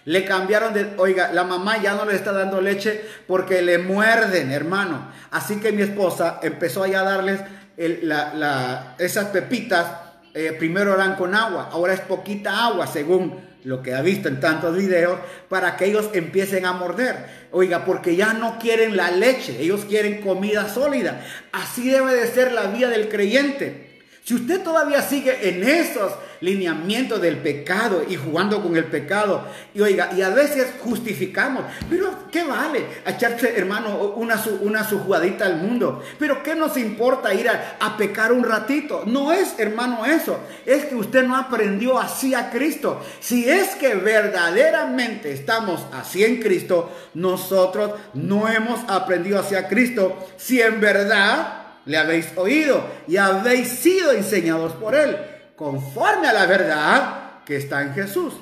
Le 0.04 0.24
cambiaron 0.24 0.72
de, 0.72 0.94
oiga, 0.96 1.32
la 1.32 1.44
mamá 1.44 1.76
ya 1.82 1.94
no 1.94 2.06
le 2.06 2.14
está 2.14 2.32
dando 2.32 2.62
leche 2.62 3.04
porque 3.26 3.60
le 3.60 3.78
muerden, 3.78 4.50
hermano. 4.50 5.10
Así 5.30 5.56
que 5.56 5.72
mi 5.72 5.82
esposa 5.82 6.40
empezó 6.42 6.84
a 6.84 6.88
darles 6.88 7.40
esas 7.76 9.26
pepitas 9.26 9.86
eh, 10.34 10.54
primero 10.58 10.94
eran 10.94 11.16
con 11.16 11.34
agua, 11.34 11.68
ahora 11.72 11.94
es 11.94 12.00
poquita 12.00 12.66
agua, 12.66 12.86
según 12.86 13.40
lo 13.64 13.82
que 13.82 13.94
ha 13.94 14.02
visto 14.02 14.28
en 14.28 14.40
tantos 14.40 14.76
videos, 14.76 15.18
para 15.48 15.76
que 15.76 15.86
ellos 15.86 16.10
empiecen 16.12 16.64
a 16.64 16.72
morder. 16.72 17.48
Oiga, 17.50 17.84
porque 17.84 18.16
ya 18.16 18.32
no 18.32 18.58
quieren 18.58 18.96
la 18.96 19.10
leche, 19.10 19.60
ellos 19.60 19.84
quieren 19.84 20.20
comida 20.20 20.68
sólida. 20.68 21.24
Así 21.52 21.90
debe 21.90 22.14
de 22.14 22.26
ser 22.26 22.52
la 22.52 22.64
vida 22.68 22.88
del 22.88 23.08
creyente. 23.08 24.00
Si 24.24 24.34
usted 24.34 24.62
todavía 24.62 25.02
sigue 25.02 25.48
en 25.48 25.64
esos 25.64 26.12
lineamiento 26.40 27.18
del 27.18 27.38
pecado 27.38 28.04
y 28.08 28.16
jugando 28.16 28.62
con 28.62 28.76
el 28.76 28.84
pecado. 28.84 29.46
Y 29.74 29.80
oiga, 29.80 30.10
y 30.16 30.22
a 30.22 30.30
veces 30.30 30.72
justificamos, 30.80 31.64
pero 31.88 32.28
¿qué 32.30 32.44
vale 32.44 32.84
echarse, 33.06 33.56
hermano, 33.56 34.14
una, 34.16 34.42
una 34.60 34.84
su 34.84 34.98
jugadita 35.00 35.46
al 35.46 35.56
mundo? 35.56 36.02
Pero 36.18 36.42
¿qué 36.42 36.54
nos 36.54 36.76
importa 36.76 37.34
ir 37.34 37.48
a, 37.48 37.76
a 37.80 37.96
pecar 37.96 38.32
un 38.32 38.44
ratito? 38.44 39.02
No 39.06 39.32
es, 39.32 39.54
hermano, 39.58 40.04
eso. 40.06 40.38
Es 40.66 40.86
que 40.86 40.94
usted 40.94 41.24
no 41.24 41.36
aprendió 41.36 41.98
así 41.98 42.34
a 42.34 42.50
Cristo. 42.50 43.02
Si 43.20 43.48
es 43.48 43.74
que 43.74 43.94
verdaderamente 43.94 45.32
estamos 45.32 45.86
así 45.92 46.24
en 46.24 46.40
Cristo, 46.40 46.90
nosotros 47.14 47.92
no 48.14 48.48
hemos 48.48 48.80
aprendido 48.88 49.40
así 49.40 49.54
a 49.54 49.68
Cristo. 49.68 50.28
Si 50.36 50.60
en 50.60 50.80
verdad 50.80 51.64
le 51.84 51.96
habéis 51.96 52.28
oído 52.36 52.84
y 53.06 53.16
habéis 53.16 53.68
sido 53.68 54.12
enseñados 54.12 54.72
por 54.74 54.94
Él 54.94 55.16
conforme 55.58 56.28
a 56.28 56.32
la 56.32 56.46
verdad 56.46 57.42
que 57.44 57.56
está 57.56 57.82
en 57.82 57.92
Jesús. 57.92 58.32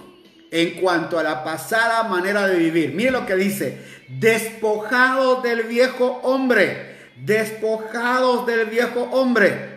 En 0.50 0.80
cuanto 0.80 1.18
a 1.18 1.24
la 1.24 1.42
pasada 1.42 2.04
manera 2.04 2.46
de 2.46 2.56
vivir, 2.56 2.92
mire 2.92 3.10
lo 3.10 3.26
que 3.26 3.34
dice, 3.34 3.82
despojados 4.08 5.42
del 5.42 5.64
viejo 5.64 6.20
hombre, 6.22 6.94
despojados 7.16 8.46
del 8.46 8.66
viejo 8.66 9.00
hombre. 9.12 9.76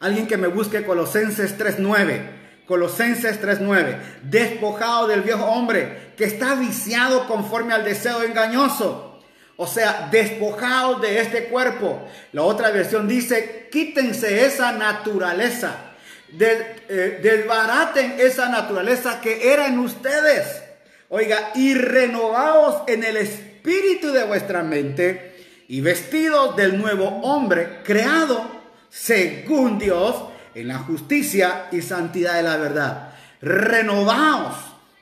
Alguien 0.00 0.26
que 0.26 0.36
me 0.36 0.48
busque 0.48 0.84
Colosenses 0.84 1.56
3.9. 1.56 2.66
Colosenses 2.66 3.40
3.9. 3.40 3.96
Despojado 4.22 5.06
del 5.06 5.20
viejo 5.20 5.44
hombre 5.44 6.14
que 6.16 6.24
está 6.24 6.54
viciado 6.56 7.28
conforme 7.28 7.74
al 7.74 7.84
deseo 7.84 8.22
engañoso. 8.22 9.22
O 9.56 9.66
sea, 9.66 10.08
despojados 10.10 11.00
de 11.00 11.20
este 11.20 11.44
cuerpo. 11.44 12.08
La 12.32 12.42
otra 12.42 12.70
versión 12.70 13.06
dice, 13.06 13.68
quítense 13.70 14.46
esa 14.46 14.72
naturaleza 14.72 15.93
eh, 16.38 17.20
desbaraten 17.22 18.16
esa 18.18 18.48
naturaleza 18.48 19.20
que 19.20 19.52
era 19.52 19.66
en 19.66 19.78
ustedes. 19.78 20.62
Oiga, 21.08 21.50
y 21.54 21.74
renovaos 21.74 22.82
en 22.88 23.04
el 23.04 23.16
espíritu 23.16 24.12
de 24.12 24.24
vuestra 24.24 24.62
mente 24.62 25.34
y 25.68 25.80
vestidos 25.80 26.56
del 26.56 26.78
nuevo 26.78 27.06
hombre 27.22 27.80
creado 27.84 28.44
según 28.90 29.78
Dios 29.78 30.16
en 30.54 30.68
la 30.68 30.78
justicia 30.78 31.66
y 31.72 31.82
santidad 31.82 32.34
de 32.34 32.42
la 32.42 32.56
verdad. 32.56 33.14
Renovaos 33.40 34.56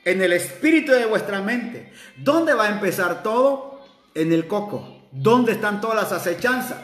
en 0.04 0.22
el 0.22 0.32
espíritu 0.32 0.92
de 0.92 1.06
vuestra 1.06 1.40
mente. 1.40 1.92
¿Dónde 2.16 2.54
va 2.54 2.64
a 2.66 2.70
empezar 2.70 3.22
todo? 3.22 3.80
En 4.14 4.32
el 4.32 4.46
coco. 4.46 5.02
¿Dónde 5.12 5.52
están 5.52 5.80
todas 5.80 5.96
las 5.96 6.12
acechanzas? 6.12 6.78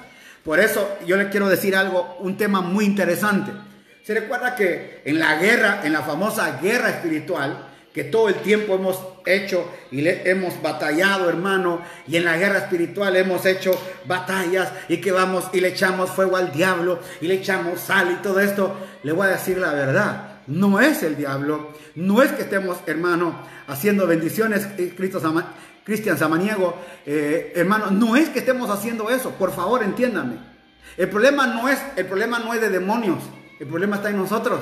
Por 0.44 0.60
eso 0.60 0.96
yo 1.06 1.16
les 1.16 1.28
quiero 1.28 1.48
decir 1.48 1.76
algo, 1.76 2.16
un 2.20 2.36
tema 2.36 2.60
muy 2.60 2.84
interesante. 2.84 3.52
Se 4.04 4.14
recuerda 4.14 4.54
que 4.54 5.02
en 5.04 5.18
la 5.18 5.36
guerra, 5.36 5.80
en 5.84 5.92
la 5.92 6.02
famosa 6.02 6.58
guerra 6.60 6.90
espiritual, 6.90 7.68
que 7.98 8.04
todo 8.04 8.28
el 8.28 8.36
tiempo 8.36 8.74
hemos 8.74 9.02
hecho 9.26 9.68
y 9.90 10.02
le 10.02 10.30
hemos 10.30 10.62
batallado, 10.62 11.28
hermano, 11.28 11.82
y 12.06 12.16
en 12.16 12.24
la 12.24 12.36
guerra 12.36 12.58
espiritual 12.58 13.16
hemos 13.16 13.44
hecho 13.44 13.72
batallas 14.04 14.72
y 14.88 14.98
que 14.98 15.10
vamos 15.10 15.48
y 15.52 15.60
le 15.60 15.68
echamos 15.68 16.10
fuego 16.10 16.36
al 16.36 16.52
diablo 16.52 17.00
y 17.20 17.26
le 17.26 17.34
echamos 17.34 17.80
sal 17.80 18.12
y 18.12 18.22
todo 18.22 18.40
esto, 18.40 18.76
le 19.02 19.12
voy 19.12 19.26
a 19.26 19.30
decir 19.30 19.58
la 19.58 19.72
verdad, 19.72 20.38
no 20.46 20.80
es 20.80 21.02
el 21.02 21.16
diablo, 21.16 21.72
no 21.94 22.22
es 22.22 22.30
que 22.32 22.42
estemos, 22.42 22.78
hermano, 22.86 23.36
haciendo 23.66 24.06
bendiciones, 24.06 24.68
eh, 24.78 24.94
Cristian 25.84 26.18
Samaniego, 26.18 26.76
eh, 27.04 27.52
hermano, 27.56 27.90
no 27.90 28.14
es 28.14 28.28
que 28.28 28.38
estemos 28.38 28.70
haciendo 28.70 29.10
eso, 29.10 29.32
por 29.32 29.52
favor 29.52 29.82
entiéndame. 29.82 30.36
El 30.96 31.08
problema 31.08 31.46
no 31.46 31.68
es, 31.68 31.78
el 31.96 32.06
problema 32.06 32.38
no 32.38 32.54
es 32.54 32.60
de 32.60 32.70
demonios, 32.70 33.18
el 33.58 33.66
problema 33.66 33.96
está 33.96 34.10
en 34.10 34.16
nosotros. 34.16 34.60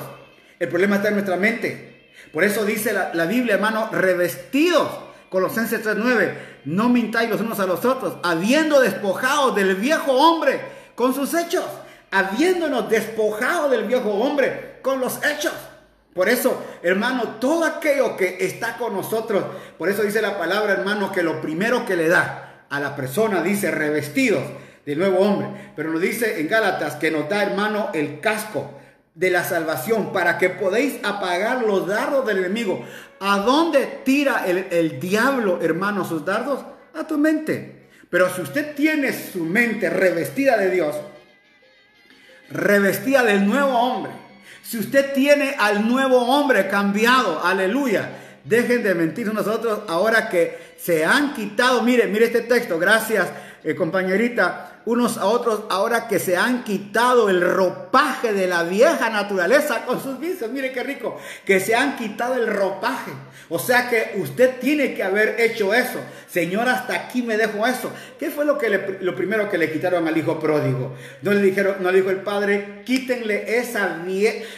El 0.59 0.69
problema 0.69 0.97
está 0.97 1.09
en 1.09 1.15
nuestra 1.15 1.37
mente. 1.37 2.11
Por 2.31 2.43
eso 2.43 2.65
dice 2.65 2.93
la, 2.93 3.25
Biblia, 3.25 3.55
hermano, 3.55 3.89
revestidos. 3.91 4.87
Colosenses 5.29 5.85
3.9. 5.85 6.33
No 6.65 6.89
mintáis 6.89 7.29
los 7.29 7.41
unos 7.41 7.59
a 7.59 7.65
los 7.65 7.83
otros, 7.85 8.17
habiendo 8.23 8.79
despojado 8.79 9.51
del 9.51 9.75
viejo 9.75 10.13
hombre 10.13 10.59
con 10.95 11.13
sus 11.13 11.33
hechos. 11.33 11.65
Habiéndonos 12.11 12.89
despojado 12.89 13.69
del 13.69 13.83
viejo 13.83 14.09
hombre 14.09 14.79
con 14.81 14.99
los 14.99 15.23
hechos. 15.25 15.53
Por 16.13 16.29
eso, 16.29 16.63
hermano, 16.81 17.35
todo 17.39 17.63
aquello 17.65 18.17
que 18.17 18.37
está 18.39 18.77
con 18.77 18.93
nosotros, 18.93 19.43
por 19.77 19.89
eso 19.89 20.01
dice 20.01 20.21
la 20.21 20.39
palabra, 20.39 20.73
hermano, 20.73 21.11
que 21.11 21.21
lo 21.21 21.41
primero 21.41 21.85
que 21.85 21.95
le 21.95 22.07
da 22.07 22.65
a 22.69 22.79
la 22.79 22.95
persona, 22.95 23.43
dice, 23.43 23.69
revestidos 23.69 24.43
del 24.85 24.97
nuevo 24.97 25.19
hombre. 25.19 25.73
Pero 25.75 25.91
nos 25.91 26.01
dice 26.01 26.39
en 26.39 26.47
Gálatas 26.47 26.95
que 26.95 27.11
nos 27.11 27.29
da, 27.29 27.43
hermano, 27.43 27.89
el 27.93 28.19
casco 28.19 28.76
de 29.17 29.31
la 29.31 29.43
salvación 29.43 30.13
para 30.13 30.37
que 30.37 30.51
podéis 30.51 30.99
apagar 31.03 31.63
los 31.63 31.87
dardos 31.87 32.23
del 32.27 32.37
enemigo. 32.37 32.85
¿A 33.19 33.39
dónde 33.39 34.01
tira 34.05 34.45
el, 34.45 34.67
el 34.69 34.99
diablo, 34.99 35.59
hermano, 35.59 36.05
sus 36.05 36.23
dardos? 36.23 36.63
A 36.93 37.07
tu 37.07 37.17
mente. 37.17 37.87
Pero 38.11 38.33
si 38.33 38.41
usted 38.41 38.75
tiene 38.75 39.11
su 39.11 39.43
mente 39.43 39.89
revestida 39.89 40.55
de 40.55 40.69
Dios, 40.69 40.95
revestida 42.51 43.23
del 43.23 43.47
nuevo 43.47 43.71
hombre, 43.71 44.11
si 44.61 44.77
usted 44.77 45.13
tiene 45.13 45.55
al 45.57 45.87
nuevo 45.87 46.19
hombre 46.19 46.67
cambiado, 46.67 47.43
aleluya, 47.43 48.09
dejen 48.43 48.83
de 48.83 48.93
mentir 48.93 49.33
nosotros 49.33 49.79
ahora 49.87 50.29
que 50.29 50.75
se 50.77 51.03
han 51.03 51.33
quitado, 51.33 51.81
mire, 51.81 52.05
mire 52.05 52.25
este 52.25 52.41
texto, 52.41 52.77
gracias 52.77 53.27
eh, 53.63 53.75
compañerita, 53.75 54.81
unos 54.85 55.17
a 55.17 55.25
otros 55.25 55.63
ahora 55.69 56.07
que 56.07 56.19
se 56.19 56.37
han 56.37 56.63
quitado 56.63 57.29
el 57.29 57.41
ropaje 57.41 58.31
de 58.33 58.47
la 58.47 58.63
vieja 58.63 59.09
naturaleza 59.09 59.85
con 59.85 60.01
sus 60.01 60.19
vicios. 60.19 60.49
Mire 60.51 60.71
qué 60.71 60.83
rico, 60.83 61.17
que 61.45 61.59
se 61.59 61.75
han 61.75 61.97
quitado 61.97 62.35
el 62.35 62.47
ropaje. 62.47 63.11
O 63.49 63.59
sea 63.59 63.89
que 63.89 64.19
usted 64.19 64.59
tiene 64.59 64.93
que 64.93 65.03
haber 65.03 65.39
hecho 65.39 65.73
eso. 65.73 65.99
Señor, 66.29 66.67
hasta 66.67 66.93
aquí 66.95 67.21
me 67.21 67.37
dejo 67.37 67.65
eso. 67.65 67.91
¿Qué 68.19 68.29
fue 68.29 68.45
lo, 68.45 68.57
que 68.57 68.97
lo 69.01 69.15
primero 69.15 69.49
que 69.49 69.57
le 69.57 69.71
quitaron 69.71 70.07
al 70.07 70.17
hijo 70.17 70.39
pródigo? 70.39 70.95
No 71.21 71.31
le 71.31 71.41
dijeron, 71.41 71.77
no 71.79 71.91
le 71.91 71.99
dijo 71.99 72.11
el 72.11 72.21
padre, 72.21 72.83
quítenle 72.85 73.57
esa, 73.57 74.03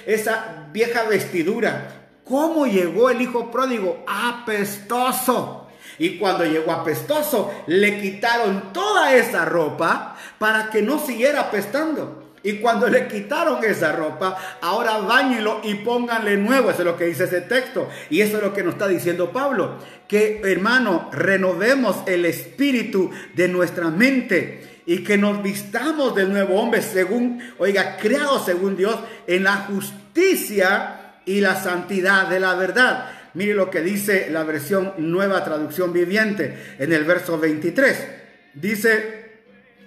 esa 0.05 0.67
vieja 0.71 1.03
vestidura. 1.03 1.95
¿Cómo 2.23 2.67
llegó 2.67 3.09
el 3.09 3.21
hijo 3.21 3.51
pródigo? 3.51 4.03
Apestoso. 4.07 5.68
Y 5.99 6.17
cuando 6.17 6.45
llegó 6.45 6.71
apestoso, 6.71 7.53
le 7.67 8.01
quitaron 8.01 8.73
toda 8.73 9.13
esa 9.13 9.45
ropa 9.45 10.15
para 10.39 10.69
que 10.69 10.81
no 10.81 10.97
siguiera 10.97 11.41
apestando. 11.41 12.29
Y 12.41 12.53
cuando 12.59 12.87
le 12.87 13.07
quitaron 13.07 13.63
esa 13.65 13.91
ropa, 13.91 14.37
ahora 14.61 14.99
bañenlo 14.99 15.59
y 15.63 15.75
pónganle 15.75 16.37
nuevo. 16.37 16.69
Eso 16.69 16.79
es 16.79 16.85
lo 16.85 16.97
que 16.97 17.05
dice 17.05 17.25
ese 17.25 17.41
texto. 17.41 17.89
Y 18.09 18.21
eso 18.21 18.37
es 18.37 18.43
lo 18.43 18.53
que 18.53 18.63
nos 18.63 18.73
está 18.75 18.87
diciendo 18.87 19.31
Pablo. 19.31 19.75
Que 20.07 20.41
hermano, 20.45 21.09
renovemos 21.11 21.97
el 22.05 22.25
espíritu 22.25 23.11
de 23.35 23.49
nuestra 23.49 23.89
mente 23.89 24.81
y 24.85 25.03
que 25.03 25.17
nos 25.17 25.43
vistamos 25.43 26.15
del 26.15 26.31
nuevo 26.31 26.59
hombre 26.59 26.81
según, 26.81 27.41
oiga, 27.57 27.97
creado 27.97 28.43
según 28.43 28.77
Dios 28.77 28.97
en 29.27 29.43
la 29.43 29.57
justicia 29.57 30.95
y 31.25 31.41
la 31.41 31.61
santidad 31.61 32.27
de 32.27 32.39
la 32.39 32.55
verdad. 32.55 33.18
Mire 33.33 33.53
lo 33.53 33.69
que 33.69 33.81
dice 33.81 34.29
la 34.31 34.43
versión 34.43 34.93
nueva 34.97 35.43
traducción 35.43 35.93
viviente 35.93 36.75
en 36.79 36.93
el 36.93 37.03
verso 37.03 37.37
23. 37.37 38.07
Dice, 38.53 39.29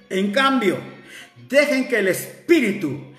en 0.09 0.33
cambio, 0.33 0.79
dejen 1.49 1.89
que 1.89 1.99
el 1.99 2.09
Espíritu, 2.09 3.13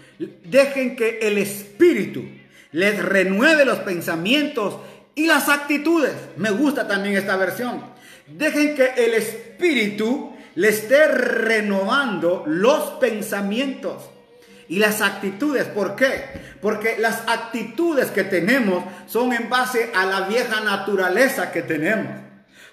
dejen 0.46 0.96
que 0.96 1.20
el 1.22 1.38
Espíritu 1.38 2.24
les 2.72 3.04
renueve 3.04 3.66
los 3.66 3.80
pensamientos 3.80 4.78
y 5.16 5.28
las 5.28 5.50
actitudes. 5.50 6.14
Me 6.38 6.52
gusta 6.52 6.88
también 6.88 7.16
esta 7.16 7.36
versión. 7.36 7.84
Dejen 8.28 8.76
que 8.76 8.92
el 8.98 9.14
Espíritu 9.14 10.34
le 10.56 10.70
esté 10.70 11.08
renovando 11.08 12.44
los 12.48 12.92
pensamientos 13.00 14.10
y 14.74 14.80
las 14.80 15.02
actitudes. 15.02 15.66
¿Por 15.66 15.96
qué? 15.96 16.24
Porque 16.60 16.96
las 16.98 17.22
actitudes 17.28 18.10
que 18.10 18.24
tenemos 18.24 18.84
son 19.06 19.32
en 19.32 19.48
base 19.48 19.92
a 19.94 20.04
la 20.08 20.22
vieja 20.22 20.62
naturaleza 20.62 21.52
que 21.52 21.62
tenemos. 21.62 22.08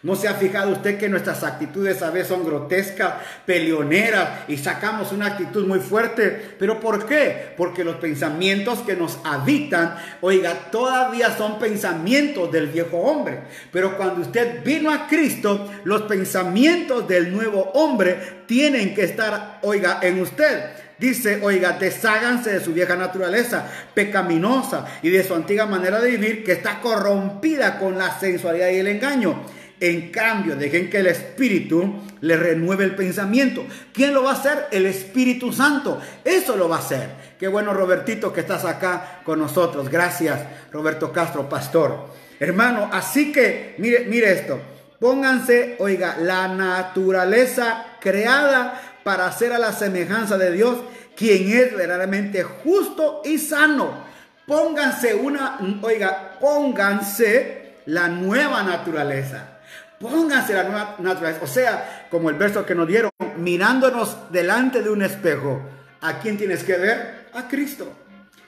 ¿No 0.03 0.17
se 0.17 0.27
ha 0.27 0.33
fijado 0.33 0.73
usted 0.73 0.99
que 0.99 1.11
nuestras 1.11 1.45
actitudes 1.45 2.01
a 2.01 2.11
veces 2.11 2.29
son 2.29 2.47
grotescas, 2.47 3.17
peleoneras 3.45 4.49
y 4.49 4.57
sacamos 4.57 5.13
una 5.13 5.27
actitud 5.27 5.67
muy 5.67 5.79
fuerte? 5.79 6.57
¿Pero 6.59 6.81
por 6.81 7.05
qué? 7.05 7.53
Porque 7.55 7.85
los 7.85 7.97
pensamientos 7.97 8.79
que 8.79 8.97
nos 8.97 9.19
habitan, 9.23 9.97
oiga, 10.23 10.71
todavía 10.71 11.37
son 11.37 11.59
pensamientos 11.59 12.51
del 12.51 12.69
viejo 12.69 12.97
hombre. 12.97 13.41
Pero 13.71 13.99
cuando 13.99 14.23
usted 14.23 14.65
vino 14.65 14.91
a 14.91 15.07
Cristo, 15.07 15.71
los 15.85 16.01
pensamientos 16.03 17.07
del 17.07 17.31
nuevo 17.31 17.71
hombre 17.75 18.45
tienen 18.47 18.95
que 18.95 19.05
estar, 19.05 19.59
oiga, 19.61 19.99
en 20.01 20.23
usted. 20.23 20.80
Dice, 21.01 21.41
oiga, 21.43 21.79
desháganse 21.81 22.53
de 22.53 22.61
su 22.61 22.75
vieja 22.75 22.95
naturaleza 22.95 23.67
pecaminosa 23.95 24.87
y 25.03 25.09
de 25.09 25.25
su 25.25 25.35
antigua 25.35 25.65
manera 25.65 25.99
de 25.99 26.11
vivir 26.11 26.45
que 26.45 26.53
está 26.53 26.79
corrompida 26.81 27.79
con 27.79 27.97
la 27.97 28.21
sensualidad 28.21 28.69
y 28.69 28.77
el 28.77 28.87
engaño. 28.87 29.47
En 29.81 30.11
cambio, 30.11 30.57
dejen 30.57 30.91
que 30.91 30.99
el 30.99 31.07
Espíritu 31.07 32.03
le 32.21 32.37
renueve 32.37 32.85
el 32.85 32.95
pensamiento. 32.95 33.65
¿Quién 33.95 34.13
lo 34.13 34.25
va 34.25 34.33
a 34.33 34.35
hacer? 34.35 34.67
El 34.73 34.85
Espíritu 34.85 35.55
Santo. 35.55 35.99
Eso 36.23 36.55
lo 36.55 36.69
va 36.69 36.77
a 36.77 36.81
hacer. 36.81 37.09
Qué 37.39 37.49
bueno, 37.49 37.73
Robertito, 37.73 38.31
que 38.31 38.41
estás 38.41 38.67
acá 38.67 39.23
con 39.25 39.39
nosotros. 39.39 39.89
Gracias, 39.89 40.39
Roberto 40.71 41.11
Castro, 41.13 41.49
pastor. 41.49 42.11
Hermano, 42.39 42.91
así 42.93 43.33
que, 43.33 43.75
mire, 43.79 44.05
mire 44.07 44.31
esto. 44.33 44.61
Pónganse, 44.99 45.77
oiga, 45.79 46.19
la 46.21 46.47
naturaleza 46.49 47.87
creada 48.01 48.90
para 49.03 49.27
hacer 49.27 49.53
a 49.53 49.59
la 49.59 49.73
semejanza 49.73 50.39
de 50.39 50.53
Dios, 50.53 50.79
quien 51.17 51.49
es 51.53 51.77
verdaderamente 51.77 52.43
justo 52.43 53.23
y 53.25 53.39
sano. 53.39 54.05
Pónganse 54.47 55.15
una, 55.15 55.59
oiga, 55.83 56.39
pónganse 56.41 57.77
la 57.87 58.09
nueva 58.09 58.63
naturaleza. 58.63 59.59
Pónganse 59.99 60.55
la 60.55 60.65
nueva 60.65 60.97
naturaleza. 60.99 61.41
O 61.45 61.47
sea, 61.47 62.07
como 62.11 62.31
el 62.31 62.37
verso 62.37 62.65
que 62.65 62.75
nos 62.75 62.89
dieron, 62.89 63.11
mirándonos 63.37 64.31
delante 64.31 64.83
de 64.83 64.91
un 64.91 65.03
espejo. 65.03 65.61
¿A 66.01 66.19
quién 66.19 66.39
tienes 66.39 66.65
que 66.65 66.77
ver? 66.77 67.29
A 67.35 67.47
Cristo. 67.49 67.93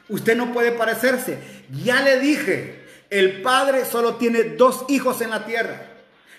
Usted 0.08 0.36
no 0.36 0.52
puede 0.52 0.72
parecerse. 0.72 1.38
Ya 1.84 2.00
le 2.02 2.18
dije, 2.18 2.86
el 3.10 3.42
Padre 3.42 3.84
solo 3.84 4.16
tiene 4.16 4.42
dos 4.42 4.86
hijos 4.88 5.20
en 5.20 5.30
la 5.30 5.44
tierra. 5.44 5.82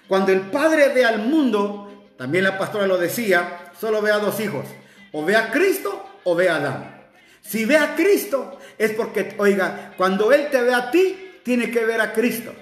Cuando 0.08 0.32
el 0.32 0.42
Padre 0.42 0.90
ve 0.90 1.06
al 1.06 1.20
mundo, 1.20 2.08
también 2.18 2.44
la 2.44 2.58
pastora 2.58 2.88
lo 2.88 2.98
decía, 2.98 3.63
solo 3.80 4.02
ve 4.02 4.12
a 4.12 4.20
dos 4.20 4.40
hijos. 4.40 4.66
O 5.12 5.24
ve 5.24 5.36
a 5.36 5.52
Cristo 5.52 6.20
o 6.24 6.36
ve 6.36 6.50
a 6.50 6.56
Adán. 6.56 7.04
Si 7.42 7.66
ve 7.66 7.78
a 7.78 7.96
Cristo 7.96 8.60
es 8.78 8.92
porque, 8.92 9.36
oiga, 9.38 9.94
cuando 9.98 10.32
Él 10.32 10.48
te 10.50 10.62
ve 10.62 10.74
a 10.74 10.90
ti, 10.92 11.40
tiene 11.44 11.70
que 11.70 11.86
ver 11.86 12.02
a 12.02 12.14
Cristo. 12.14 12.54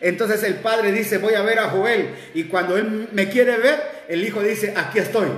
Entonces 0.00 0.42
el 0.42 0.54
padre 0.54 0.92
dice, 0.92 1.18
voy 1.18 1.34
a 1.34 1.42
ver 1.42 1.58
a 1.58 1.68
Joel. 1.68 2.14
Y 2.34 2.44
cuando 2.44 2.76
él 2.76 3.08
me 3.12 3.28
quiere 3.28 3.58
ver, 3.58 4.04
el 4.08 4.24
hijo 4.24 4.42
dice, 4.42 4.72
aquí 4.76 4.98
estoy. 4.98 5.28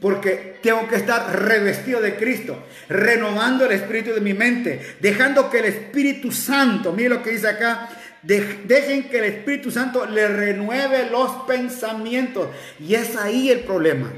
Porque 0.00 0.58
tengo 0.62 0.86
que 0.88 0.96
estar 0.96 1.42
revestido 1.42 2.00
de 2.00 2.16
Cristo, 2.16 2.62
renovando 2.88 3.66
el 3.66 3.72
espíritu 3.72 4.12
de 4.12 4.20
mi 4.20 4.32
mente, 4.32 4.96
dejando 5.00 5.50
que 5.50 5.58
el 5.58 5.66
Espíritu 5.66 6.32
Santo, 6.32 6.92
mire 6.92 7.10
lo 7.10 7.22
que 7.22 7.30
dice 7.30 7.48
acá, 7.48 7.88
dejen 8.22 9.10
que 9.10 9.18
el 9.18 9.24
Espíritu 9.24 9.70
Santo 9.70 10.06
le 10.06 10.26
renueve 10.28 11.10
los 11.10 11.30
pensamientos. 11.46 12.48
Y 12.78 12.94
es 12.94 13.14
ahí 13.16 13.50
el 13.50 13.60
problema. 13.60 14.10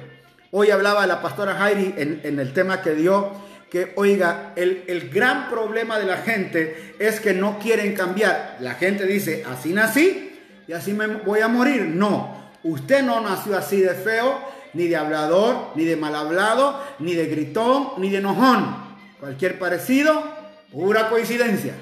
Hoy 0.55 0.71
hablaba 0.71 1.07
la 1.07 1.23
pastora 1.23 1.55
Jairi 1.55 1.95
en, 1.97 2.39
el 2.39 2.53
tema 2.53 2.83
que 2.83 2.95
dio, 2.95 3.33
que 3.71 3.95
oiga, 3.97 4.53
el, 4.55 4.85
el, 4.87 5.09
gran 5.09 5.49
problema 5.49 5.99
de 5.99 6.05
la 6.05 6.19
gente 6.19 6.95
es 6.99 7.21
que 7.21 7.33
no 7.33 7.59
quieren 7.59 7.95
cambiar. 7.95 8.59
La 8.61 8.75
gente 8.75 9.07
dice, 9.07 9.47
así 9.51 9.73
nací 9.73 10.39
y 10.69 10.75
así 10.75 10.93
me 10.93 11.07
voy 11.07 11.41
a 11.41 11.49
morir. 11.49 11.85
No, 11.87 12.53
usted 12.65 13.03
no 13.03 13.23
nació 13.23 13.57
así 13.57 13.81
de 13.81 13.95
feo, 13.95 14.39
ni 14.75 14.89
de 14.89 14.97
hablador, 14.97 15.71
ni 15.75 15.87
de 15.87 15.97
mal 15.97 16.15
hablado, 16.15 16.85
ni 16.99 17.15
de 17.15 17.29
gritón, 17.29 17.93
ni 17.97 18.11
de 18.11 18.19
enojón. 18.19 18.77
Cualquier 19.21 19.59
parecido, 19.59 20.23
pura 20.71 21.09
coincidencia. 21.09 21.73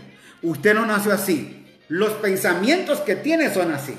Usted 0.43 0.75
no 0.75 0.87
nació 0.87 1.13
así. 1.13 1.67
Los 1.89 2.13
pensamientos 2.13 3.01
que 3.01 3.17
tiene 3.17 3.53
son 3.53 3.73
así. 3.73 3.97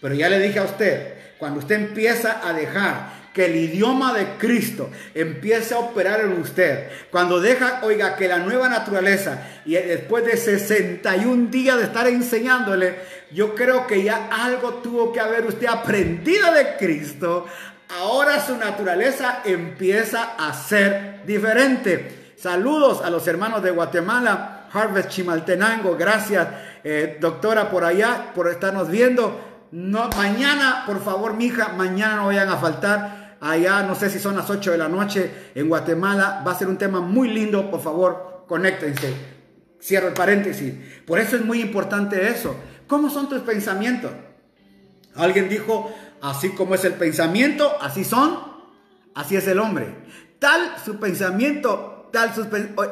Pero 0.00 0.14
ya 0.14 0.30
le 0.30 0.38
dije 0.38 0.60
a 0.60 0.64
usted, 0.64 1.12
cuando 1.36 1.58
usted 1.58 1.74
empieza 1.74 2.40
a 2.42 2.54
dejar 2.54 3.23
que 3.34 3.46
el 3.46 3.56
idioma 3.56 4.14
de 4.14 4.36
Cristo 4.38 4.90
empiece 5.12 5.74
a 5.74 5.80
operar 5.80 6.20
en 6.20 6.40
usted. 6.40 6.88
Cuando 7.10 7.40
deja, 7.40 7.80
oiga, 7.82 8.14
que 8.14 8.28
la 8.28 8.38
nueva 8.38 8.68
naturaleza, 8.68 9.42
y 9.66 9.74
después 9.74 10.24
de 10.24 10.36
61 10.36 11.50
días 11.50 11.76
de 11.76 11.84
estar 11.84 12.06
enseñándole, 12.06 12.94
yo 13.32 13.56
creo 13.56 13.88
que 13.88 14.04
ya 14.04 14.28
algo 14.30 14.74
tuvo 14.74 15.12
que 15.12 15.18
haber 15.18 15.44
usted 15.46 15.66
aprendido 15.66 16.52
de 16.52 16.76
Cristo. 16.78 17.46
Ahora 17.88 18.40
su 18.40 18.56
naturaleza 18.56 19.40
empieza 19.44 20.36
a 20.38 20.54
ser 20.54 21.22
diferente. 21.26 22.34
Saludos 22.36 23.02
a 23.04 23.10
los 23.10 23.26
hermanos 23.26 23.64
de 23.64 23.72
Guatemala, 23.72 24.68
Harvest 24.72 25.08
Chimaltenango. 25.08 25.96
Gracias, 25.96 26.46
eh, 26.84 27.18
doctora, 27.20 27.68
por 27.68 27.84
allá, 27.84 28.30
por 28.32 28.48
estarnos 28.48 28.88
viendo. 28.88 29.40
No, 29.72 30.08
mañana, 30.10 30.84
por 30.86 31.02
favor, 31.02 31.34
mija, 31.34 31.70
mañana 31.70 32.14
no 32.14 32.26
vayan 32.26 32.48
a 32.48 32.58
faltar 32.58 33.23
allá, 33.50 33.82
no 33.82 33.94
sé 33.94 34.10
si 34.10 34.18
son 34.18 34.36
las 34.36 34.48
8 34.48 34.72
de 34.72 34.78
la 34.78 34.88
noche 34.88 35.30
en 35.54 35.68
Guatemala. 35.68 36.42
Va 36.46 36.52
a 36.52 36.58
ser 36.58 36.68
un 36.68 36.78
tema 36.78 37.00
muy 37.00 37.28
lindo, 37.28 37.70
por 37.70 37.82
favor, 37.82 38.44
conéctense. 38.48 39.14
Cierro 39.80 40.08
el 40.08 40.14
paréntesis. 40.14 40.74
Por 41.06 41.18
eso 41.18 41.36
es 41.36 41.44
muy 41.44 41.60
importante 41.60 42.28
eso. 42.28 42.56
¿Cómo 42.86 43.10
son 43.10 43.28
tus 43.28 43.40
pensamientos? 43.40 44.12
Alguien 45.14 45.48
dijo, 45.48 45.94
así 46.22 46.50
como 46.50 46.74
es 46.74 46.84
el 46.84 46.94
pensamiento, 46.94 47.70
así 47.80 48.04
son, 48.04 48.38
así 49.14 49.36
es 49.36 49.46
el 49.46 49.58
hombre. 49.58 49.94
Tal 50.38 50.76
su 50.84 50.98
pensamiento, 50.98 52.08
tal 52.12 52.32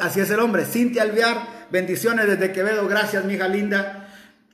así 0.01 0.21
es 0.21 0.31
el 0.31 0.41
hombre. 0.41 0.67
Cintia 0.67 1.03
Alvear, 1.03 1.67
bendiciones 1.71 2.27
desde 2.27 2.53
Quevedo, 2.53 2.87
gracias, 2.87 3.25
mi 3.25 3.35
hija 3.35 3.49
linda. 3.49 4.02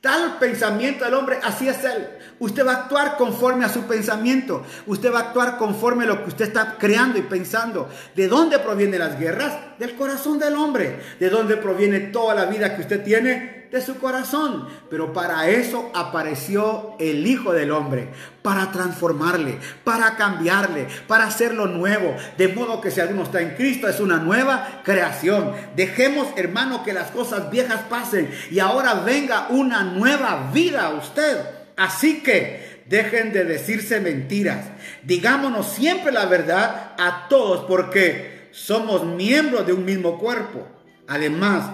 Tal 0.01 0.37
pensamiento 0.39 1.03
del 1.03 1.13
hombre, 1.13 1.39
así 1.43 1.67
es 1.67 1.83
él. 1.83 2.07
Usted 2.39 2.65
va 2.65 2.71
a 2.71 2.75
actuar 2.83 3.17
conforme 3.17 3.65
a 3.65 3.69
su 3.69 3.83
pensamiento. 3.83 4.63
Usted 4.85 5.11
va 5.13 5.19
a 5.19 5.23
actuar 5.23 5.57
conforme 5.57 6.05
a 6.05 6.07
lo 6.07 6.23
que 6.23 6.29
usted 6.29 6.45
está 6.45 6.77
creando 6.77 7.19
y 7.19 7.23
pensando. 7.23 7.89
¿De 8.15 8.29
dónde 8.29 8.59
provienen 8.59 8.99
las 8.99 9.19
guerras? 9.19 9.57
Del 9.77 9.95
corazón 9.95 10.39
del 10.39 10.55
hombre. 10.55 11.01
¿De 11.19 11.29
dónde 11.29 11.57
proviene 11.57 11.99
toda 11.99 12.33
la 12.33 12.45
vida 12.45 12.75
que 12.75 12.81
usted 12.81 13.03
tiene? 13.03 13.58
De 13.71 13.81
su 13.81 13.99
corazón. 13.99 14.67
Pero 14.89 15.13
para 15.13 15.47
eso 15.49 15.91
apareció 15.93 16.95
el 16.99 17.25
Hijo 17.27 17.53
del 17.53 17.71
Hombre. 17.71 18.09
Para 18.41 18.71
transformarle, 18.71 19.59
para 19.83 20.15
cambiarle, 20.15 20.87
para 21.07 21.25
hacerlo 21.25 21.67
nuevo. 21.67 22.15
De 22.37 22.47
modo 22.47 22.81
que 22.81 22.89
si 22.89 22.99
alguno 22.99 23.23
está 23.23 23.41
en 23.41 23.55
Cristo 23.55 23.87
es 23.87 23.99
una 23.99 24.17
nueva 24.17 24.81
creación. 24.83 25.53
Dejemos, 25.75 26.27
hermano, 26.35 26.83
que 26.83 26.93
las 26.93 27.11
cosas 27.11 27.51
viejas 27.51 27.81
pasen 27.89 28.31
y 28.49 28.59
ahora 28.59 28.95
venga 28.95 29.47
una 29.49 29.83
nueva 29.83 30.49
vida 30.51 30.87
a 30.87 30.91
usted. 30.91 31.37
Así 31.77 32.21
que 32.21 32.83
dejen 32.87 33.31
de 33.31 33.45
decirse 33.45 33.99
mentiras. 33.99 34.65
Digámonos 35.03 35.67
siempre 35.67 36.11
la 36.11 36.25
verdad 36.25 36.93
a 36.97 37.27
todos 37.29 37.65
porque 37.65 38.49
somos 38.51 39.05
miembros 39.05 39.65
de 39.65 39.73
un 39.73 39.85
mismo 39.85 40.17
cuerpo. 40.17 40.67
Además, 41.07 41.65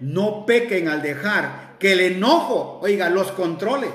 no 0.00 0.46
pequen 0.46 0.88
al 0.88 1.02
dejar 1.02 1.76
que 1.78 1.92
el 1.92 2.00
enojo, 2.00 2.80
oiga, 2.82 3.08
los 3.08 3.32
controle. 3.32 3.88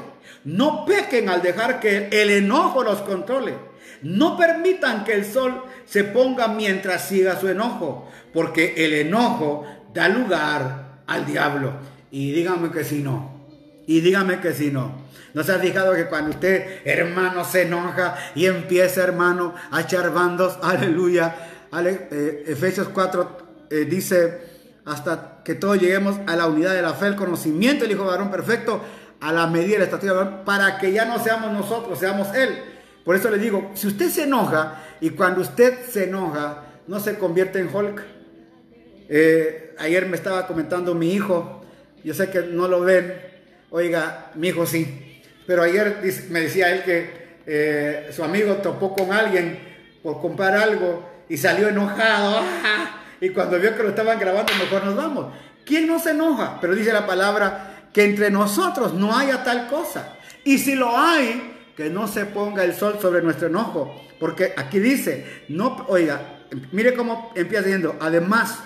no 0.43 0.85
pequen 0.85 1.29
al 1.29 1.41
dejar 1.41 1.79
que 1.79 2.09
el 2.11 2.29
enojo 2.29 2.83
los 2.83 3.01
controle. 3.01 3.53
No 4.01 4.37
permitan 4.37 5.03
que 5.03 5.13
el 5.13 5.25
sol 5.25 5.63
se 5.85 6.03
ponga 6.03 6.47
mientras 6.47 7.07
siga 7.07 7.39
su 7.39 7.47
enojo, 7.47 8.09
porque 8.33 8.73
el 8.77 8.93
enojo 8.93 9.65
da 9.93 10.09
lugar 10.09 10.99
al 11.07 11.25
diablo. 11.25 11.73
Y 12.11 12.31
dígame 12.31 12.71
que 12.71 12.83
si 12.83 13.01
no. 13.01 13.47
Y 13.87 14.01
dígame 14.01 14.39
que 14.41 14.53
si 14.53 14.69
no. 14.69 15.05
¿No 15.33 15.43
se 15.43 15.51
ha 15.51 15.59
fijado 15.59 15.93
que 15.93 16.05
cuando 16.05 16.31
usted, 16.31 16.81
hermano, 16.85 17.43
se 17.43 17.63
enoja 17.63 18.15
y 18.35 18.45
empieza, 18.45 19.03
hermano, 19.03 19.53
a 19.71 19.81
echar 19.81 20.13
bandos, 20.13 20.57
aleluya, 20.63 21.35
eh, 21.83 22.43
Efesios 22.47 22.87
4 22.89 23.37
eh, 23.69 23.85
dice, 23.85 24.54
hasta 24.85 25.41
que 25.43 25.55
todos 25.55 25.79
lleguemos 25.79 26.17
a 26.27 26.35
la 26.35 26.47
unidad 26.47 26.73
de 26.73 26.81
la 26.81 26.93
fe, 26.93 27.07
el 27.07 27.15
conocimiento 27.15 27.83
del 27.83 27.93
Hijo 27.93 28.05
varón 28.05 28.29
perfecto, 28.29 28.81
a 29.19 29.31
la 29.31 29.47
medida 29.47 29.73
de 29.73 29.79
la 29.79 29.85
estatura 29.85 30.13
varón, 30.13 30.41
para 30.45 30.77
que 30.77 30.91
ya 30.91 31.05
no 31.05 31.21
seamos 31.21 31.51
nosotros, 31.51 31.97
seamos 31.97 32.33
Él. 32.35 32.61
Por 33.03 33.15
eso 33.15 33.29
le 33.29 33.39
digo, 33.39 33.71
si 33.73 33.87
usted 33.87 34.09
se 34.09 34.23
enoja 34.23 34.83
y 35.01 35.09
cuando 35.11 35.41
usted 35.41 35.85
se 35.89 36.05
enoja, 36.05 36.63
no 36.87 36.99
se 36.99 37.17
convierte 37.17 37.59
en 37.59 37.73
Hulk. 37.73 38.03
Eh, 39.09 39.75
ayer 39.79 40.05
me 40.07 40.15
estaba 40.15 40.47
comentando 40.47 40.93
mi 40.93 41.13
hijo, 41.13 41.63
yo 42.03 42.13
sé 42.13 42.29
que 42.29 42.41
no 42.41 42.67
lo 42.67 42.81
ven, 42.81 43.13
oiga, 43.71 44.31
mi 44.35 44.49
hijo 44.49 44.65
sí, 44.65 45.21
pero 45.47 45.63
ayer 45.63 45.97
me 46.29 46.41
decía 46.41 46.71
él 46.71 46.83
que 46.83 47.25
eh, 47.45 48.09
su 48.11 48.23
amigo 48.23 48.55
topó 48.55 48.95
con 48.95 49.11
alguien 49.11 49.59
por 50.01 50.21
comprar 50.21 50.55
algo 50.55 51.07
y 51.29 51.37
salió 51.37 51.69
enojado. 51.69 52.43
Y 53.21 53.29
cuando 53.29 53.59
vio 53.59 53.75
que 53.75 53.83
lo 53.83 53.89
estaban 53.89 54.19
grabando, 54.19 54.53
mejor 54.55 54.83
nos 54.85 54.95
vamos. 54.95 55.33
¿Quién 55.65 55.87
no 55.87 55.99
se 55.99 56.11
enoja? 56.11 56.59
Pero 56.61 56.75
dice 56.75 56.93
la 56.93 57.07
palabra 57.07 57.89
que 57.93 58.03
entre 58.03 58.29
nosotros 58.29 58.93
no 58.93 59.17
haya 59.17 59.43
tal 59.43 59.67
cosa. 59.67 60.17
Y 60.43 60.57
si 60.57 60.75
lo 60.75 60.97
hay, 60.97 61.53
que 61.75 61.89
no 61.89 62.07
se 62.07 62.25
ponga 62.25 62.63
el 62.63 62.73
sol 62.73 62.97
sobre 63.01 63.21
nuestro 63.21 63.47
enojo. 63.47 64.01
Porque 64.19 64.53
aquí 64.55 64.79
dice, 64.79 65.43
no, 65.49 65.85
oiga, 65.87 66.39
mire 66.71 66.93
cómo 66.93 67.31
empieza 67.35 67.63
diciendo, 67.63 67.95
además, 67.99 68.59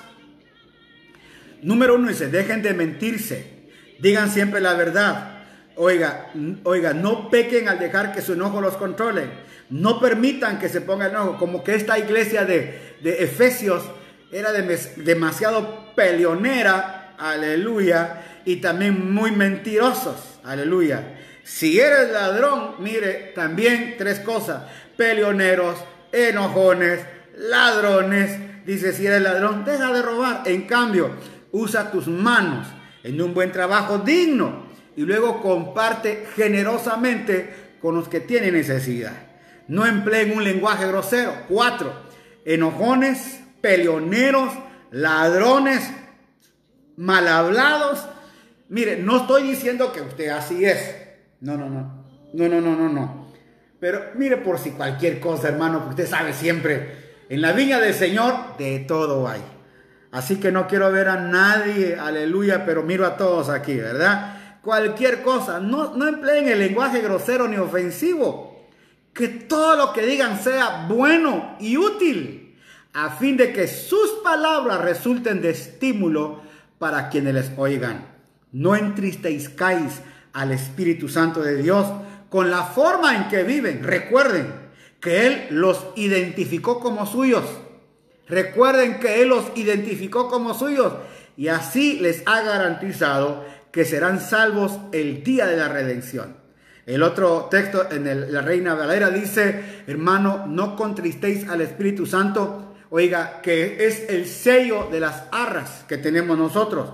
número 1.61 1.95
uno 1.95 2.09
dice, 2.09 2.27
dejen 2.27 2.61
de 2.61 2.73
mentirse, 2.73 3.69
digan 3.99 4.29
siempre 4.29 4.61
la 4.61 4.73
verdad 4.73 5.39
Oiga, 5.81 6.25
oiga, 6.65 6.93
no 6.93 7.29
pequen 7.29 7.69
al 7.69 7.79
dejar 7.79 8.11
que 8.11 8.21
su 8.21 8.33
enojo 8.33 8.59
los 8.59 8.75
controle. 8.75 9.29
No 9.69 10.01
permitan 10.01 10.59
que 10.59 10.67
se 10.67 10.81
ponga 10.81 11.05
el 11.05 11.13
enojo. 11.13 11.37
Como 11.37 11.63
que 11.63 11.73
esta 11.73 11.97
iglesia 11.97 12.43
de, 12.43 12.97
Efesios 13.01 13.83
era 14.31 14.51
demasiado 14.51 15.93
peleonera, 15.95 17.15
aleluya, 17.17 18.21
y 18.45 18.57
también 18.57 19.13
muy 19.13 19.31
mentirosos, 19.31 20.39
aleluya. 20.43 21.15
Si 21.43 21.79
eres 21.79 22.11
ladrón, 22.11 22.75
mire, 22.79 23.31
también 23.35 23.95
tres 23.97 24.19
cosas, 24.19 24.63
peleoneros, 24.95 25.77
enojones, 26.11 26.99
ladrones. 27.35 28.65
Dice, 28.65 28.93
si 28.93 29.07
eres 29.07 29.21
ladrón, 29.21 29.65
deja 29.65 29.91
de 29.91 30.01
robar. 30.01 30.43
En 30.45 30.67
cambio, 30.67 31.09
usa 31.51 31.91
tus 31.91 32.07
manos 32.07 32.67
en 33.03 33.19
un 33.21 33.33
buen 33.33 33.51
trabajo 33.51 33.97
digno 33.99 34.67
y 34.95 35.01
luego 35.01 35.41
comparte 35.41 36.27
generosamente 36.35 37.53
con 37.81 37.95
los 37.95 38.07
que 38.07 38.19
tienen 38.19 38.53
necesidad. 38.53 39.13
No 39.67 39.85
empleen 39.85 40.35
un 40.35 40.43
lenguaje 40.43 40.87
grosero. 40.87 41.33
Cuatro, 41.47 41.93
enojones, 42.45 43.39
peleoneros, 43.61 44.53
ladrones, 44.91 45.89
mal 46.97 47.27
hablados. 47.27 48.05
Mire, 48.69 48.97
no 48.97 49.17
estoy 49.17 49.43
diciendo 49.43 49.91
que 49.91 50.01
usted 50.01 50.29
así 50.29 50.65
es. 50.65 50.95
No, 51.41 51.57
no, 51.57 51.69
no. 51.69 52.05
No, 52.33 52.47
no, 52.47 52.61
no, 52.61 52.75
no, 52.75 52.89
no. 52.89 53.29
Pero 53.79 54.11
mire 54.15 54.37
por 54.37 54.59
si 54.59 54.71
cualquier 54.71 55.19
cosa, 55.19 55.47
hermano, 55.47 55.83
que 55.83 55.89
usted 55.89 56.07
sabe 56.07 56.33
siempre, 56.33 57.25
en 57.29 57.41
la 57.41 57.53
viña 57.53 57.79
del 57.79 57.93
Señor 57.93 58.57
de 58.57 58.79
todo 58.79 59.27
hay. 59.27 59.41
Así 60.11 60.37
que 60.37 60.51
no 60.51 60.67
quiero 60.67 60.91
ver 60.91 61.07
a 61.07 61.17
nadie, 61.17 61.95
aleluya, 61.95 62.65
pero 62.65 62.83
miro 62.83 63.05
a 63.05 63.15
todos 63.15 63.49
aquí, 63.49 63.75
¿verdad? 63.75 64.39
cualquier 64.61 65.21
cosa. 65.21 65.59
No, 65.59 65.95
no 65.95 66.07
empleen 66.07 66.47
el 66.47 66.59
lenguaje 66.59 67.01
grosero 67.01 67.47
ni 67.47 67.57
ofensivo. 67.57 68.67
Que 69.13 69.27
todo 69.27 69.75
lo 69.75 69.93
que 69.93 70.05
digan 70.05 70.39
sea 70.39 70.85
bueno 70.87 71.57
y 71.59 71.77
útil, 71.77 72.38
a 73.05 73.11
fin 73.11 73.37
de 73.37 73.53
que 73.53 73.67
sus 73.67 74.09
palabras 74.23 74.81
resulten 74.81 75.41
de 75.41 75.51
estímulo 75.51 76.41
para 76.79 77.09
quienes 77.09 77.33
les 77.33 77.51
oigan. 77.55 78.05
No 78.51 78.75
entristezcáis 78.75 80.01
al 80.33 80.51
Espíritu 80.51 81.07
Santo 81.07 81.41
de 81.41 81.61
Dios 81.61 81.87
con 82.29 82.51
la 82.51 82.63
forma 82.63 83.15
en 83.15 83.29
que 83.29 83.43
viven. 83.43 83.83
Recuerden 83.83 84.53
que 84.99 85.27
Él 85.27 85.47
los 85.51 85.87
identificó 85.95 86.81
como 86.81 87.05
suyos. 87.05 87.45
Recuerden 88.27 88.99
que 88.99 89.21
Él 89.21 89.29
los 89.29 89.45
identificó 89.55 90.29
como 90.29 90.53
suyos 90.53 90.93
y 91.37 91.47
así 91.47 91.99
les 92.01 92.21
ha 92.25 92.41
garantizado 92.41 93.45
que 93.71 93.85
serán 93.85 94.19
salvos 94.19 94.77
el 94.91 95.23
día 95.23 95.45
de 95.45 95.55
la 95.55 95.69
redención. 95.69 96.35
El 96.85 97.03
otro 97.03 97.47
texto 97.49 97.87
en 97.91 98.33
la 98.33 98.41
Reina 98.41 98.73
Valera 98.73 99.09
dice, 99.09 99.83
hermano, 99.87 100.47
no 100.47 100.75
contristéis 100.75 101.47
al 101.47 101.61
Espíritu 101.61 102.05
Santo, 102.05 102.68
oiga, 102.89 103.41
que 103.41 103.85
es 103.85 104.09
el 104.09 104.27
sello 104.27 104.87
de 104.91 104.99
las 104.99 105.23
arras 105.31 105.83
que 105.87 105.97
tenemos 105.97 106.37
nosotros. 106.37 106.93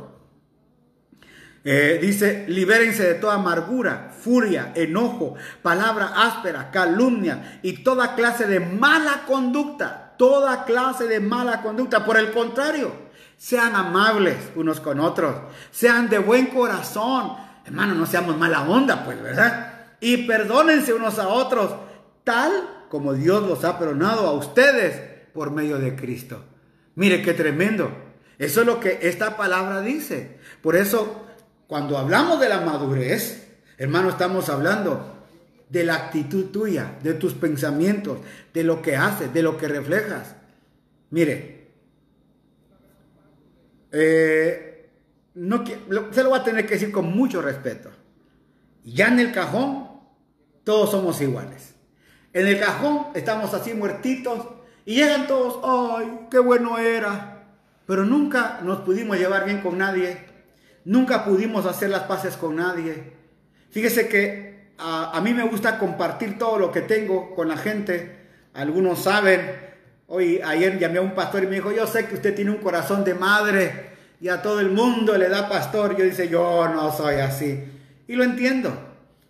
Eh, 1.68 1.98
dice, 2.00 2.46
libérense 2.48 3.04
de 3.04 3.16
toda 3.16 3.36
amargura, 3.36 4.12
furia, 4.20 4.72
enojo, 4.76 5.34
palabra 5.64 6.14
áspera, 6.16 6.70
calumnia 6.70 7.60
y 7.64 7.84
toda 7.84 8.14
clase 8.14 8.46
de 8.46 8.60
mala 8.60 9.24
conducta, 9.26 10.14
toda 10.18 10.64
clase 10.66 11.08
de 11.08 11.20
mala 11.20 11.64
conducta. 11.64 12.06
Por 12.06 12.18
el 12.18 12.32
contrario, 12.32 12.92
sean 13.38 13.76
amables 13.76 14.38
unos 14.56 14.80
con 14.80 15.00
otros. 15.00 15.36
Sean 15.72 16.08
de 16.08 16.20
buen 16.20 16.48
corazón. 16.48 17.34
Hermano, 17.66 17.96
no 17.96 18.06
seamos 18.06 18.38
mala 18.38 18.62
onda, 18.62 19.04
pues, 19.04 19.20
¿verdad? 19.22 19.74
Y 20.00 20.18
perdónense 20.28 20.94
unos 20.94 21.18
a 21.18 21.30
otros, 21.30 21.74
tal 22.24 22.52
como 22.90 23.14
Dios 23.14 23.42
los 23.42 23.64
ha 23.64 23.80
perdonado 23.80 24.28
a 24.28 24.34
ustedes 24.34 25.15
por 25.36 25.52
medio 25.52 25.78
de 25.78 25.96
Cristo. 25.96 26.44
Mire 26.96 27.22
qué 27.22 27.34
tremendo. 27.34 27.92
Eso 28.40 28.62
es 28.62 28.66
lo 28.66 28.80
que 28.80 29.00
esta 29.04 29.38
palabra 29.38 29.82
dice. 29.82 30.40
Por 30.62 30.76
eso, 30.76 31.28
cuando 31.68 31.98
hablamos 31.98 32.40
de 32.40 32.50
la 32.50 32.62
madurez, 32.62 33.48
hermano, 33.78 34.10
estamos 34.10 34.50
hablando 34.50 35.28
de 35.70 35.84
la 35.84 35.96
actitud 35.96 36.46
tuya, 36.46 36.98
de 37.04 37.14
tus 37.14 37.34
pensamientos, 37.34 38.20
de 38.54 38.64
lo 38.64 38.82
que 38.82 38.96
haces, 38.96 39.34
de 39.34 39.44
lo 39.44 39.58
que 39.58 39.68
reflejas. 39.68 40.36
Mire, 41.10 41.68
eh, 43.92 44.90
no, 45.36 45.66
se 45.66 46.24
lo 46.24 46.30
voy 46.30 46.40
a 46.40 46.44
tener 46.44 46.66
que 46.66 46.76
decir 46.76 46.92
con 46.92 47.14
mucho 47.14 47.42
respeto. 47.42 47.90
Ya 48.86 49.08
en 49.08 49.20
el 49.20 49.32
cajón, 49.34 49.90
todos 50.64 50.92
somos 50.92 51.20
iguales. 51.22 51.76
En 52.32 52.48
el 52.48 52.60
cajón 52.60 53.08
estamos 53.16 53.54
así 53.54 53.74
muertitos 53.74 54.55
y 54.86 54.96
llegan 54.96 55.28
todos, 55.28 55.60
ay, 55.64 56.28
qué 56.30 56.40
bueno 56.40 56.78
era. 56.78 57.44
Pero 57.88 58.06
nunca 58.06 58.60
nos 58.64 58.82
pudimos 58.82 59.18
llevar 59.18 59.46
bien 59.46 59.62
con 59.62 59.78
nadie. 59.78 60.18
Nunca 60.86 61.26
pudimos 61.26 61.66
hacer 61.66 61.90
las 61.90 62.04
paces 62.04 62.38
con 62.38 62.56
nadie. 62.56 63.14
Fíjese 63.72 64.08
que 64.08 64.70
a, 64.78 65.20
mí 65.24 65.34
me 65.34 65.44
gusta 65.44 65.80
compartir 65.80 66.38
todo 66.38 66.60
lo 66.60 66.72
que 66.72 66.82
tengo 66.82 67.34
con 67.36 67.48
la 67.48 67.58
gente. 67.58 68.26
Algunos 68.54 69.00
saben, 69.00 69.66
Hoy, 70.08 70.40
ayer 70.46 70.78
llamé 70.78 71.00
a 71.00 71.02
un 71.02 71.16
pastor 71.16 71.44
y 71.44 71.48
me 71.48 71.56
dijo, 71.56 71.72
yo 71.72 71.88
sé 71.88 72.06
que 72.06 72.14
usted 72.14 72.36
tiene 72.36 72.52
un 72.52 72.58
corazón 72.58 73.04
de 73.04 73.16
madre 73.16 73.90
y 74.22 74.28
a 74.28 74.44
todo 74.44 74.60
el 74.60 74.70
mundo 74.70 75.18
le 75.18 75.30
da 75.30 75.50
pastor. 75.50 75.98
Yo 75.98 76.06
dice, 76.06 76.30
yo 76.30 76.68
no 76.70 76.92
soy 76.92 77.16
así. 77.16 77.64
Y 78.08 78.16
lo 78.16 78.24
entiendo, 78.24 78.72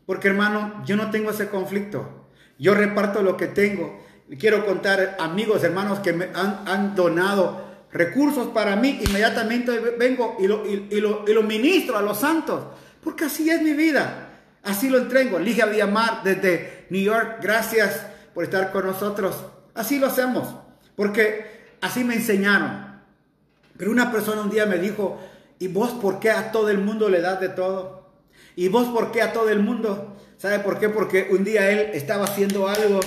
porque 0.05 0.27
hermano, 0.27 0.83
yo 0.85 0.97
no 0.97 1.11
tengo 1.11 1.31
ese 1.31 1.47
conflicto. 1.47 2.27
Yo 2.59 2.73
reparto 2.73 3.21
lo 3.21 3.37
que 3.37 3.47
tengo. 3.47 4.03
Quiero 4.39 4.65
contar 4.65 5.17
amigos, 5.19 5.63
hermanos 5.63 5.99
que 5.99 6.11
me 6.11 6.29
han, 6.33 6.95
donado 6.95 7.63
recursos 7.91 8.47
para 8.47 8.75
mí. 8.75 8.99
Inmediatamente 9.05 9.79
vengo 9.97 10.37
y 10.39 10.47
lo, 10.47 10.65
y, 10.65 10.99
lo, 10.99 11.23
y 11.27 11.33
lo 11.33 11.43
ministro 11.43 11.97
a 11.97 12.01
los 12.01 12.19
santos, 12.19 12.63
porque 13.03 13.25
así 13.25 13.49
es 13.49 13.61
mi 13.61 13.73
vida. 13.73 14.29
Así 14.63 14.89
lo 14.89 14.97
entrego. 14.97 15.37
Ligia 15.37 15.67
Villamar 15.67 16.23
desde 16.23 16.87
New 16.89 17.03
York, 17.03 17.37
gracias 17.39 18.07
por 18.33 18.43
estar 18.43 18.71
con 18.71 18.87
nosotros. 18.87 19.35
Así 19.75 19.99
lo 19.99 20.07
hacemos. 20.07 20.55
Porque 20.95 21.77
así 21.81 22.03
me 22.03 22.15
enseñaron. 22.15 23.01
Pero 23.77 23.91
una 23.91 24.11
persona 24.11 24.41
un 24.41 24.49
día 24.49 24.65
me 24.65 24.79
dijo, 24.79 25.19
¿y 25.59 25.67
vos 25.67 25.91
por 25.91 26.19
qué 26.19 26.31
a 26.31 26.51
todo 26.51 26.69
el 26.69 26.79
mundo 26.79 27.09
le 27.09 27.21
das 27.21 27.39
de 27.39 27.49
todo? 27.49 28.09
¿Y 28.55 28.69
vos 28.69 28.87
por 28.87 29.11
qué 29.11 29.21
a 29.21 29.33
todo 29.33 29.49
el 29.49 29.59
mundo? 29.59 30.15
¿Sabe 30.37 30.59
por 30.59 30.79
qué? 30.79 30.89
Porque 30.89 31.27
un 31.31 31.43
día 31.43 31.69
él 31.69 31.91
estaba 31.93 32.23
haciendo 32.25 32.67
algo 32.67 33.01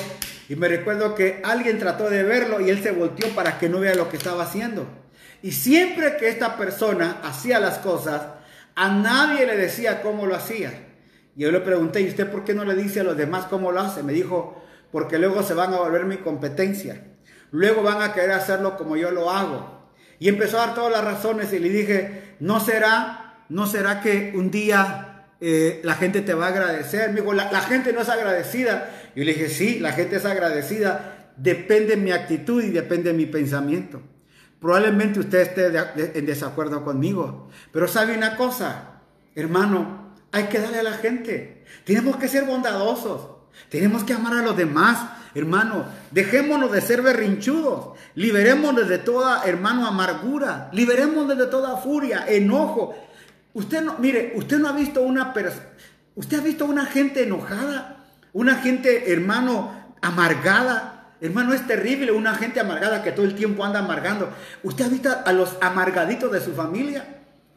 y 0.48 0.56
me 0.56 0.68
recuerdo 0.68 1.14
que 1.14 1.40
alguien 1.44 1.78
trató 1.78 2.08
de 2.08 2.22
verlo 2.22 2.60
y 2.60 2.70
él 2.70 2.82
se 2.82 2.92
volteó 2.92 3.28
para 3.34 3.58
que 3.58 3.68
no 3.68 3.80
vea 3.80 3.94
lo 3.94 4.08
que 4.08 4.16
estaba 4.16 4.44
haciendo. 4.44 4.86
Y 5.42 5.52
siempre 5.52 6.16
que 6.16 6.28
esta 6.28 6.56
persona 6.56 7.20
hacía 7.22 7.60
las 7.60 7.78
cosas, 7.78 8.22
a 8.74 8.88
nadie 8.88 9.46
le 9.46 9.56
decía 9.56 10.00
cómo 10.00 10.26
lo 10.26 10.34
hacía. 10.34 10.72
Y 11.36 11.42
yo 11.42 11.52
le 11.52 11.60
pregunté, 11.60 12.00
¿y 12.00 12.08
usted 12.08 12.30
por 12.30 12.44
qué 12.44 12.54
no 12.54 12.64
le 12.64 12.74
dice 12.74 13.00
a 13.00 13.04
los 13.04 13.16
demás 13.16 13.44
cómo 13.44 13.72
lo 13.72 13.80
hace? 13.80 14.02
Me 14.02 14.12
dijo, 14.12 14.64
porque 14.90 15.18
luego 15.18 15.42
se 15.42 15.54
van 15.54 15.74
a 15.74 15.78
volver 15.78 16.04
mi 16.06 16.16
competencia. 16.16 17.04
Luego 17.50 17.82
van 17.82 18.02
a 18.02 18.12
querer 18.12 18.32
hacerlo 18.32 18.76
como 18.76 18.96
yo 18.96 19.10
lo 19.10 19.30
hago. 19.30 19.90
Y 20.18 20.28
empezó 20.28 20.58
a 20.58 20.66
dar 20.66 20.74
todas 20.74 20.92
las 20.92 21.04
razones 21.04 21.52
y 21.52 21.58
le 21.58 21.68
dije, 21.68 22.36
¿no 22.40 22.58
será, 22.58 23.44
no 23.48 23.66
será 23.66 24.00
que 24.00 24.32
un 24.34 24.50
día 24.50 25.26
eh, 25.40 25.80
la 25.84 25.94
gente 25.94 26.22
te 26.22 26.34
va 26.34 26.46
a 26.46 26.48
agradecer? 26.48 27.12
Me 27.12 27.20
la 27.34 27.60
gente 27.60 27.92
no 27.92 28.00
es 28.00 28.08
agradecida. 28.08 28.90
Yo 29.18 29.24
le 29.24 29.34
dije, 29.34 29.48
sí, 29.48 29.80
la 29.80 29.90
gente 29.90 30.14
es 30.14 30.24
agradecida. 30.24 31.32
Depende 31.36 31.96
de 31.96 31.96
mi 31.96 32.12
actitud 32.12 32.62
y 32.62 32.70
depende 32.70 33.10
de 33.10 33.18
mi 33.18 33.26
pensamiento. 33.26 34.00
Probablemente 34.60 35.18
usted 35.18 35.40
esté 35.40 36.16
en 36.16 36.24
desacuerdo 36.24 36.84
conmigo. 36.84 37.48
Pero 37.72 37.88
sabe 37.88 38.16
una 38.16 38.36
cosa, 38.36 39.00
hermano, 39.34 40.14
hay 40.30 40.44
que 40.44 40.60
darle 40.60 40.78
a 40.78 40.82
la 40.84 40.92
gente. 40.92 41.64
Tenemos 41.82 42.14
que 42.14 42.28
ser 42.28 42.44
bondadosos. 42.44 43.28
Tenemos 43.68 44.04
que 44.04 44.12
amar 44.12 44.34
a 44.34 44.42
los 44.42 44.56
demás. 44.56 45.10
Hermano, 45.34 45.86
dejémonos 46.12 46.70
de 46.70 46.80
ser 46.80 47.02
berrinchudos. 47.02 47.98
Liberémonos 48.14 48.88
de 48.88 48.98
toda, 48.98 49.42
hermano, 49.46 49.84
amargura. 49.84 50.70
Liberémonos 50.72 51.36
de 51.36 51.46
toda 51.46 51.76
furia, 51.78 52.24
enojo. 52.28 52.94
Usted 53.52 53.82
no, 53.82 53.96
mire, 53.98 54.34
usted 54.36 54.60
no 54.60 54.68
ha 54.68 54.72
visto 54.72 55.02
una 55.02 55.34
persona, 55.34 55.66
usted 56.14 56.38
ha 56.38 56.42
visto 56.42 56.64
una 56.64 56.86
gente 56.86 57.24
enojada, 57.24 57.97
una 58.38 58.54
gente, 58.54 59.12
hermano, 59.12 59.96
amargada. 60.00 61.16
Hermano, 61.20 61.54
es 61.54 61.66
terrible 61.66 62.12
una 62.12 62.36
gente 62.36 62.60
amargada 62.60 63.02
que 63.02 63.10
todo 63.10 63.26
el 63.26 63.34
tiempo 63.34 63.64
anda 63.64 63.80
amargando. 63.80 64.32
¿Usted 64.62 64.84
ha 64.84 64.88
visto 64.88 65.10
a 65.24 65.32
los 65.32 65.56
amargaditos 65.60 66.30
de 66.30 66.40
su 66.40 66.54
familia? 66.54 67.04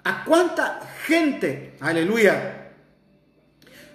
¿A 0.04 0.24
cuánta 0.24 0.80
gente, 1.06 1.76
aleluya? 1.80 2.72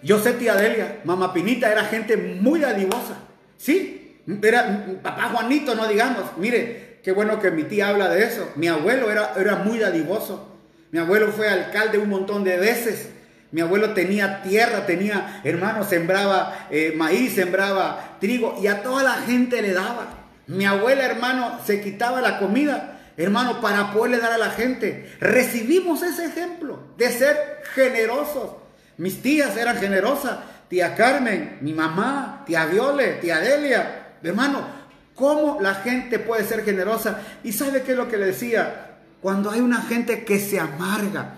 Yo 0.00 0.20
sé, 0.20 0.34
tía 0.34 0.54
Delia, 0.54 1.00
mamá 1.02 1.34
Pinita 1.34 1.72
era 1.72 1.82
gente 1.86 2.16
muy 2.16 2.60
dadivosa. 2.60 3.16
Sí, 3.56 4.20
era 4.40 4.86
papá 5.02 5.30
Juanito, 5.30 5.74
no 5.74 5.88
digamos. 5.88 6.36
Mire, 6.36 7.00
qué 7.02 7.10
bueno 7.10 7.40
que 7.40 7.50
mi 7.50 7.64
tía 7.64 7.88
habla 7.88 8.08
de 8.10 8.22
eso. 8.22 8.52
Mi 8.54 8.68
abuelo 8.68 9.10
era, 9.10 9.32
era 9.36 9.56
muy 9.56 9.80
dadivoso. 9.80 10.56
Mi 10.92 11.00
abuelo 11.00 11.32
fue 11.32 11.48
alcalde 11.48 11.98
un 11.98 12.10
montón 12.10 12.44
de 12.44 12.58
veces. 12.58 13.10
Mi 13.52 13.60
abuelo 13.60 13.90
tenía 13.94 14.42
tierra, 14.42 14.86
tenía, 14.86 15.40
hermano, 15.44 15.84
sembraba 15.84 16.66
eh, 16.70 16.92
maíz, 16.96 17.34
sembraba 17.34 18.16
trigo 18.20 18.58
y 18.60 18.66
a 18.66 18.82
toda 18.82 19.02
la 19.02 19.14
gente 19.14 19.62
le 19.62 19.72
daba. 19.72 20.06
Mi 20.46 20.64
abuela, 20.64 21.04
hermano, 21.04 21.60
se 21.64 21.80
quitaba 21.80 22.20
la 22.20 22.38
comida, 22.38 23.00
hermano, 23.16 23.60
para 23.60 23.92
poderle 23.92 24.18
dar 24.18 24.32
a 24.32 24.38
la 24.38 24.50
gente. 24.50 25.12
Recibimos 25.20 26.02
ese 26.02 26.26
ejemplo 26.26 26.78
de 26.96 27.10
ser 27.10 27.36
generosos. 27.74 28.50
Mis 28.96 29.22
tías 29.22 29.56
eran 29.56 29.76
generosas. 29.76 30.38
Tía 30.68 30.96
Carmen, 30.96 31.58
mi 31.60 31.72
mamá, 31.72 32.42
tía 32.46 32.66
Viole, 32.66 33.14
tía 33.14 33.38
Delia. 33.38 34.16
Hermano, 34.22 34.66
¿cómo 35.14 35.58
la 35.60 35.74
gente 35.76 36.18
puede 36.18 36.44
ser 36.44 36.64
generosa? 36.64 37.20
Y 37.44 37.52
sabe 37.52 37.82
qué 37.82 37.92
es 37.92 37.98
lo 37.98 38.08
que 38.08 38.16
le 38.16 38.26
decía. 38.26 38.96
Cuando 39.20 39.50
hay 39.50 39.60
una 39.60 39.82
gente 39.82 40.24
que 40.24 40.38
se 40.38 40.58
amarga, 40.58 41.34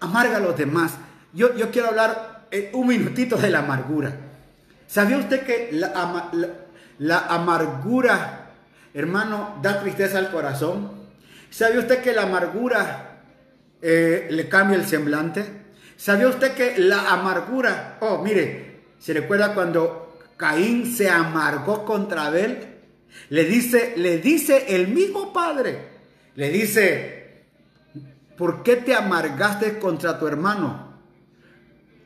amarga 0.00 0.36
a 0.36 0.40
los 0.40 0.56
demás. 0.56 0.92
Yo, 1.32 1.54
yo 1.56 1.70
quiero 1.70 1.88
hablar 1.88 2.46
eh, 2.50 2.70
un 2.72 2.88
minutito 2.88 3.36
de 3.36 3.50
la 3.50 3.60
amargura. 3.60 4.12
¿Sabía 4.88 5.18
usted 5.18 5.44
que 5.44 5.70
la, 5.72 7.26
amargura, 7.28 8.50
hermano, 8.92 9.58
da 9.62 9.80
tristeza 9.80 10.18
al 10.18 10.32
corazón? 10.32 10.90
¿Sabía 11.48 11.78
usted 11.78 12.02
que 12.02 12.12
la 12.12 12.22
amargura 12.22 13.22
eh, 13.80 14.26
le 14.30 14.48
cambia 14.48 14.76
el 14.76 14.84
semblante? 14.84 15.44
¿Sabía 15.96 16.26
usted 16.26 16.54
que 16.54 16.78
la 16.78 17.12
amargura, 17.12 17.98
oh, 18.00 18.18
mire, 18.22 18.80
se 18.98 19.12
recuerda 19.12 19.54
cuando 19.54 20.18
Caín 20.36 20.92
se 20.92 21.08
amargó 21.08 21.84
contra 21.84 22.26
Abel? 22.26 22.66
Le 23.28 23.44
dice, 23.44 23.94
le 23.96 24.18
dice 24.18 24.74
el 24.74 24.88
mismo 24.88 25.32
padre, 25.32 25.78
le 26.34 26.50
dice, 26.50 27.44
¿por 28.36 28.64
qué 28.64 28.76
te 28.76 28.94
amargaste 28.94 29.78
contra 29.78 30.18
tu 30.18 30.26
hermano? 30.26 30.89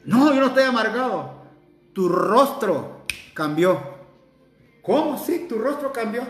No, 0.05 0.33
yo 0.33 0.41
no 0.41 0.47
estoy 0.49 0.65
amargado. 0.65 1.45
Tu 1.93 2.09
rostro 2.09 3.05
cambió. 3.35 3.81
¿Cómo? 4.83 5.23
Sí, 5.25 5.47
tu 5.49 5.59
rostro 5.59 5.93
cambió. 5.93 6.23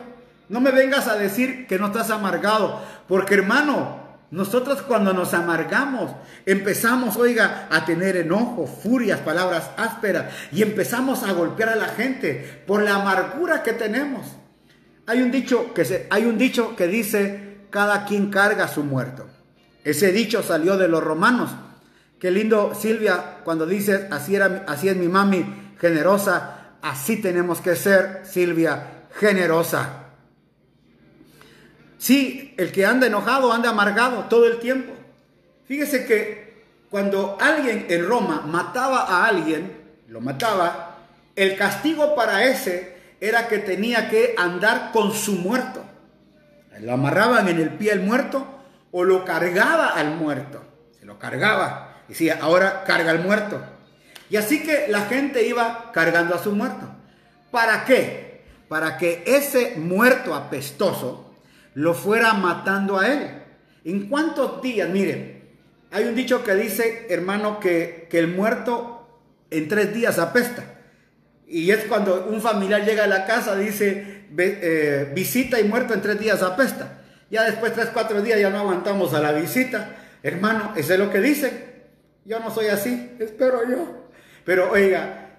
No 0.49 0.61
me 0.61 0.71
vengas 0.71 1.09
a 1.09 1.17
decir 1.17 1.67
que 1.67 1.79
no 1.79 1.87
estás 1.87 2.11
amargado, 2.11 2.81
porque 3.09 3.35
hermano, 3.35 4.05
nosotros 4.31 4.83
cuando 4.83 5.13
nos 5.13 5.33
amargamos, 5.33 6.11
empezamos, 6.45 7.17
oiga, 7.17 7.67
a 7.71 7.85
tener 7.85 8.17
enojo, 8.17 8.67
furias, 8.67 9.21
palabras 9.21 9.71
ásperas 9.77 10.33
y 10.53 10.63
empezamos 10.63 11.23
a 11.23 11.33
golpear 11.33 11.71
a 11.71 11.77
la 11.77 11.89
gente 11.89 12.63
por 12.67 12.83
la 12.83 12.97
amargura 12.97 13.63
que 13.63 13.73
tenemos. 13.73 14.27
Hay 15.07 15.23
un 15.23 15.31
dicho 15.31 15.73
que, 15.73 15.85
se, 15.85 16.07
hay 16.11 16.25
un 16.25 16.37
dicho 16.37 16.77
que 16.77 16.89
dice, 16.89 17.67
cada 17.71 18.05
quien 18.05 18.31
carga 18.31 18.69
su 18.69 18.85
muerto. 18.85 19.27
Ese 19.83 20.13
dicho 20.13 20.43
salió 20.43 20.77
de 20.77 20.89
los 20.89 21.03
romanos. 21.03 21.51
Qué 22.25 22.31
lindo 22.31 22.75
Silvia 22.75 23.41
cuando 23.45 23.67
dice, 23.67 24.09
así, 24.11 24.35
era, 24.35 24.65
así 24.67 24.89
es 24.89 24.97
mi 24.97 25.09
mami 25.09 25.45
generosa, 25.79 26.79
así 26.81 27.21
tenemos 27.21 27.61
que 27.61 27.77
ser, 27.77 28.23
Silvia, 28.25 29.09
generosa. 29.17 30.05
Sí, 31.99 32.55
el 32.57 32.73
que 32.73 32.87
anda 32.87 33.09
enojado 33.09 33.53
anda 33.53 33.69
amargado 33.69 34.25
todo 34.31 34.47
el 34.47 34.59
tiempo. 34.59 34.95
Fíjese 35.67 36.07
que 36.07 36.65
cuando 36.89 37.37
alguien 37.39 37.85
en 37.91 38.09
Roma 38.09 38.43
mataba 38.47 39.03
a 39.03 39.27
alguien, 39.27 39.77
lo 40.09 40.23
mataba, 40.23 41.01
el 41.37 41.59
castigo 41.59 42.15
para 42.15 42.47
ese 42.47 42.97
era 43.21 43.49
que 43.49 43.59
tenía 43.59 44.09
que 44.09 44.35
andar 44.39 44.93
con 44.95 45.13
su 45.13 45.33
muerto. 45.33 45.85
Lo 46.81 46.95
amarraban 46.95 47.49
en 47.49 47.61
el 47.61 47.69
pie 47.75 47.93
al 47.93 48.01
muerto 48.01 48.47
o 48.93 49.05
lo 49.05 49.27
cargaba 49.27 49.89
al 49.89 50.17
muerto. 50.17 50.65
Se 50.99 51.05
lo 51.05 51.19
cargaba. 51.19 51.91
Decía, 52.09 52.39
ahora 52.41 52.85
carga 52.85 53.11
al 53.11 53.21
muerto. 53.21 53.63
Y 54.31 54.37
así 54.37 54.63
que 54.63 54.87
la 54.89 55.03
gente 55.03 55.47
iba 55.47 55.91
cargando 55.93 56.35
a 56.35 56.43
su 56.43 56.53
muerto. 56.53 56.89
¿Para 57.51 57.85
qué? 57.85 58.43
Para 58.69 58.99
que 58.99 59.23
ese 59.27 59.77
muerto 59.77 60.35
apestoso 60.35 61.35
lo 61.75 61.95
fuera 61.95 62.35
matando 62.35 62.99
a 62.99 63.09
él. 63.09 63.31
¿En 63.85 64.09
cuántos 64.09 64.63
días? 64.63 64.89
Miren, 64.89 65.43
hay 65.91 66.05
un 66.05 66.15
dicho 66.15 66.43
que 66.43 66.55
dice, 66.55 67.07
hermano, 67.11 67.61
que, 67.61 68.09
el 68.11 68.29
muerto 68.29 69.21
en 69.51 69.69
tres 69.69 69.95
días 69.95 70.19
apesta. 70.19 70.65
Y 71.47 71.71
es 71.71 71.85
cuando 71.85 72.27
un 72.27 72.41
familiar 72.41 72.85
llega 72.85 73.05
a 73.05 73.07
la 73.07 73.27
casa, 73.27 73.55
dice, 73.55 74.25
eh, 74.37 75.13
visita 75.15 75.61
y 75.61 75.65
muerto 75.65 75.95
en 75.95 76.01
tres 76.01 76.19
días 76.19 76.43
apesta. 76.43 77.03
Ya 77.31 77.45
después, 77.45 77.73
tres, 77.75 77.91
cuatro 77.93 78.23
días, 78.23 78.41
ya 78.41 78.51
no 78.51 78.59
aguantamos 78.59 79.15
a 79.15 79.21
la 79.21 79.33
visita. 79.33 79.97
Hermano, 80.23 80.73
eso 80.77 80.95
es 80.95 80.99
lo 80.99 81.11
que 81.11 81.21
dicen. 81.21 81.74
Yo 82.25 82.41
no 82.41 82.51
soy 82.51 82.67
así, 82.67 83.17
espero 83.19 83.69
yo. 83.69 84.09
Pero 84.45 84.71
oiga, 84.71 85.39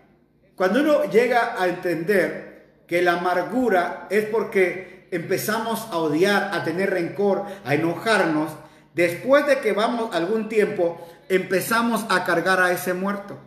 cuando 0.55 0.81
uno 0.81 1.05
llega 1.05 1.61
a 1.61 1.67
entender 1.67 2.65
que 2.88 3.01
la 3.01 3.13
amargura 3.13 4.07
es 4.09 4.25
porque 4.25 5.07
empezamos 5.11 5.88
a 5.91 5.97
odiar, 5.97 6.51
a 6.53 6.63
tener 6.63 6.91
rencor, 6.91 7.43
a 7.63 7.73
enojarnos, 7.73 8.51
después 8.93 9.47
de 9.47 9.59
que 9.59 9.73
vamos 9.73 10.15
algún 10.15 10.47
tiempo, 10.49 11.05
empezamos 11.29 12.05
a 12.09 12.23
cargar 12.23 12.61
a 12.61 12.71
ese 12.71 12.93
muerto. 12.93 13.38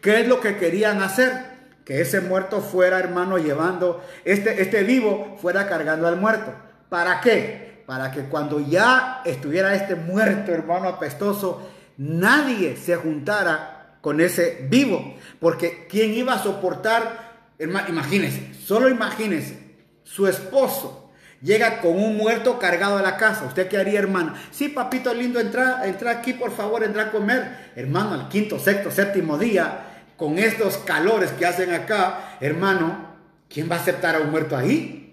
¿Qué 0.00 0.20
es 0.20 0.28
lo 0.28 0.40
que 0.40 0.56
querían 0.56 1.02
hacer? 1.02 1.54
Que 1.84 2.00
ese 2.00 2.20
muerto 2.20 2.60
fuera, 2.60 2.98
hermano, 2.98 3.38
llevando, 3.38 4.04
este, 4.24 4.62
este 4.62 4.84
vivo 4.84 5.36
fuera 5.40 5.68
cargando 5.68 6.06
al 6.06 6.16
muerto. 6.16 6.52
¿Para 6.88 7.20
qué? 7.20 7.82
Para 7.86 8.10
que 8.10 8.22
cuando 8.22 8.60
ya 8.60 9.22
estuviera 9.24 9.74
este 9.74 9.94
muerto, 9.96 10.52
hermano 10.52 10.88
apestoso, 10.88 11.68
nadie 11.96 12.76
se 12.76 12.96
juntara 12.96 13.98
con 14.00 14.20
ese 14.20 14.66
vivo. 14.68 15.16
Porque 15.40 15.86
¿quién 15.88 16.14
iba 16.14 16.34
a 16.34 16.42
soportar? 16.42 17.52
Imagínense, 17.58 18.54
solo 18.54 18.88
imagínense, 18.88 19.58
su 20.02 20.26
esposo 20.26 21.12
llega 21.44 21.80
con 21.80 21.92
un 21.92 22.16
muerto 22.16 22.58
cargado 22.58 22.96
a 22.96 23.02
la 23.02 23.16
casa. 23.16 23.44
¿Usted 23.44 23.68
qué 23.68 23.76
haría, 23.76 23.98
hermano? 23.98 24.34
Sí, 24.50 24.68
papito 24.68 25.14
lindo, 25.14 25.38
entra, 25.38 25.86
entra 25.86 26.10
aquí, 26.10 26.32
por 26.32 26.50
favor, 26.50 26.82
entra 26.82 27.04
a 27.04 27.10
comer. 27.10 27.72
Hermano, 27.76 28.14
al 28.14 28.28
quinto, 28.28 28.58
sexto, 28.58 28.90
séptimo 28.90 29.38
día, 29.38 29.84
con 30.16 30.38
estos 30.38 30.78
calores 30.78 31.30
que 31.32 31.46
hacen 31.46 31.72
acá, 31.72 32.38
hermano, 32.40 33.14
¿quién 33.48 33.70
va 33.70 33.76
a 33.76 33.80
aceptar 33.80 34.16
a 34.16 34.20
un 34.20 34.30
muerto 34.30 34.56
ahí? 34.56 35.03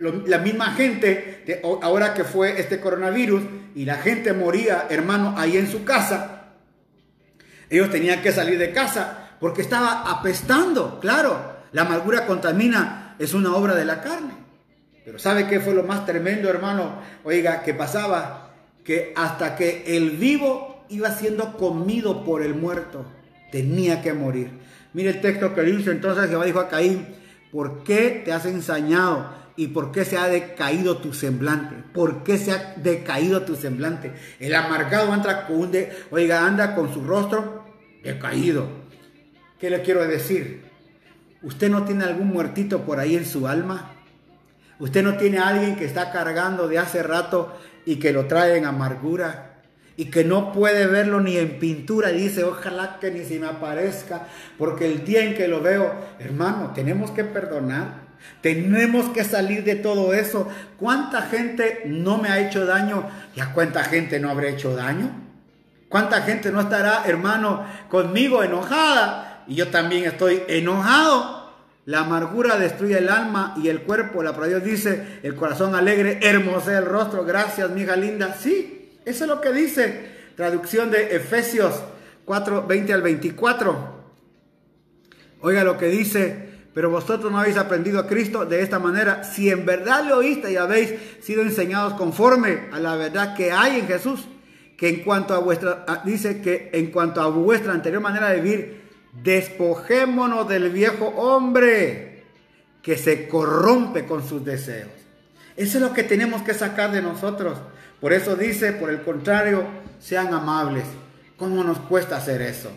La 0.00 0.38
misma 0.38 0.72
gente, 0.72 1.42
de, 1.46 1.60
ahora 1.82 2.14
que 2.14 2.24
fue 2.24 2.58
este 2.58 2.80
coronavirus 2.80 3.42
y 3.74 3.84
la 3.84 3.96
gente 3.96 4.32
moría, 4.32 4.86
hermano, 4.88 5.34
ahí 5.36 5.56
en 5.56 5.70
su 5.70 5.84
casa, 5.84 6.54
ellos 7.68 7.90
tenían 7.90 8.22
que 8.22 8.32
salir 8.32 8.58
de 8.58 8.72
casa 8.72 9.36
porque 9.38 9.62
estaba 9.62 10.10
apestando, 10.10 10.98
claro. 11.00 11.60
La 11.72 11.82
amargura 11.82 12.26
contamina, 12.26 13.14
es 13.20 13.32
una 13.34 13.54
obra 13.54 13.74
de 13.74 13.84
la 13.84 14.00
carne. 14.00 14.32
Pero 15.04 15.18
¿sabe 15.18 15.46
qué 15.46 15.60
fue 15.60 15.74
lo 15.74 15.84
más 15.84 16.04
tremendo, 16.04 16.48
hermano? 16.48 17.00
Oiga, 17.22 17.62
que 17.62 17.74
pasaba 17.74 18.50
que 18.84 19.12
hasta 19.14 19.54
que 19.54 19.84
el 19.96 20.10
vivo 20.12 20.84
iba 20.88 21.10
siendo 21.10 21.56
comido 21.56 22.24
por 22.24 22.42
el 22.42 22.54
muerto. 22.54 23.04
tenía 23.52 24.00
que 24.00 24.12
morir. 24.12 24.50
Mire 24.92 25.10
el 25.10 25.20
texto 25.20 25.54
que 25.54 25.62
dice, 25.62 25.90
entonces 25.90 26.28
Jehová 26.28 26.44
dijo 26.44 26.60
a 26.60 26.68
Caín, 26.68 27.06
¿por 27.50 27.82
qué 27.82 28.22
te 28.24 28.32
has 28.32 28.46
ensañado? 28.46 29.39
¿Y 29.60 29.66
por 29.68 29.92
qué 29.92 30.06
se 30.06 30.16
ha 30.16 30.26
decaído 30.26 30.96
tu 30.96 31.12
semblante? 31.12 31.76
¿Por 31.92 32.24
qué 32.24 32.38
se 32.38 32.50
ha 32.50 32.72
decaído 32.76 33.42
tu 33.42 33.56
semblante? 33.56 34.10
El 34.38 34.54
amargado 34.54 35.12
anda 35.12 35.46
con, 35.46 35.70
oiga, 36.10 36.46
anda 36.46 36.74
con 36.74 36.94
su 36.94 37.04
rostro 37.04 37.66
decaído. 38.02 38.66
¿Qué 39.58 39.68
le 39.68 39.82
quiero 39.82 40.08
decir? 40.08 40.62
¿Usted 41.42 41.68
no 41.68 41.84
tiene 41.84 42.04
algún 42.04 42.28
muertito 42.28 42.86
por 42.86 43.00
ahí 43.00 43.16
en 43.16 43.26
su 43.26 43.46
alma? 43.46 43.92
¿Usted 44.78 45.02
no 45.02 45.18
tiene 45.18 45.36
a 45.36 45.48
alguien 45.48 45.76
que 45.76 45.84
está 45.84 46.10
cargando 46.10 46.66
de 46.66 46.78
hace 46.78 47.02
rato 47.02 47.54
y 47.84 47.96
que 47.96 48.14
lo 48.14 48.24
trae 48.24 48.56
en 48.56 48.64
amargura? 48.64 49.48
y 49.94 50.06
que 50.06 50.24
no 50.24 50.50
puede 50.52 50.86
verlo 50.86 51.20
ni 51.20 51.36
en 51.36 51.58
pintura. 51.58 52.10
Y 52.10 52.22
dice, 52.22 52.44
ojalá 52.44 52.96
que 52.98 53.10
ni 53.10 53.22
se 53.22 53.38
me 53.38 53.48
aparezca, 53.48 54.26
porque 54.56 54.86
el 54.86 55.04
día 55.04 55.22
en 55.22 55.34
que 55.34 55.46
lo 55.46 55.60
veo, 55.60 55.92
hermano, 56.18 56.72
tenemos 56.74 57.10
que 57.10 57.24
perdonar. 57.24 57.99
Tenemos 58.40 59.10
que 59.10 59.24
salir 59.24 59.64
de 59.64 59.76
todo 59.76 60.14
eso. 60.14 60.48
¿Cuánta 60.78 61.22
gente 61.22 61.82
no 61.86 62.18
me 62.18 62.28
ha 62.28 62.40
hecho 62.40 62.64
daño? 62.64 63.08
¿Y 63.34 63.40
a 63.40 63.52
cuánta 63.52 63.84
gente 63.84 64.18
no 64.18 64.30
habrá 64.30 64.48
hecho 64.48 64.74
daño? 64.74 65.10
¿Cuánta 65.88 66.22
gente 66.22 66.50
no 66.52 66.60
estará, 66.60 67.02
hermano, 67.06 67.66
conmigo 67.88 68.42
enojada? 68.42 69.44
Y 69.46 69.56
yo 69.56 69.68
también 69.68 70.04
estoy 70.04 70.42
enojado. 70.48 71.40
La 71.84 72.00
amargura 72.00 72.56
destruye 72.56 72.98
el 72.98 73.08
alma 73.08 73.54
y 73.60 73.68
el 73.68 73.82
cuerpo. 73.82 74.22
La 74.22 74.30
palabra 74.30 74.60
Dios 74.60 74.64
dice, 74.64 75.20
el 75.22 75.34
corazón 75.34 75.74
alegre 75.74 76.20
hermosea 76.22 76.78
el 76.78 76.84
rostro. 76.86 77.24
Gracias, 77.24 77.68
mi 77.70 77.82
hija 77.82 77.96
linda. 77.96 78.36
Sí, 78.38 79.00
eso 79.04 79.24
es 79.24 79.28
lo 79.28 79.40
que 79.40 79.52
dice. 79.52 80.10
Traducción 80.36 80.90
de 80.90 81.16
Efesios 81.16 81.82
4, 82.24 82.66
20 82.66 82.92
al 82.92 83.02
24. 83.02 84.00
Oiga 85.40 85.64
lo 85.64 85.76
que 85.76 85.86
dice. 85.86 86.49
Pero 86.80 86.88
vosotros 86.88 87.30
no 87.30 87.38
habéis 87.38 87.58
aprendido 87.58 88.00
a 88.00 88.06
Cristo 88.06 88.46
de 88.46 88.62
esta 88.62 88.78
manera. 88.78 89.22
Si 89.22 89.50
en 89.50 89.66
verdad 89.66 90.02
le 90.02 90.14
oíste 90.14 90.50
y 90.50 90.56
habéis 90.56 90.94
sido 91.20 91.42
enseñados 91.42 91.92
conforme 91.92 92.70
a 92.72 92.78
la 92.78 92.96
verdad 92.96 93.36
que 93.36 93.52
hay 93.52 93.80
en 93.80 93.86
Jesús, 93.86 94.24
que 94.78 94.88
en 94.88 95.02
cuanto 95.02 95.34
a 95.34 95.40
vuestra, 95.40 95.84
dice 96.06 96.40
que 96.40 96.70
en 96.72 96.90
cuanto 96.90 97.20
a 97.20 97.26
vuestra 97.26 97.74
anterior 97.74 98.00
manera 98.00 98.30
de 98.30 98.40
vivir, 98.40 98.80
despojémonos 99.22 100.48
del 100.48 100.70
viejo 100.70 101.08
hombre 101.18 102.24
que 102.80 102.96
se 102.96 103.28
corrompe 103.28 104.06
con 104.06 104.26
sus 104.26 104.42
deseos. 104.42 104.88
Eso 105.58 105.76
es 105.76 105.82
lo 105.82 105.92
que 105.92 106.04
tenemos 106.04 106.40
que 106.40 106.54
sacar 106.54 106.92
de 106.92 107.02
nosotros. 107.02 107.58
Por 108.00 108.14
eso 108.14 108.36
dice, 108.36 108.72
por 108.72 108.88
el 108.88 109.02
contrario, 109.02 109.64
sean 109.98 110.32
amables. 110.32 110.84
¿Cómo 111.36 111.62
nos 111.62 111.78
cuesta 111.80 112.16
hacer 112.16 112.40
eso? 112.40 112.70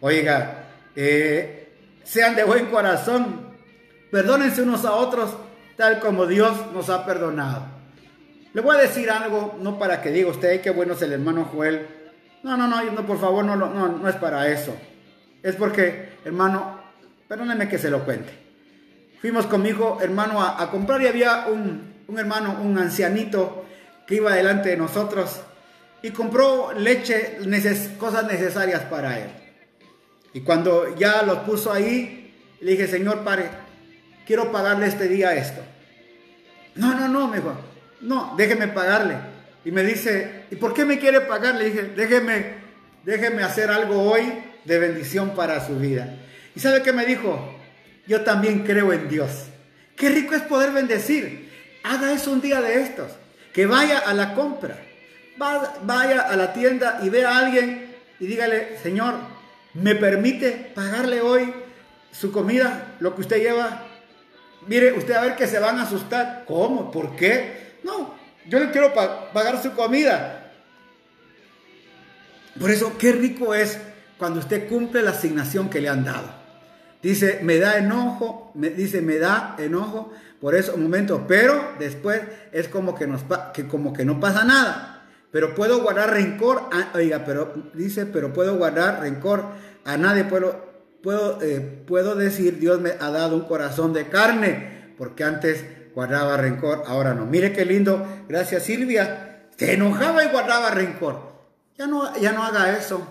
Oiga, 0.00 0.66
eh, 0.94 1.62
sean 2.06 2.36
de 2.36 2.44
buen 2.44 2.66
corazón, 2.66 3.45
perdónense 4.10 4.62
unos 4.62 4.84
a 4.84 4.92
otros 4.92 5.30
tal 5.76 6.00
como 6.00 6.26
Dios 6.26 6.52
nos 6.72 6.88
ha 6.90 7.04
perdonado. 7.04 7.64
Le 8.52 8.62
voy 8.62 8.76
a 8.76 8.80
decir 8.80 9.10
algo, 9.10 9.58
no 9.60 9.78
para 9.78 10.00
que 10.00 10.10
diga 10.10 10.30
usted, 10.30 10.62
qué 10.62 10.70
bueno 10.70 10.94
es 10.94 11.02
el 11.02 11.12
hermano 11.12 11.44
Joel. 11.52 11.86
No, 12.42 12.56
no, 12.56 12.66
no, 12.66 12.82
no 12.82 13.06
por 13.06 13.20
favor, 13.20 13.44
no, 13.44 13.56
no, 13.56 13.68
no 13.68 14.08
es 14.08 14.16
para 14.16 14.48
eso. 14.48 14.74
Es 15.42 15.56
porque, 15.56 16.10
hermano, 16.24 16.80
perdóneme 17.28 17.68
que 17.68 17.78
se 17.78 17.90
lo 17.90 18.04
cuente. 18.04 18.32
Fuimos 19.20 19.46
con 19.46 19.62
mi 19.62 19.70
hijo, 19.70 19.98
hermano, 20.00 20.42
a, 20.42 20.70
comprar 20.70 21.02
y 21.02 21.06
había 21.06 21.46
un, 21.48 21.94
un 22.08 22.18
hermano, 22.18 22.58
un 22.62 22.78
ancianito, 22.78 23.66
que 24.06 24.16
iba 24.16 24.34
delante 24.34 24.70
de 24.70 24.76
nosotros 24.76 25.40
y 26.02 26.10
compró 26.10 26.72
leche, 26.72 27.38
cosas 27.98 28.26
necesarias 28.26 28.82
para 28.82 29.18
él. 29.18 29.28
Y 30.32 30.40
cuando 30.42 30.94
ya 30.96 31.22
los 31.22 31.38
puso 31.38 31.72
ahí, 31.72 32.32
le 32.60 32.70
dije, 32.72 32.86
Señor, 32.86 33.24
pare, 33.24 33.50
quiero 34.26 34.52
pagarle 34.52 34.86
este 34.86 35.08
día 35.08 35.34
esto. 35.34 35.62
No, 36.74 36.94
no, 36.94 37.08
no, 37.08 37.28
me 37.28 37.36
dijo, 37.38 37.56
no, 38.02 38.34
déjeme 38.36 38.68
pagarle. 38.68 39.16
Y 39.64 39.70
me 39.70 39.82
dice, 39.82 40.44
¿y 40.50 40.56
por 40.56 40.74
qué 40.74 40.84
me 40.84 40.98
quiere 40.98 41.22
pagar? 41.22 41.54
Le 41.54 41.66
dije, 41.66 41.82
déjeme, 41.96 42.54
déjeme 43.04 43.42
hacer 43.42 43.70
algo 43.70 44.02
hoy 44.02 44.22
de 44.64 44.78
bendición 44.78 45.34
para 45.34 45.66
su 45.66 45.78
vida. 45.78 46.14
¿Y 46.54 46.60
sabe 46.60 46.82
qué 46.82 46.92
me 46.92 47.06
dijo? 47.06 47.54
Yo 48.06 48.22
también 48.22 48.64
creo 48.64 48.92
en 48.92 49.08
Dios. 49.08 49.46
Qué 49.96 50.10
rico 50.10 50.34
es 50.34 50.42
poder 50.42 50.72
bendecir. 50.72 51.50
Haga 51.82 52.12
eso 52.12 52.32
un 52.32 52.40
día 52.40 52.60
de 52.60 52.82
estos 52.82 53.12
que 53.52 53.64
vaya 53.66 54.00
a 54.00 54.12
la 54.12 54.34
compra, 54.34 54.76
vaya 55.38 56.20
a 56.20 56.36
la 56.36 56.52
tienda 56.52 57.00
y 57.02 57.08
vea 57.08 57.30
a 57.30 57.38
alguien 57.38 57.94
y 58.20 58.26
dígale, 58.26 58.78
Señor, 58.82 59.14
¿me 59.74 59.94
permite 59.94 60.72
pagarle 60.74 61.20
hoy 61.20 61.52
su 62.12 62.32
comida, 62.32 62.94
lo 63.00 63.14
que 63.14 63.22
usted 63.22 63.38
lleva? 63.38 63.85
Mire, 64.66 64.92
usted 64.92 65.14
a 65.14 65.20
ver 65.22 65.36
que 65.36 65.46
se 65.46 65.58
van 65.58 65.78
a 65.78 65.82
asustar. 65.82 66.44
¿Cómo? 66.46 66.90
¿Por 66.90 67.16
qué? 67.16 67.78
No, 67.84 68.14
yo 68.48 68.58
le 68.58 68.70
quiero 68.70 68.92
pagar 68.94 69.62
su 69.62 69.72
comida. 69.72 70.52
Por 72.58 72.70
eso, 72.70 72.96
qué 72.98 73.12
rico 73.12 73.54
es 73.54 73.78
cuando 74.18 74.40
usted 74.40 74.68
cumple 74.68 75.02
la 75.02 75.10
asignación 75.10 75.68
que 75.68 75.80
le 75.80 75.88
han 75.88 76.04
dado. 76.04 76.28
Dice, 77.02 77.40
me 77.42 77.58
da 77.58 77.78
enojo, 77.78 78.50
dice, 78.54 79.02
me 79.02 79.18
da 79.18 79.54
enojo 79.58 80.12
por 80.40 80.54
eso, 80.54 80.74
un 80.74 80.82
momento, 80.82 81.24
pero 81.26 81.72
después 81.78 82.20
es 82.52 82.68
como 82.68 82.94
que, 82.94 83.08
que 83.54 83.66
como 83.66 83.92
que 83.92 84.04
no 84.04 84.20
pasa 84.20 84.44
nada. 84.44 85.04
Pero 85.30 85.54
puedo 85.54 85.82
guardar 85.82 86.10
rencor, 86.10 86.68
oiga, 86.94 87.24
pero 87.24 87.52
dice, 87.74 88.06
pero 88.06 88.32
puedo 88.32 88.56
guardar 88.56 89.00
rencor 89.00 89.44
a 89.84 89.96
nadie. 89.96 90.24
Puedo, 90.24 90.65
puedo, 91.06 91.40
eh, 91.40 91.60
puedo 91.86 92.16
decir, 92.16 92.58
Dios 92.58 92.80
me 92.80 92.94
ha 92.98 93.12
dado 93.12 93.36
un 93.36 93.42
corazón 93.42 93.92
de 93.92 94.08
carne, 94.08 94.92
porque 94.98 95.22
antes 95.22 95.64
guardaba 95.94 96.36
rencor, 96.36 96.82
ahora 96.88 97.14
no. 97.14 97.26
Mire 97.26 97.52
qué 97.52 97.64
lindo, 97.64 98.04
gracias 98.28 98.64
Silvia, 98.64 99.46
se 99.56 99.74
enojaba 99.74 100.24
y 100.24 100.30
guardaba 100.30 100.72
rencor. 100.72 101.20
Ya 101.78 101.86
no, 101.86 102.12
ya 102.18 102.32
no 102.32 102.42
haga 102.42 102.76
eso. 102.76 103.06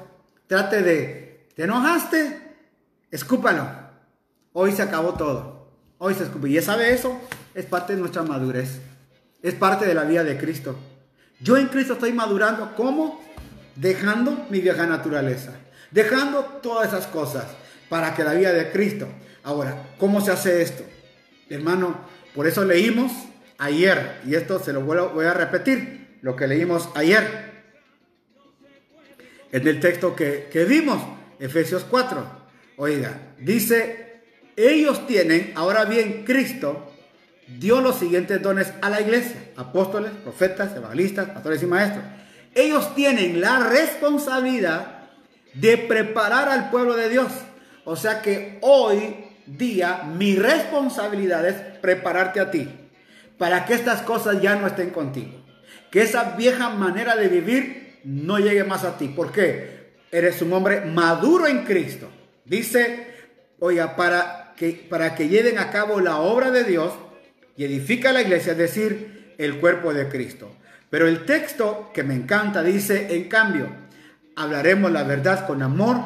Trate 0.48 0.82
de, 0.82 1.48
¿te 1.56 1.64
enojaste? 1.64 2.58
Escúpalo. 3.12 3.66
Hoy 4.52 4.74
se 4.74 4.82
acabó 4.82 5.14
todo. 5.14 5.70
Hoy 5.98 6.16
se 6.16 6.26
escupe. 6.26 6.50
Y 6.50 6.56
ya 6.56 6.62
sabe 6.62 6.94
eso, 6.94 7.18
es 7.54 7.66
parte 7.66 7.94
de 7.94 8.02
nuestra 8.02 8.24
madurez. 8.24 8.82
Es 9.42 9.54
parte 9.54 9.86
de 9.86 9.94
la 9.94 10.04
vida 10.04 10.26
de 10.26 10.38
Cristo. 10.38 10.76
Yo 11.40 11.56
en 11.56 11.70
Cristo 11.70 11.94
estoy 11.94 12.12
madurando. 12.12 12.74
¿Cómo? 12.76 13.24
Dejando 13.78 14.48
mi 14.50 14.60
vieja 14.60 14.86
naturaleza. 14.86 15.54
Dejando 15.92 16.44
todas 16.62 16.90
esas 16.90 17.08
cosas 17.08 17.46
para 17.90 18.14
que 18.14 18.24
la 18.24 18.34
vida 18.34 18.52
de 18.54 18.72
Cristo. 18.72 19.08
Ahora, 19.44 19.76
¿cómo 19.98 20.22
se 20.22 20.32
hace 20.32 20.62
esto? 20.62 20.84
Hermano, 21.50 22.00
por 22.34 22.48
eso 22.48 22.66
leímos 22.66 23.12
ayer, 23.58 24.22
y 24.26 24.36
esto 24.36 24.60
se 24.60 24.74
lo 24.74 24.82
voy 24.82 25.26
a 25.26 25.34
repetir, 25.34 26.18
lo 26.22 26.36
que 26.36 26.48
leímos 26.48 26.90
ayer. 26.96 27.54
En 29.52 29.68
el 29.68 29.80
texto 29.80 30.16
que, 30.16 30.50
que 30.52 30.66
vimos, 30.66 31.02
Efesios 31.40 31.86
4. 31.90 32.46
Oiga, 32.78 33.20
dice 33.40 34.06
ellos 34.56 35.06
tienen, 35.06 35.52
ahora 35.56 35.86
bien, 35.86 36.24
Cristo 36.26 36.92
dio 37.60 37.82
los 37.82 38.00
siguientes 38.00 38.42
dones 38.42 38.72
a 38.82 38.90
la 38.90 39.02
iglesia, 39.02 39.52
apóstoles, 39.58 40.12
profetas, 40.24 40.76
evangelistas, 40.76 41.30
pastores 41.30 41.62
y 41.62 41.66
maestros. 41.66 42.04
Ellos 42.54 42.96
tienen 42.96 43.42
la 43.42 43.60
responsabilidad 43.60 45.10
de 45.54 45.78
preparar 45.78 46.48
al 46.48 46.70
pueblo 46.70 46.96
de 46.96 47.10
Dios. 47.10 47.28
O 47.86 47.96
sea 47.96 48.22
que 48.22 48.58
hoy 48.62 49.16
día 49.46 50.04
mi 50.18 50.36
responsabilidad 50.36 51.48
es 51.48 51.56
prepararte 51.80 52.40
a 52.40 52.52
ti 52.52 52.68
para 53.38 53.66
que 53.66 53.74
estas 53.74 54.02
cosas 54.02 54.42
ya 54.42 54.56
no 54.56 54.68
estén 54.68 54.90
contigo. 54.90 55.44
Que 55.92 56.02
esa 56.02 56.36
vieja 56.36 56.70
manera 56.70 57.16
de 57.16 57.28
vivir 57.28 58.00
no 58.04 58.40
llegue 58.40 58.64
más 58.64 58.84
a 58.84 58.98
ti. 58.98 59.08
¿Por 59.08 59.32
qué? 59.32 59.94
Eres 60.12 60.42
un 60.42 60.54
hombre 60.54 60.82
maduro 60.82 61.48
en 61.48 61.64
Cristo. 61.64 62.10
Dice, 62.46 63.08
oiga, 63.60 63.96
para 63.96 64.54
que, 64.56 64.88
para 64.90 65.16
que 65.16 65.28
lleven 65.28 65.58
a 65.58 65.72
cabo 65.72 66.00
la 66.00 66.18
obra 66.20 66.52
de 66.52 66.64
Dios 66.64 66.94
y 67.58 67.66
edifica 67.66 68.14
la 68.14 68.22
iglesia, 68.22 68.54
es 68.54 68.58
decir, 68.58 69.34
el 69.38 69.60
cuerpo 69.60 69.94
de 69.94 70.08
Cristo. 70.10 70.52
Pero 70.90 71.08
el 71.08 71.26
texto 71.26 71.92
que 71.94 72.04
me 72.04 72.14
encanta 72.14 72.64
dice, 72.64 73.16
en 73.16 73.28
cambio, 73.28 73.68
hablaremos 74.36 74.92
la 74.92 75.04
verdad 75.04 75.46
con 75.48 75.62
amor, 75.62 75.98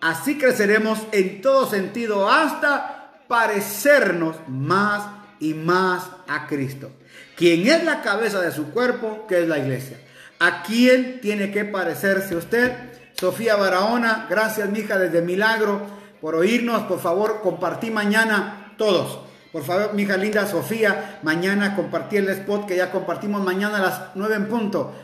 así 0.00 0.38
creceremos 0.38 1.00
en 1.12 1.40
todo 1.40 1.68
sentido 1.68 2.30
hasta 2.30 3.22
parecernos 3.28 4.36
más 4.48 5.04
y 5.40 5.54
más 5.54 6.08
a 6.26 6.46
Cristo, 6.46 6.90
quien 7.36 7.66
es 7.66 7.84
la 7.84 8.02
cabeza 8.02 8.40
de 8.40 8.52
su 8.52 8.70
cuerpo, 8.70 9.26
que 9.28 9.42
es 9.42 9.48
la 9.48 9.58
iglesia. 9.58 9.98
¿A 10.40 10.62
quién 10.62 11.20
tiene 11.20 11.50
que 11.50 11.64
parecerse 11.64 12.36
usted? 12.36 12.72
Sofía 13.14 13.56
Barahona, 13.56 14.26
gracias 14.30 14.70
mija 14.70 14.96
desde 14.98 15.22
Milagro 15.22 15.82
por 16.20 16.36
oírnos. 16.36 16.82
Por 16.82 17.00
favor, 17.00 17.40
compartí 17.42 17.90
mañana 17.90 18.74
todos. 18.76 19.20
Por 19.50 19.64
favor, 19.64 19.94
mi 19.94 20.02
hija 20.02 20.16
linda 20.16 20.46
Sofía, 20.46 21.18
mañana 21.22 21.74
compartí 21.74 22.16
el 22.18 22.28
spot 22.28 22.66
que 22.66 22.76
ya 22.76 22.92
compartimos 22.92 23.42
mañana 23.42 23.78
a 23.78 23.82
las 23.82 24.00
9 24.14 24.34
en 24.36 24.46
punto. 24.46 24.94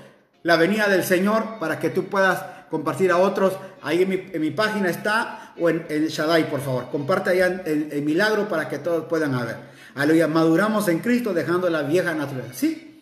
La 0.42 0.56
venida 0.56 0.88
del 0.88 1.02
Señor 1.02 1.58
para 1.58 1.80
que 1.80 1.90
tú 1.90 2.04
puedas 2.04 2.44
compartir 2.70 3.10
a 3.10 3.18
otros. 3.18 3.54
Ahí 3.82 4.02
en 4.02 4.40
mi, 4.40 4.50
página 4.50 4.90
está. 4.90 5.52
o 5.58 5.68
en, 5.68 5.86
el 5.88 6.08
Shaddai, 6.08 6.50
por 6.50 6.60
favor. 6.60 6.90
Comparte 6.90 7.30
allá 7.30 7.62
el, 7.66 8.02
milagro 8.02 8.48
para 8.48 8.68
que 8.68 8.78
todos 8.78 9.04
puedan 9.06 9.32
ver. 9.44 9.56
Aleluya, 9.94 10.26
maduramos 10.26 10.88
en 10.88 10.98
Cristo 10.98 11.32
dejando 11.32 11.70
la 11.70 11.82
vieja 11.82 12.14
naturaleza. 12.14 12.54
Sí. 12.54 13.00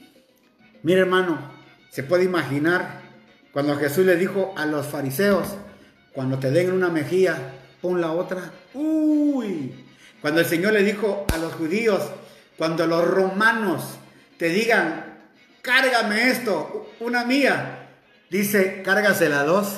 Mire 0.83 1.01
hermano, 1.01 1.39
se 1.91 2.03
puede 2.03 2.25
imaginar 2.25 3.03
cuando 3.53 3.77
Jesús 3.77 4.05
le 4.05 4.17
dijo 4.17 4.55
a 4.57 4.67
los 4.67 4.87
fariseos, 4.87 5.47
cuando 6.13 6.39
te 6.39 6.51
den 6.51 6.73
una 6.73 6.89
mejilla, 6.89 7.37
pon 7.81 8.01
la 8.01 8.13
otra. 8.13 8.51
Uy. 8.75 9.73
Cuando 10.21 10.41
el 10.41 10.47
Señor 10.47 10.73
le 10.73 10.83
dijo 10.83 11.27
a 11.33 11.39
los 11.39 11.55
judíos, 11.55 12.03
cuando 12.57 12.87
los 12.87 13.07
romanos 13.07 13.99
te 14.39 14.49
digan, 14.49 15.05
cárgame 15.63 16.31
esto, 16.31 16.93
una 17.01 17.25
mía, 17.25 17.82
dice, 18.33 18.83
cárgasela 18.83 19.45
dos. 19.45 19.77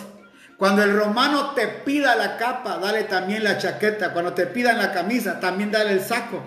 Cuando 0.57 0.84
el 0.84 0.96
romano 0.96 1.50
te 1.50 1.66
pida 1.66 2.14
la 2.14 2.36
capa, 2.36 2.78
dale 2.78 3.02
también 3.05 3.42
la 3.42 3.59
chaqueta. 3.59 4.12
Cuando 4.12 4.32
te 4.32 4.46
pidan 4.46 4.78
la 4.78 4.92
camisa, 4.92 5.40
también 5.40 5.72
dale 5.72 5.92
el 5.92 6.00
saco. 6.00 6.42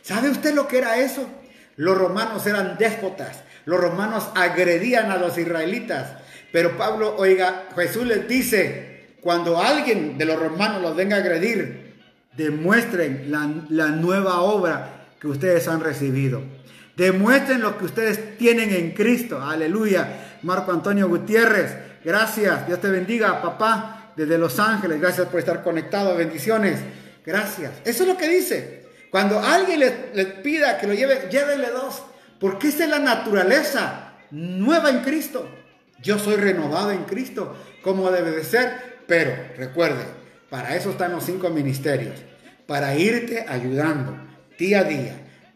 ¿Sabe 0.00 0.30
usted 0.30 0.54
lo 0.54 0.68
que 0.68 0.78
era 0.78 0.98
eso? 0.98 1.28
Los 1.76 1.98
romanos 1.98 2.46
eran 2.46 2.78
déspotas. 2.78 3.42
Los 3.64 3.80
romanos 3.80 4.28
agredían 4.36 5.10
a 5.10 5.16
los 5.16 5.36
israelitas. 5.36 6.12
Pero 6.52 6.78
Pablo, 6.78 7.16
oiga, 7.18 7.64
Jesús 7.74 8.06
les 8.06 8.26
dice, 8.28 9.16
cuando 9.20 9.60
alguien 9.60 10.16
de 10.16 10.24
los 10.24 10.38
romanos 10.38 10.80
los 10.80 10.96
venga 10.96 11.16
a 11.16 11.20
agredir, 11.20 11.96
demuestren 12.36 13.30
la, 13.30 13.50
la 13.68 13.88
nueva 13.88 14.40
obra 14.42 15.08
que 15.20 15.26
ustedes 15.26 15.66
han 15.66 15.80
recibido. 15.80 16.40
Demuestren 16.96 17.60
lo 17.60 17.76
que 17.76 17.84
ustedes 17.84 18.38
tienen 18.38 18.70
en 18.70 18.92
Cristo. 18.92 19.42
Aleluya. 19.42 20.27
Marco 20.42 20.72
Antonio 20.72 21.08
Gutiérrez, 21.08 21.76
gracias. 22.04 22.66
Dios 22.66 22.80
te 22.80 22.88
bendiga, 22.88 23.42
papá, 23.42 24.12
desde 24.16 24.38
Los 24.38 24.58
Ángeles. 24.58 25.00
Gracias 25.00 25.28
por 25.28 25.40
estar 25.40 25.62
conectado. 25.62 26.16
Bendiciones. 26.16 26.80
Gracias. 27.24 27.72
Eso 27.84 28.02
es 28.02 28.08
lo 28.08 28.16
que 28.16 28.28
dice. 28.28 28.86
Cuando 29.10 29.40
alguien 29.40 29.80
les, 29.80 30.26
pida 30.42 30.78
que 30.78 30.86
lo 30.86 30.94
lleve, 30.94 31.28
llévenle 31.30 31.70
dos. 31.70 32.02
Porque 32.40 32.68
esa 32.68 32.84
es 32.84 32.90
la 32.90 32.98
naturaleza 32.98 34.12
nueva 34.30 34.90
en 34.90 35.00
Cristo. 35.00 35.48
Yo 36.02 36.18
soy 36.18 36.36
renovado 36.36 36.90
en 36.90 37.04
Cristo, 37.04 37.56
como 37.82 38.10
debe 38.10 38.30
de 38.30 38.44
ser. 38.44 38.98
Pero 39.06 39.32
recuerde, 39.56 40.04
para 40.50 40.76
eso 40.76 40.90
están 40.90 41.12
los 41.12 41.24
cinco 41.24 41.48
ministerios. 41.50 42.14
Para 42.66 42.94
irte 42.94 43.46
ayudando 43.48 44.16
día 44.58 44.80
a 44.80 44.84
día, 44.84 45.14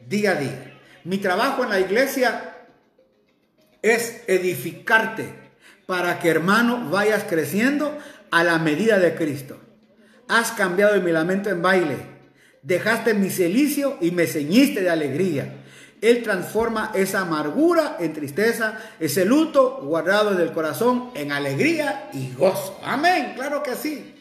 día 0.09 0.33
a 0.33 0.35
día. 0.35 0.79
Mi 1.05 1.19
trabajo 1.19 1.65
en 1.65 1.71
la 1.71 1.81
iglesia 1.81 2.52
es 3.83 4.23
edificarte 4.29 5.43
para 5.87 6.21
que 6.21 6.29
hermano 6.29 6.89
vayas 6.89 7.25
creciendo 7.29 7.99
a 8.31 8.45
la 8.45 8.59
medida 8.59 8.99
de 8.99 9.15
Cristo. 9.15 9.59
Has 10.29 10.53
cambiado 10.53 10.99
mi 11.03 11.13
lamento 11.13 11.51
en 11.51 11.61
baile, 11.61 11.97
dejaste 12.63 13.13
mi 13.13 13.29
celicio 13.29 13.99
y 14.01 14.13
me 14.13 14.27
ceñiste 14.27 14.81
de 14.81 14.91
alegría. 14.91 15.57
Él 16.01 16.23
transforma 16.23 16.91
esa 16.95 17.21
amargura 17.21 17.97
en 18.01 18.13
tristeza, 18.13 18.79
ese 18.99 19.25
luto 19.25 19.81
guardado 19.83 20.33
en 20.33 20.41
el 20.41 20.53
corazón 20.53 21.11
en 21.15 21.31
alegría 21.31 22.09
y 22.13 22.33
gozo. 22.35 22.81
Amén, 22.83 23.35
claro 23.37 23.63
que 23.63 23.75
sí. 23.75 24.15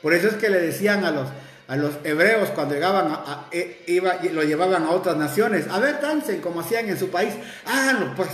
Por 0.00 0.14
eso 0.14 0.28
es 0.28 0.34
que 0.34 0.50
le 0.50 0.60
decían 0.60 1.04
a 1.04 1.10
los, 1.12 1.28
a 1.68 1.76
los 1.76 1.94
hebreos 2.02 2.50
cuando 2.50 2.74
llegaban 2.74 3.06
a, 3.08 3.46
e, 3.52 3.84
lo 4.32 4.42
llevaban 4.42 4.84
a 4.84 4.90
otras 4.90 5.16
naciones, 5.16 5.66
a 5.68 5.78
ver, 5.78 6.00
dancen 6.00 6.40
como 6.40 6.60
hacían 6.60 6.88
en 6.88 6.98
su 6.98 7.08
país, 7.10 7.34
háganlo 7.66 8.14
pues. 8.16 8.30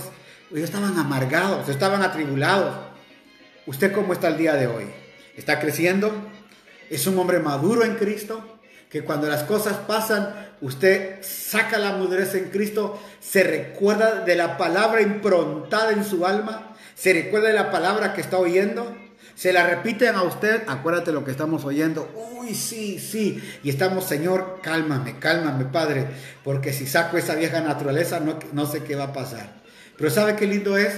Estaban 0.53 0.97
amargados, 0.97 1.69
estaban 1.69 2.01
atribulados. 2.01 2.75
¿Usted 3.65 3.91
cómo 3.91 4.13
está 4.13 4.29
el 4.29 4.37
día 4.37 4.55
de 4.55 4.67
hoy? 4.67 4.85
¿Está 5.35 5.59
creciendo? 5.59 6.11
¿Es 6.89 7.05
un 7.05 7.17
hombre 7.19 7.39
maduro 7.39 7.83
en 7.83 7.95
Cristo? 7.95 8.59
que 8.89 9.03
cuando 9.03 9.27
las 9.27 9.43
cosas 9.43 9.77
pasan, 9.77 10.33
usted 10.61 11.21
saca 11.21 11.77
la 11.77 11.91
madurez 11.91 12.33
en 12.33 12.49
Cristo, 12.49 12.99
se 13.19 13.43
recuerda 13.43 14.21
de 14.25 14.35
la 14.35 14.57
palabra 14.57 15.01
improntada 15.01 15.91
en 15.91 16.03
su 16.03 16.25
alma, 16.25 16.75
se 16.95 17.13
recuerda 17.13 17.49
de 17.49 17.53
la 17.53 17.71
palabra 17.71 18.13
que 18.13 18.21
está 18.21 18.39
oyendo, 18.39 18.97
se 19.35 19.53
la 19.53 19.67
repiten 19.67 20.15
a 20.15 20.23
usted, 20.23 20.63
acuérdate 20.67 21.11
lo 21.11 21.23
que 21.23 21.31
estamos 21.31 21.63
oyendo, 21.65 22.11
uy, 22.35 22.55
sí, 22.55 22.97
sí, 22.99 23.41
y 23.63 23.69
estamos, 23.69 24.05
Señor, 24.05 24.59
cálmame, 24.63 25.19
cálmame, 25.19 25.65
Padre, 25.65 26.07
porque 26.43 26.73
si 26.73 26.87
saco 26.87 27.17
esa 27.17 27.35
vieja 27.35 27.61
naturaleza, 27.61 28.19
no 28.19 28.65
sé 28.65 28.83
qué 28.83 28.95
va 28.95 29.05
a 29.05 29.13
pasar. 29.13 29.58
Pero 29.99 30.09
¿sabe 30.09 30.37
qué 30.37 30.47
lindo 30.47 30.77
es? 30.77 30.93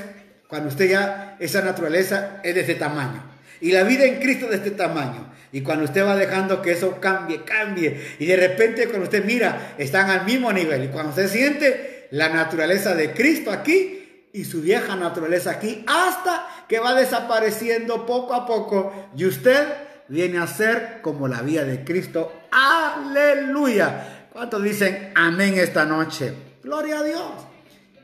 Cuando 0.47 0.69
usted 0.69 0.89
ya, 0.89 1.35
esa 1.39 1.63
naturaleza 1.63 2.39
es 2.43 2.53
de 2.53 2.61
este 2.61 2.75
tamaño. 2.75 3.23
Y 3.59 3.71
la 3.71 3.83
vida 3.83 4.05
en 4.05 4.19
Cristo 4.19 4.47
de 4.47 4.57
este 4.57 4.71
tamaño. 4.71 5.33
Y 5.51 5.61
cuando 5.61 5.85
usted 5.85 6.05
va 6.05 6.15
dejando 6.15 6.61
que 6.61 6.73
eso 6.73 6.99
cambie, 7.01 7.43
cambie. 7.43 7.99
Y 8.19 8.25
de 8.27 8.37
repente 8.37 8.85
cuando 8.85 9.05
usted 9.05 9.25
mira, 9.25 9.73
están 9.79 10.11
al 10.11 10.23
mismo 10.23 10.53
nivel. 10.53 10.83
Y 10.83 10.87
cuando 10.89 11.09
usted 11.09 11.29
siente 11.29 12.07
la 12.11 12.29
naturaleza 12.29 12.93
de 12.93 13.11
Cristo 13.11 13.51
aquí 13.51 14.27
y 14.33 14.45
su 14.45 14.61
vieja 14.61 14.95
naturaleza 14.95 15.49
aquí, 15.49 15.83
hasta 15.87 16.47
que 16.69 16.79
va 16.79 16.93
desapareciendo 16.93 18.05
poco 18.05 18.35
a 18.35 18.45
poco. 18.45 19.09
Y 19.17 19.25
usted 19.25 19.67
viene 20.09 20.37
a 20.37 20.45
ser 20.45 20.99
como 21.01 21.27
la 21.27 21.41
vida 21.41 21.63
de 21.63 21.83
Cristo. 21.83 22.31
Aleluya. 22.51 24.27
¿Cuántos 24.31 24.61
dicen 24.61 25.11
amén 25.15 25.55
esta 25.57 25.85
noche? 25.85 26.33
Gloria 26.61 26.99
a 26.99 27.03
Dios. 27.03 27.50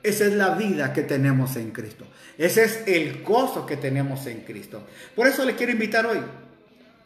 Esa 0.07 0.23
es 0.23 0.33
la 0.35 0.51
vida 0.51 0.93
que 0.93 1.01
tenemos 1.01 1.57
en 1.57 1.71
Cristo. 1.71 2.05
Ese 2.37 2.63
es 2.63 2.83
el 2.87 3.23
gozo 3.23 3.65
que 3.65 3.75
tenemos 3.75 4.25
en 4.25 4.39
Cristo. 4.39 4.87
Por 5.13 5.27
eso 5.27 5.43
le 5.43 5.53
quiero 5.55 5.73
invitar 5.73 6.05
hoy. 6.05 6.19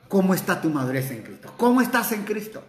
¿Cómo 0.07 0.35
está 0.35 0.61
tu 0.61 0.69
madurez 0.69 1.09
en 1.09 1.23
Cristo? 1.23 1.51
¿Cómo 1.57 1.81
estás 1.81 2.11
en 2.11 2.25
Cristo? 2.25 2.63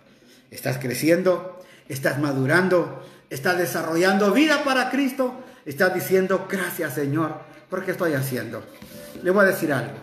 ¿Estás 0.50 0.78
creciendo? 0.78 1.62
¿Estás 1.86 2.18
madurando? 2.18 3.06
¿Estás 3.28 3.58
desarrollando 3.58 4.32
vida 4.32 4.64
para 4.64 4.90
Cristo? 4.90 5.34
¿Estás 5.66 5.92
diciendo, 5.92 6.46
gracias 6.50 6.94
Señor, 6.94 7.42
por 7.68 7.84
qué 7.84 7.90
estoy 7.90 8.14
haciendo? 8.14 8.64
Le 9.22 9.30
voy 9.30 9.44
a 9.44 9.48
decir 9.48 9.70
algo. 9.70 9.98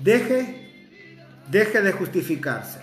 Deje, 0.00 1.02
deje 1.50 1.82
de 1.82 1.90
justificarse. 1.90 2.78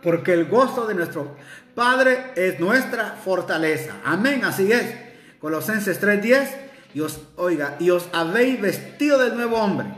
Porque 0.00 0.32
el 0.32 0.44
gozo 0.44 0.86
de 0.86 0.94
nuestro 0.94 1.34
Padre 1.74 2.32
es 2.36 2.60
nuestra 2.60 3.16
fortaleza. 3.24 3.94
Amén, 4.04 4.44
así 4.44 4.70
es. 4.70 4.94
Colosenses 5.40 6.00
3:10 6.00 6.48
y 6.94 7.00
os, 7.00 7.20
oiga, 7.36 7.76
y 7.80 7.90
os 7.90 8.08
habéis 8.12 8.60
vestido 8.60 9.18
del 9.18 9.34
nuevo 9.34 9.56
hombre, 9.58 9.88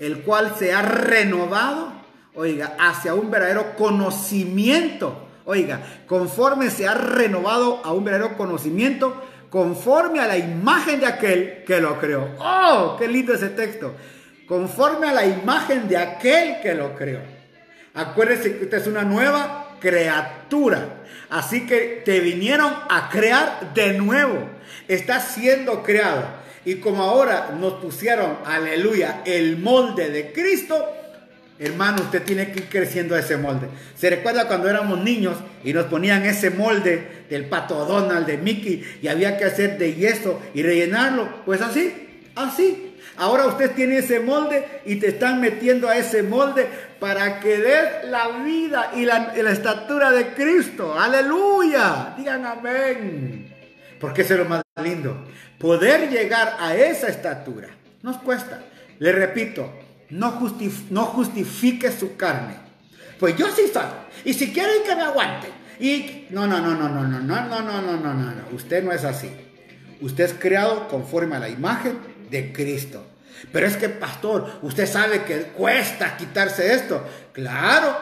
el 0.00 0.22
cual 0.22 0.54
se 0.58 0.72
ha 0.72 0.82
renovado, 0.82 1.92
oiga, 2.34 2.76
hacia 2.78 3.14
un 3.14 3.30
verdadero 3.30 3.76
conocimiento. 3.76 5.28
Oiga, 5.44 5.80
conforme 6.06 6.70
se 6.70 6.86
ha 6.86 6.94
renovado 6.94 7.80
a 7.84 7.92
un 7.92 8.04
verdadero 8.04 8.36
conocimiento, 8.36 9.22
conforme 9.48 10.20
a 10.20 10.26
la 10.26 10.36
imagen 10.36 11.00
de 11.00 11.06
aquel 11.06 11.64
que 11.64 11.80
lo 11.80 11.98
creó. 11.98 12.28
¡Oh, 12.38 12.96
qué 12.98 13.08
lindo 13.08 13.34
ese 13.34 13.48
texto! 13.50 13.94
Conforme 14.46 15.08
a 15.08 15.12
la 15.12 15.26
imagen 15.26 15.88
de 15.88 15.96
aquel 15.96 16.60
que 16.60 16.74
lo 16.74 16.94
creó. 16.96 17.20
Acuérdese 17.94 18.58
que 18.58 18.64
usted 18.64 18.78
es 18.78 18.86
una 18.86 19.02
nueva 19.02 19.69
criatura. 19.80 21.00
Así 21.28 21.66
que 21.66 22.02
te 22.04 22.20
vinieron 22.20 22.72
a 22.88 23.08
crear 23.08 23.72
de 23.74 23.94
nuevo. 23.94 24.48
Está 24.88 25.20
siendo 25.20 25.82
creado. 25.82 26.24
Y 26.64 26.76
como 26.76 27.02
ahora 27.02 27.54
nos 27.58 27.74
pusieron, 27.74 28.38
aleluya, 28.44 29.22
el 29.24 29.56
molde 29.58 30.10
de 30.10 30.32
Cristo, 30.32 30.86
hermano, 31.58 32.02
usted 32.02 32.22
tiene 32.22 32.52
que 32.52 32.60
ir 32.60 32.68
creciendo 32.68 33.16
ese 33.16 33.36
molde. 33.36 33.68
¿Se 33.96 34.10
recuerda 34.10 34.46
cuando 34.46 34.68
éramos 34.68 35.02
niños 35.02 35.36
y 35.64 35.72
nos 35.72 35.86
ponían 35.86 36.24
ese 36.26 36.50
molde 36.50 37.24
del 37.30 37.46
pato 37.46 37.86
Donald, 37.86 38.26
de 38.26 38.36
Mickey, 38.36 38.84
y 39.00 39.08
había 39.08 39.38
que 39.38 39.44
hacer 39.44 39.78
de 39.78 39.94
yeso 39.94 40.40
y 40.52 40.62
rellenarlo? 40.62 41.28
Pues 41.46 41.62
así, 41.62 41.94
así. 42.34 42.89
Ahora 43.20 43.46
usted 43.48 43.72
tiene 43.72 43.98
ese 43.98 44.18
molde 44.18 44.80
y 44.86 44.96
te 44.96 45.08
están 45.08 45.42
metiendo 45.42 45.90
a 45.90 45.96
ese 45.98 46.22
molde 46.22 46.66
para 46.98 47.38
que 47.38 47.58
des 47.58 48.04
la 48.06 48.28
vida 48.38 48.92
y 48.96 49.04
la, 49.04 49.34
estatura 49.52 50.10
de 50.10 50.28
Cristo. 50.28 50.98
Aleluya. 50.98 52.14
Digan 52.16 52.46
amén. 52.46 53.54
Porque 54.00 54.22
eso 54.22 54.32
es 54.32 54.40
lo 54.40 54.46
más 54.46 54.62
lindo. 54.82 55.22
Poder 55.58 56.08
llegar 56.08 56.56
a 56.58 56.74
esa 56.74 57.08
estatura 57.08 57.68
nos 58.02 58.16
cuesta. 58.16 58.62
Le 58.98 59.12
repito, 59.12 59.70
no, 60.08 60.30
justifique 60.30 61.92
su 61.92 62.16
carne. 62.16 62.54
Pues 63.18 63.36
yo 63.36 63.48
sí 63.50 63.64
soy. 63.70 63.84
Y 64.24 64.32
si 64.32 64.50
quieren 64.50 64.82
que 64.86 64.96
me 64.96 65.02
aguante. 65.02 65.48
Y 65.78 66.26
no, 66.30 66.46
no, 66.46 66.58
no, 66.58 66.74
no, 66.74 66.88
no, 66.88 67.06
no, 67.06 67.20
no, 67.20 67.44
no, 67.46 67.60
no, 67.60 67.82
no, 67.82 68.14
no, 68.14 68.14
no. 68.14 68.42
Usted 68.54 68.82
no 68.82 68.92
es 68.92 69.04
así. 69.04 69.30
Usted 70.00 70.24
es 70.24 70.32
creado 70.32 70.88
conforme 70.88 71.36
a 71.36 71.40
la 71.40 71.50
imagen 71.50 71.98
de 72.30 72.50
Cristo. 72.50 73.09
Pero 73.52 73.66
es 73.66 73.76
que, 73.76 73.88
pastor, 73.88 74.60
usted 74.62 74.86
sabe 74.86 75.22
que 75.22 75.42
cuesta 75.44 76.16
quitarse 76.16 76.74
esto. 76.74 77.04
Claro, 77.32 77.96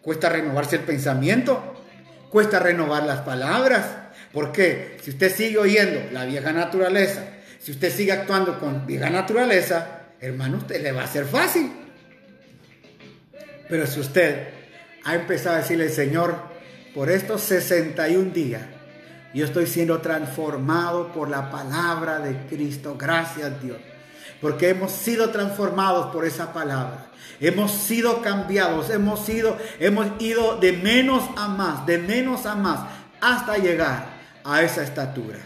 cuesta 0.00 0.28
renovarse 0.28 0.76
el 0.76 0.82
pensamiento, 0.82 1.84
cuesta 2.30 2.58
renovar 2.58 3.04
las 3.04 3.20
palabras, 3.20 3.86
porque 4.32 4.98
si 5.02 5.10
usted 5.10 5.34
sigue 5.34 5.58
oyendo 5.58 6.00
la 6.12 6.24
vieja 6.24 6.52
naturaleza, 6.52 7.22
si 7.60 7.72
usted 7.72 7.92
sigue 7.92 8.12
actuando 8.12 8.58
con 8.58 8.86
vieja 8.86 9.08
naturaleza, 9.08 10.02
hermano, 10.20 10.58
usted 10.58 10.82
le 10.82 10.92
va 10.92 11.04
a 11.04 11.06
ser 11.06 11.26
fácil. 11.26 11.70
Pero 13.68 13.86
si 13.86 14.00
usted 14.00 14.48
ha 15.04 15.14
empezado 15.14 15.56
a 15.56 15.58
decirle, 15.60 15.88
Señor, 15.88 16.36
por 16.94 17.10
estos 17.10 17.40
61 17.42 18.32
días, 18.32 18.62
yo 19.32 19.46
estoy 19.46 19.66
siendo 19.66 20.00
transformado 20.00 21.12
por 21.12 21.30
la 21.30 21.50
palabra 21.50 22.18
de 22.18 22.36
Cristo. 22.48 22.96
Gracias 22.98 23.62
Dios. 23.62 23.78
Porque 24.42 24.68
hemos 24.68 24.92
sido 24.92 25.30
transformados 25.30 26.12
por 26.12 26.26
esa 26.26 26.52
palabra. 26.52 27.06
Hemos 27.40 27.70
sido 27.72 28.20
cambiados. 28.20 28.90
Hemos 28.90 29.24
sido, 29.24 29.56
hemos 29.78 30.08
ido 30.20 30.58
de 30.58 30.72
menos 30.72 31.24
a 31.36 31.48
más, 31.48 31.86
de 31.86 31.96
menos 31.98 32.44
a 32.44 32.54
más, 32.54 32.80
hasta 33.20 33.56
llegar 33.56 34.12
a 34.44 34.62
esa 34.62 34.82
estatura. 34.82 35.38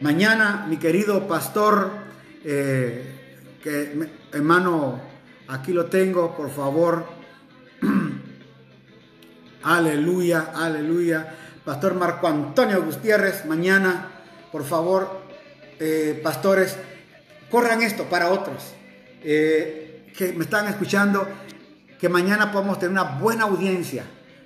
Mañana, 0.00 0.66
mi 0.68 0.78
querido 0.78 1.28
pastor, 1.28 1.90
eh, 2.42 3.36
que 3.62 4.10
hermano, 4.32 5.00
aquí 5.48 5.72
lo 5.72 5.86
tengo, 5.86 6.34
por 6.34 6.50
favor. 6.50 7.04
aleluya, 9.62 10.52
aleluya. 10.54 11.34
Pastor 11.64 11.94
Marco 11.94 12.26
Antonio 12.26 12.82
Gutiérrez, 12.82 13.44
mañana, 13.44 14.08
por 14.50 14.64
favor, 14.64 15.20
eh, 15.78 16.18
pastores, 16.22 16.76
corran 17.50 17.82
esto 17.82 18.04
para 18.04 18.30
otros 18.30 18.74
eh, 19.22 20.10
que 20.16 20.32
me 20.32 20.44
están 20.44 20.68
escuchando, 20.68 21.26
que 21.98 22.08
mañana 22.08 22.52
podamos 22.52 22.78
tener 22.78 22.92
una 22.92 23.18
buena 23.18 23.44
audiencia, 23.44 24.04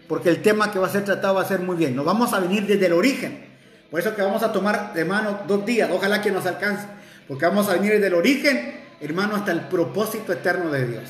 porque 0.09 0.29
el 0.29 0.43
tema 0.43 0.73
que 0.73 0.79
va 0.79 0.87
a 0.87 0.91
ser 0.91 1.05
tratado 1.05 1.35
va 1.35 1.43
a 1.43 1.49
ser 1.49 1.61
muy 1.61 1.77
bien. 1.77 1.95
Nos 1.95 2.05
vamos 2.05 2.33
a 2.33 2.41
venir 2.41 2.67
desde 2.67 2.87
el 2.87 2.93
origen. 2.93 3.45
Por 3.91 4.01
eso 4.01 4.15
que 4.15 4.23
vamos 4.23 4.43
a 4.43 4.53
tomar, 4.53 4.93
hermano, 4.97 5.41
dos 5.47 5.65
días, 5.65 5.89
ojalá 5.93 6.21
que 6.21 6.33
nos 6.33 6.47
alcance, 6.47 6.87
porque 7.29 7.47
vamos 7.47 7.69
a 7.69 7.75
venir 7.75 7.93
desde 7.93 8.09
el 8.09 8.15
origen, 8.15 8.81
hermano, 9.01 9.37
hasta 9.37 9.53
el 9.53 9.61
propósito 9.63 10.33
eterno 10.33 10.71
de 10.71 10.87
Dios. 10.87 11.05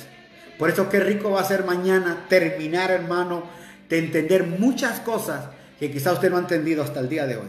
Por 0.59 0.71
eso 0.71 0.89
qué 0.89 1.01
rico 1.01 1.31
va 1.31 1.41
a 1.41 1.45
ser 1.45 1.65
mañana 1.65 2.27
terminar, 2.29 2.91
hermano, 2.91 3.45
de 3.89 3.99
entender 3.99 4.45
muchas 4.45 5.01
cosas 5.01 5.47
que 5.79 5.91
quizá 5.91 6.13
usted 6.13 6.31
no 6.31 6.37
ha 6.37 6.41
entendido 6.41 6.83
hasta 6.83 7.01
el 7.01 7.09
día 7.09 7.27
de 7.27 7.37
hoy. 7.37 7.49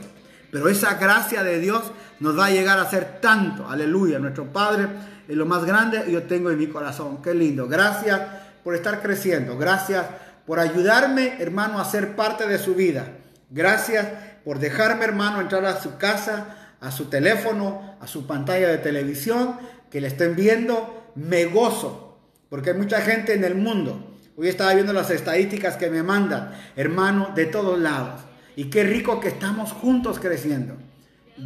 Pero 0.56 0.70
esa 0.70 0.94
gracia 0.94 1.44
de 1.44 1.60
Dios 1.60 1.84
nos 2.22 2.40
va 2.40 2.46
a 2.46 2.50
llegar 2.50 2.80
a 2.80 2.90
ser 2.90 3.20
tanto. 3.20 3.68
Aleluya. 3.70 4.20
Nuestro 4.20 4.54
Padre 4.54 4.88
es 5.28 5.36
lo 5.36 5.46
más 5.46 5.66
grande 5.66 6.06
y 6.08 6.14
yo 6.14 6.24
tengo 6.24 6.50
en 6.50 6.58
mi 6.58 6.68
corazón. 6.68 7.22
Qué 7.22 7.34
lindo. 7.34 7.68
Gracias 7.68 8.22
por 8.64 8.74
estar 8.74 9.02
creciendo. 9.02 9.58
Gracias 9.58 10.06
por 10.48 10.62
ayudarme, 10.62 11.36
hermano, 11.42 11.78
a 11.78 11.84
ser 11.84 12.16
parte 12.16 12.48
de 12.48 12.58
su 12.58 12.74
vida. 12.74 13.06
Gracias 13.50 14.08
por 14.46 14.60
dejarme, 14.60 15.04
hermano, 15.04 15.42
entrar 15.42 15.66
a 15.66 15.82
su 15.82 15.98
casa, 15.98 16.56
a 16.80 16.90
su 16.90 17.10
teléfono, 17.10 17.98
a 18.00 18.08
su 18.08 18.26
pantalla 18.26 18.70
de 18.70 18.78
televisión, 18.78 19.58
que 19.92 20.00
le 20.00 20.08
estén 20.08 20.38
viendo. 20.38 21.12
Me 21.16 21.44
gozo, 21.48 22.18
porque 22.48 22.70
hay 22.70 22.78
mucha 22.78 23.02
gente 23.02 23.34
en 23.34 23.44
el 23.44 23.56
mundo 23.56 24.16
Hoy 24.38 24.50
estaba 24.50 24.74
viendo 24.74 24.92
las 24.92 25.10
estadísticas 25.12 25.78
que 25.78 25.90
me 25.90 26.04
mandan, 26.04 26.52
hermano, 26.76 27.32
de 27.34 27.46
todos 27.46 27.80
lados. 27.80 28.20
Y 28.56 28.66
qué 28.66 28.84
rico 28.84 29.20
que 29.20 29.28
estamos 29.28 29.72
juntos 29.72 30.20
creciendo. 30.20 30.76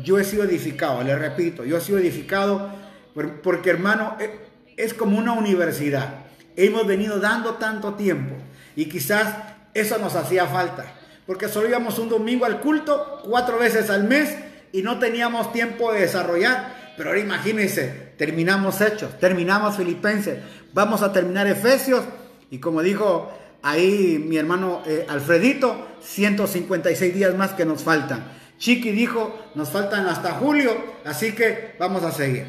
Yo 0.03 0.19
he 0.19 0.23
sido 0.23 0.43
edificado, 0.43 1.03
le 1.03 1.15
repito, 1.15 1.65
yo 1.65 1.77
he 1.77 1.81
sido 1.81 1.97
edificado 1.97 2.69
porque, 3.43 3.71
hermano, 3.71 4.15
e, 4.19 4.29
es 4.77 4.93
como 4.93 5.17
una 5.17 5.33
universidad. 5.33 6.25
Hemos 6.55 6.85
venido 6.85 7.19
dando 7.19 7.55
tanto 7.55 7.95
tiempo 7.95 8.35
y 8.75 8.85
quizás 8.85 9.35
eso 9.73 9.97
nos 9.97 10.15
hacía 10.15 10.45
falta. 10.45 10.85
Porque 11.25 11.47
solo 11.47 11.67
íbamos 11.67 11.99
un 11.99 12.09
domingo 12.09 12.45
al 12.45 12.59
culto, 12.59 13.21
cuatro 13.23 13.57
veces 13.57 13.89
al 13.89 14.03
mes, 14.03 14.35
y 14.71 14.81
no 14.81 14.99
teníamos 14.99 15.51
tiempo 15.51 15.91
de 15.91 16.01
desarrollar. 16.01 16.93
Pero 16.97 17.09
ahora 17.09 17.21
imagínense, 17.21 18.13
terminamos 18.17 18.81
Hechos, 18.81 19.17
terminamos 19.19 19.77
Filipenses, 19.77 20.39
vamos 20.73 21.01
a 21.01 21.13
terminar 21.13 21.47
Efesios 21.47 22.03
y 22.51 22.59
como 22.59 22.81
dijo 22.81 23.31
ahí 23.61 24.23
mi 24.25 24.37
hermano 24.37 24.83
eh, 24.85 25.05
Alfredito, 25.09 25.87
156 26.01 27.13
días 27.13 27.35
más 27.35 27.51
que 27.51 27.65
nos 27.65 27.83
faltan. 27.83 28.39
Chiqui 28.57 28.91
dijo, 28.91 29.51
nos 29.55 29.69
faltan 29.69 30.07
hasta 30.07 30.33
julio, 30.33 30.75
así 31.05 31.31
que 31.31 31.75
vamos 31.79 32.03
a 32.03 32.11
seguir. 32.11 32.45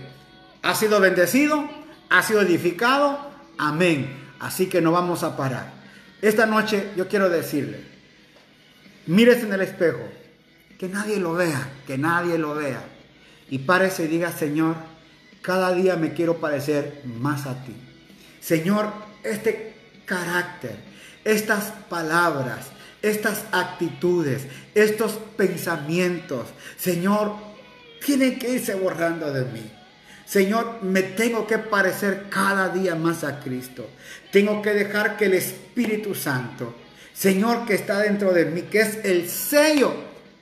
Ha 0.63 0.75
sido 0.75 1.01
bendecido, 1.01 1.69
ha 2.09 2.23
sido 2.23 2.43
edificado, 2.43 3.31
amén. 3.59 4.19
Así 4.41 4.67
que 4.67 4.81
no 4.81 4.91
vamos 4.91 5.23
a 5.23 5.37
parar. 5.37 5.73
Esta 6.21 6.47
noche 6.47 6.91
yo 6.97 7.09
quiero 7.09 7.29
decirle, 7.29 7.85
mírese 9.07 9.43
en 9.43 9.53
el 9.53 9.61
espejo, 9.61 10.01
que 10.79 10.89
nadie 10.89 11.19
lo 11.19 11.35
vea, 11.35 11.69
que 11.87 11.97
nadie 11.97 12.39
lo 12.39 12.55
vea. 12.55 12.83
Y 13.49 13.59
párese 13.59 14.05
y 14.05 14.09
diga, 14.09 14.33
Señor, 14.33 14.77
cada 15.43 15.73
día 15.73 15.97
me 15.97 16.13
quiero 16.13 16.39
parecer 16.39 17.03
más 17.05 17.47
a 17.47 17.65
ti. 17.65 17.75
Señor, 18.41 18.93
este 19.23 19.75
carácter, 20.07 20.77
estas 21.25 21.73
palabras, 21.89 22.67
estas 23.03 23.45
actitudes, 23.53 24.47
estos 24.75 25.13
pensamientos, 25.37 26.49
Señor, 26.77 27.35
tienen 28.05 28.39
que 28.39 28.51
irse 28.55 28.75
borrando 28.75 29.33
de 29.33 29.45
mí. 29.45 29.71
Señor, 30.27 30.79
me 30.83 31.03
tengo 31.03 31.47
que 31.47 31.59
parecer 31.59 32.27
cada 32.31 32.69
día 32.69 32.95
más 32.95 33.25
a 33.25 33.41
Cristo. 33.41 33.89
Tengo 34.31 34.63
que 34.63 34.71
dejar 34.71 35.17
que 35.17 35.27
el 35.27 35.35
Espíritu 35.35 36.15
Santo, 36.15 36.75
Señor, 37.13 37.67
que 37.67 37.75
está 37.75 37.99
dentro 37.99 38.33
de 38.33 38.45
mí, 38.45 38.63
que 38.63 38.81
es 38.81 39.05
el 39.05 39.29
sello, 39.29 39.93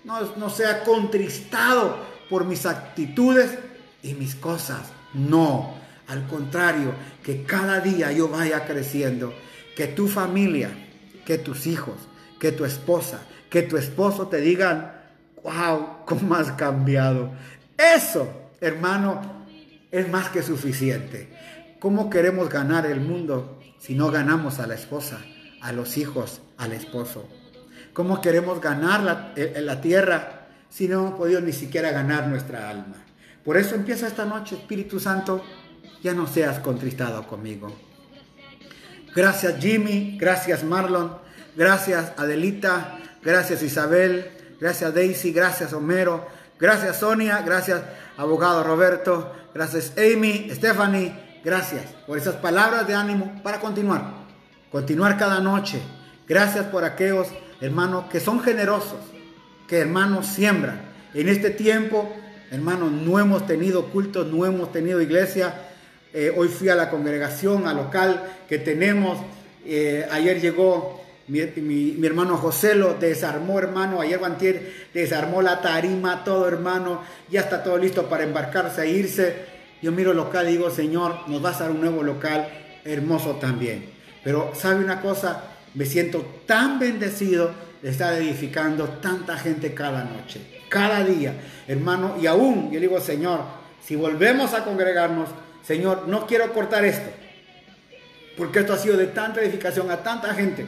no, 0.04 0.36
no 0.36 0.50
sea 0.50 0.84
contristado 0.84 2.04
por 2.28 2.44
mis 2.44 2.66
actitudes 2.66 3.50
y 4.02 4.14
mis 4.14 4.34
cosas. 4.34 4.90
No, 5.14 5.74
al 6.06 6.26
contrario, 6.26 6.92
que 7.22 7.42
cada 7.44 7.80
día 7.80 8.12
yo 8.12 8.28
vaya 8.28 8.66
creciendo 8.66 9.32
que 9.78 9.86
tu 9.86 10.08
familia, 10.08 10.70
que 11.24 11.38
tus 11.38 11.68
hijos, 11.68 11.94
que 12.40 12.50
tu 12.50 12.64
esposa, 12.64 13.20
que 13.48 13.62
tu 13.62 13.76
esposo 13.76 14.26
te 14.26 14.40
digan, 14.40 14.90
wow, 15.44 16.04
cómo 16.04 16.34
has 16.34 16.50
cambiado. 16.50 17.30
Eso, 17.76 18.28
hermano, 18.60 19.46
es 19.92 20.10
más 20.10 20.30
que 20.30 20.42
suficiente. 20.42 21.32
¿Cómo 21.78 22.10
queremos 22.10 22.48
ganar 22.48 22.86
el 22.86 23.00
mundo 23.00 23.60
si 23.78 23.94
no 23.94 24.10
ganamos 24.10 24.58
a 24.58 24.66
la 24.66 24.74
esposa, 24.74 25.20
a 25.60 25.70
los 25.70 25.96
hijos, 25.96 26.42
al 26.56 26.72
esposo? 26.72 27.28
¿Cómo 27.92 28.20
queremos 28.20 28.60
ganar 28.60 29.04
la, 29.04 29.32
eh, 29.36 29.60
la 29.62 29.80
tierra 29.80 30.48
si 30.68 30.88
no 30.88 31.06
hemos 31.06 31.14
podido 31.14 31.40
ni 31.40 31.52
siquiera 31.52 31.92
ganar 31.92 32.26
nuestra 32.26 32.68
alma? 32.68 32.96
Por 33.44 33.56
eso 33.56 33.76
empieza 33.76 34.08
esta 34.08 34.24
noche, 34.24 34.56
Espíritu 34.56 34.98
Santo, 34.98 35.40
ya 36.02 36.14
no 36.14 36.26
seas 36.26 36.58
contristado 36.58 37.24
conmigo. 37.28 37.87
Gracias 39.18 39.56
Jimmy, 39.58 40.16
gracias 40.16 40.62
Marlon, 40.62 41.18
gracias 41.56 42.12
Adelita, 42.16 43.00
gracias 43.20 43.64
Isabel, 43.64 44.30
gracias 44.60 44.94
Daisy, 44.94 45.32
gracias 45.32 45.72
Homero, 45.72 46.24
gracias 46.56 47.00
Sonia, 47.00 47.42
gracias 47.42 47.82
abogado 48.16 48.62
Roberto, 48.62 49.34
gracias 49.52 49.92
Amy, 49.98 50.48
Stephanie, 50.52 51.40
gracias 51.42 51.82
por 52.06 52.16
esas 52.16 52.36
palabras 52.36 52.86
de 52.86 52.94
ánimo 52.94 53.42
para 53.42 53.58
continuar, 53.58 54.04
continuar 54.70 55.18
cada 55.18 55.40
noche. 55.40 55.82
Gracias 56.28 56.66
por 56.66 56.84
aquellos 56.84 57.26
hermanos 57.60 58.04
que 58.12 58.20
son 58.20 58.40
generosos, 58.40 59.00
que 59.66 59.78
hermanos 59.78 60.28
siembran. 60.28 60.80
En 61.12 61.28
este 61.28 61.50
tiempo, 61.50 62.14
hermanos, 62.52 62.92
no 62.92 63.18
hemos 63.18 63.48
tenido 63.48 63.86
cultos, 63.86 64.28
no 64.28 64.46
hemos 64.46 64.70
tenido 64.70 65.00
iglesia, 65.00 65.67
eh, 66.12 66.32
hoy 66.36 66.48
fui 66.48 66.68
a 66.68 66.74
la 66.74 66.90
congregación, 66.90 67.66
al 67.66 67.76
local 67.76 68.22
que 68.48 68.58
tenemos. 68.58 69.18
Eh, 69.66 70.06
ayer 70.10 70.40
llegó 70.40 70.98
mi, 71.28 72.06
hermano 72.06 72.38
José, 72.38 72.74
lo 72.74 72.94
desarmó, 72.94 73.58
hermano. 73.58 74.00
Ayer 74.00 74.18
Bantier 74.18 74.88
desarmó 74.94 75.42
la 75.42 75.60
tarima, 75.60 76.24
todo, 76.24 76.48
hermano. 76.48 77.02
Ya 77.30 77.40
está 77.40 77.62
todo 77.62 77.76
listo 77.76 78.08
para 78.08 78.24
embarcarse 78.24 78.82
e 78.82 78.90
irse. 78.90 79.36
Yo 79.82 79.92
miro 79.92 80.12
el 80.12 80.16
local 80.16 80.48
y 80.48 80.52
digo, 80.52 80.70
Señor, 80.70 81.28
nos 81.28 81.42
vas 81.42 81.60
a 81.60 81.64
dar 81.64 81.72
un 81.72 81.80
nuevo 81.80 82.02
local 82.02 82.48
hermoso 82.84 83.36
también. 83.36 83.90
Pero, 84.24 84.52
¿sabe 84.54 84.82
una 84.82 85.02
cosa? 85.02 85.44
Me 85.74 85.84
siento 85.84 86.24
tan 86.46 86.78
bendecido 86.78 87.50
de 87.82 87.90
estar 87.90 88.14
edificando 88.14 88.88
tanta 89.00 89.36
gente 89.36 89.74
cada 89.74 90.04
noche, 90.04 90.40
cada 90.70 91.04
día, 91.04 91.34
hermano. 91.68 92.16
Y 92.20 92.26
aún, 92.26 92.70
yo 92.72 92.80
digo, 92.80 93.00
Señor, 93.00 93.40
si 93.84 93.96
volvemos 93.96 94.54
a 94.54 94.64
congregarnos, 94.64 95.28
Señor, 95.62 96.08
no 96.08 96.26
quiero 96.26 96.52
cortar 96.52 96.84
esto, 96.84 97.10
porque 98.36 98.60
esto 98.60 98.72
ha 98.72 98.78
sido 98.78 98.96
de 98.96 99.06
tanta 99.06 99.40
edificación 99.40 99.90
a 99.90 99.98
tanta 100.02 100.34
gente 100.34 100.66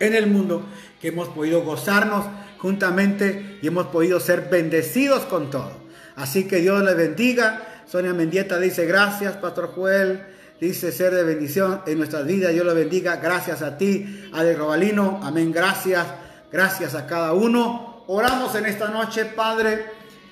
en 0.00 0.14
el 0.14 0.26
mundo 0.26 0.64
que 1.00 1.08
hemos 1.08 1.28
podido 1.28 1.62
gozarnos 1.62 2.26
juntamente 2.58 3.58
y 3.62 3.66
hemos 3.66 3.86
podido 3.88 4.20
ser 4.20 4.48
bendecidos 4.50 5.24
con 5.24 5.50
todo. 5.50 5.72
Así 6.16 6.44
que 6.44 6.56
Dios 6.56 6.82
les 6.82 6.96
bendiga. 6.96 7.82
Sonia 7.86 8.14
Mendieta 8.14 8.58
dice 8.58 8.86
gracias, 8.86 9.36
Pastor 9.36 9.72
Joel. 9.74 10.26
Dice 10.60 10.92
ser 10.92 11.12
de 11.12 11.24
bendición 11.24 11.82
en 11.86 11.98
nuestras 11.98 12.24
vidas. 12.26 12.52
Dios 12.52 12.64
le 12.64 12.74
bendiga. 12.74 13.16
Gracias 13.16 13.60
a 13.62 13.76
ti, 13.76 14.30
Ale 14.32 14.54
Robalino. 14.54 15.20
Amén. 15.22 15.52
Gracias. 15.52 16.06
Gracias 16.50 16.94
a 16.94 17.06
cada 17.06 17.32
uno. 17.32 18.04
Oramos 18.06 18.54
en 18.54 18.66
esta 18.66 18.88
noche, 18.88 19.24
Padre. 19.24 19.86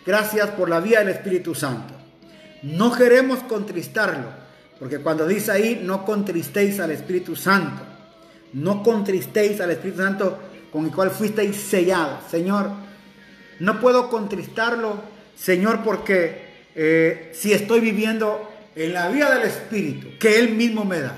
Gracias 0.06 0.50
por 0.50 0.68
la 0.68 0.80
vía 0.80 1.00
del 1.00 1.10
Espíritu 1.10 1.54
Santo. 1.54 2.01
No 2.62 2.92
queremos 2.92 3.40
contristarlo, 3.40 4.42
Porque 4.78 4.98
cuando 4.98 5.26
dice 5.28 5.52
ahí, 5.52 5.80
no 5.84 6.04
contristéis 6.04 6.80
al 6.80 6.90
Espíritu 6.90 7.36
Santo, 7.36 7.82
no 8.52 8.82
contristéis 8.82 9.60
al 9.60 9.70
Espíritu 9.70 10.02
Santo 10.02 10.38
con 10.72 10.86
el 10.86 10.90
cual 10.92 11.10
fuisteis 11.10 11.56
sellados. 11.56 12.18
Señor, 12.28 12.70
no 13.60 13.80
puedo 13.80 14.10
contristarlo, 14.10 15.00
Señor, 15.36 15.84
porque 15.84 16.66
eh, 16.74 17.30
si 17.32 17.52
estoy 17.52 17.78
viviendo 17.78 18.50
en 18.74 18.92
la 18.92 19.08
vida 19.08 19.32
del 19.32 19.46
Espíritu, 19.46 20.18
que 20.18 20.40
Él 20.40 20.50
mismo 20.56 20.84
me 20.84 21.00
da, 21.00 21.14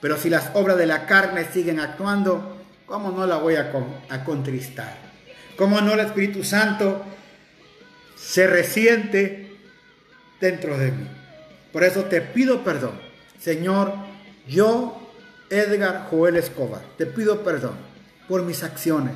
pero 0.00 0.16
si 0.16 0.30
las 0.30 0.50
obras 0.54 0.76
de 0.76 0.86
la 0.86 1.06
carne 1.06 1.46
siguen 1.52 1.80
actuando, 1.80 2.58
¿cómo 2.86 3.10
no 3.10 3.26
la 3.26 3.38
voy 3.38 3.56
a, 3.56 3.72
a 4.08 4.24
contristar? 4.24 4.98
¿Cómo 5.56 5.80
no 5.80 5.94
el 5.94 6.00
Espíritu 6.00 6.44
Santo 6.44 7.02
se 8.14 8.46
resiente 8.46 9.43
dentro 10.40 10.78
de 10.78 10.92
mí? 10.92 11.06
Por 11.72 11.82
eso 11.84 12.04
te 12.04 12.20
pido 12.20 12.62
perdón. 12.62 13.00
Señor, 13.38 13.92
yo, 14.46 15.10
Edgar 15.50 16.06
Joel 16.10 16.36
Escobar, 16.36 16.82
te 16.96 17.06
pido 17.06 17.42
perdón 17.42 17.74
por 18.28 18.42
mis 18.42 18.62
acciones, 18.62 19.14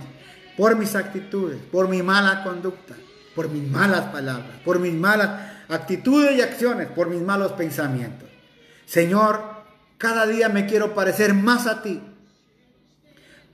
por 0.56 0.76
mis 0.76 0.94
actitudes, 0.94 1.58
por 1.70 1.88
mi 1.88 2.02
mala 2.02 2.42
conducta, 2.42 2.94
por 3.34 3.48
mis 3.48 3.68
malas 3.68 4.06
palabras, 4.12 4.56
por 4.64 4.78
mis 4.78 4.92
malas 4.92 5.52
actitudes 5.68 6.36
y 6.36 6.42
acciones, 6.42 6.88
por 6.88 7.08
mis 7.08 7.22
malos 7.22 7.52
pensamientos. 7.52 8.28
Señor, 8.86 9.42
cada 9.98 10.26
día 10.26 10.48
me 10.48 10.66
quiero 10.66 10.94
parecer 10.94 11.34
más 11.34 11.66
a 11.66 11.82
ti, 11.82 12.00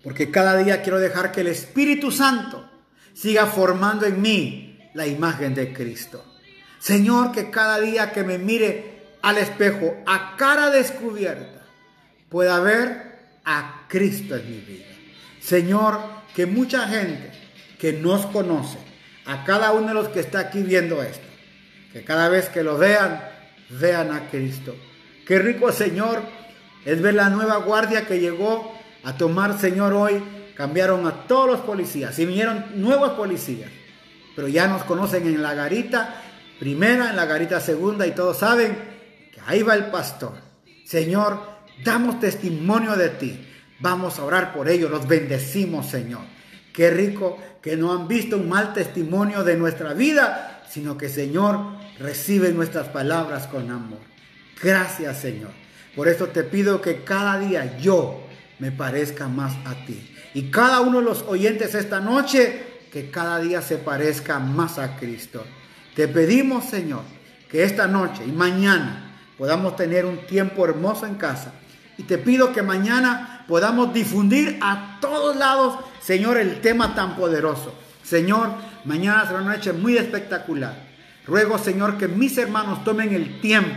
porque 0.03 0.31
cada 0.31 0.57
día 0.57 0.83
quiero 0.83 1.01
dejar 1.01 1.33
que 1.33 1.41
el 1.41 1.49
Espíritu 1.49 2.11
Santo 2.11 2.69
siga 3.15 3.47
formando 3.47 4.07
en 4.07 4.21
mí 4.21 4.91
la 4.95 5.07
imagen 5.07 5.55
de 5.55 5.73
Cristo. 5.73 6.25
Señor, 6.85 7.33
que 7.33 7.49
cada 7.49 7.81
día 7.81 8.13
que 8.13 8.25
me 8.25 8.37
mire 8.37 9.17
al 9.23 9.39
espejo 9.39 9.97
a 10.05 10.37
cara 10.37 10.69
descubierta, 10.69 11.63
pueda 12.29 12.61
ver 12.61 13.39
a 13.43 13.87
Cristo 13.89 14.37
en 14.37 14.51
mi 14.51 14.59
vida. 14.59 14.85
Señor, 15.41 15.99
que 16.37 16.45
mucha 16.45 16.87
gente 16.87 17.31
que 17.79 17.95
nos 17.95 18.27
conoce, 18.27 18.77
a 19.25 19.45
cada 19.45 19.73
uno 19.73 19.89
de 19.89 19.95
los 19.95 20.09
que 20.11 20.21
está 20.21 20.41
aquí 20.41 20.63
viendo 20.63 21.03
esto, 21.03 21.27
que 21.95 22.05
cada 22.05 22.29
vez 22.29 22.51
que 22.51 22.63
lo 22.63 22.77
vean, 22.77 23.19
vean 23.71 24.13
a 24.13 24.29
Cristo. 24.29 24.77
Qué 25.27 25.39
rico, 25.39 25.73
Señor, 25.73 26.21
es 26.85 27.01
ver 27.01 27.15
la 27.15 27.31
nueva 27.31 27.57
guardia 27.57 28.07
que 28.07 28.21
llegó 28.21 28.79
a 29.05 29.17
tomar, 29.17 29.59
Señor, 29.59 29.95
hoy. 29.95 30.23
Cambiaron 30.55 31.07
a 31.07 31.27
todos 31.27 31.47
los 31.47 31.61
policías 31.61 32.19
y 32.19 32.27
vinieron 32.27 32.63
nuevos 32.75 33.13
policías, 33.13 33.71
pero 34.37 34.49
ya 34.49 34.69
nos 34.69 34.85
conocen 34.85 35.27
en 35.27 35.43
la 35.43 35.55
garita 35.55 36.24
primera, 36.59 37.11
en 37.11 37.17
la 37.17 37.27
garita 37.27 37.61
segunda 37.61 38.07
y 38.07 38.13
todos 38.13 38.39
saben 38.39 38.95
Ahí 39.47 39.63
va 39.63 39.75
el 39.75 39.87
pastor. 39.87 40.33
Señor, 40.85 41.41
damos 41.85 42.21
testimonio 42.21 42.97
de 42.97 43.11
ti. 43.11 43.47
Vamos 43.81 44.19
a 44.19 44.25
orar 44.25 44.55
por 44.55 44.69
ellos. 44.69 44.91
Los 44.91 45.07
bendecimos, 45.07 45.87
Señor. 45.87 46.23
Qué 46.73 46.91
rico 46.91 47.39
que 47.63 47.77
no 47.77 47.93
han 47.93 48.09
visto 48.09 48.37
un 48.37 48.49
mal 48.49 48.73
testimonio 48.73 49.45
de 49.45 49.57
nuestra 49.57 49.95
vida, 49.95 50.65
sino 50.69 50.99
que, 50.99 51.09
Señor, 51.09 51.61
reciben 51.99 52.57
nuestras 52.57 52.89
palabras 52.89 53.47
con 53.47 53.71
amor. 53.71 54.01
Gracias, 54.61 55.21
Señor. 55.21 55.51
Por 55.95 56.09
eso 56.09 56.27
te 56.29 56.43
pido 56.43 56.81
que 56.81 57.05
cada 57.05 57.39
día 57.39 57.79
yo 57.79 58.27
me 58.59 58.73
parezca 58.73 59.29
más 59.29 59.55
a 59.65 59.75
ti. 59.87 60.11
Y 60.35 60.51
cada 60.51 60.81
uno 60.81 60.99
de 60.99 61.05
los 61.05 61.23
oyentes 61.23 61.75
esta 61.75 62.01
noche, 62.01 62.63
que 62.91 63.11
cada 63.11 63.39
día 63.39 63.63
se 63.63 63.77
parezca 63.77 64.39
más 64.39 64.79
a 64.79 64.97
Cristo. 64.97 65.45
Te 65.95 66.09
pedimos, 66.09 66.65
Señor, 66.65 67.03
que 67.51 67.63
esta 67.63 67.87
noche 67.87 68.25
y 68.27 68.33
mañana 68.33 69.17
podamos 69.39 69.77
tener 69.77 70.05
un 70.07 70.27
tiempo 70.27 70.65
hermoso 70.65 71.07
en 71.07 71.15
casa. 71.15 71.53
Y 71.97 72.03
te 72.03 72.19
pido 72.19 72.53
que 72.53 72.63
mañana 72.63 73.45
podamos 73.47 73.95
difundir 73.95 74.59
a 74.61 74.99
todos 75.01 75.37
lados, 75.37 75.79
Señor, 76.01 76.39
el 76.39 76.61
tema 76.61 76.95
tan 76.95 77.15
poderoso. 77.17 77.73
Señor, 78.03 78.51
mañana 78.85 79.27
será 79.27 79.41
una 79.41 79.55
noche 79.57 79.73
muy 79.73 79.97
espectacular. 79.97 80.75
Ruego, 81.27 81.57
Señor, 81.59 81.97
que 81.97 82.09
mis 82.09 82.37
hermanos 82.37 82.85
tomen 82.85 83.15
el 83.15 83.41
tiempo 83.41 83.75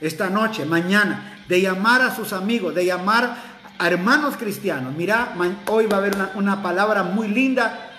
esta 0.00 0.30
noche, 0.30 0.64
mañana, 0.64 1.38
de 1.48 1.60
llamar 1.60 2.02
a 2.02 2.14
sus 2.14 2.32
amigos, 2.32 2.74
de 2.74 2.86
llamar 2.86 3.36
a 3.78 3.86
hermanos 3.88 4.36
cristianos. 4.36 4.94
Mira, 4.96 5.34
hoy 5.66 5.86
va 5.86 5.96
a 5.96 6.00
haber 6.00 6.16
una, 6.34 6.62
palabra 6.62 7.02
muy 7.02 7.28
linda. 7.28 7.90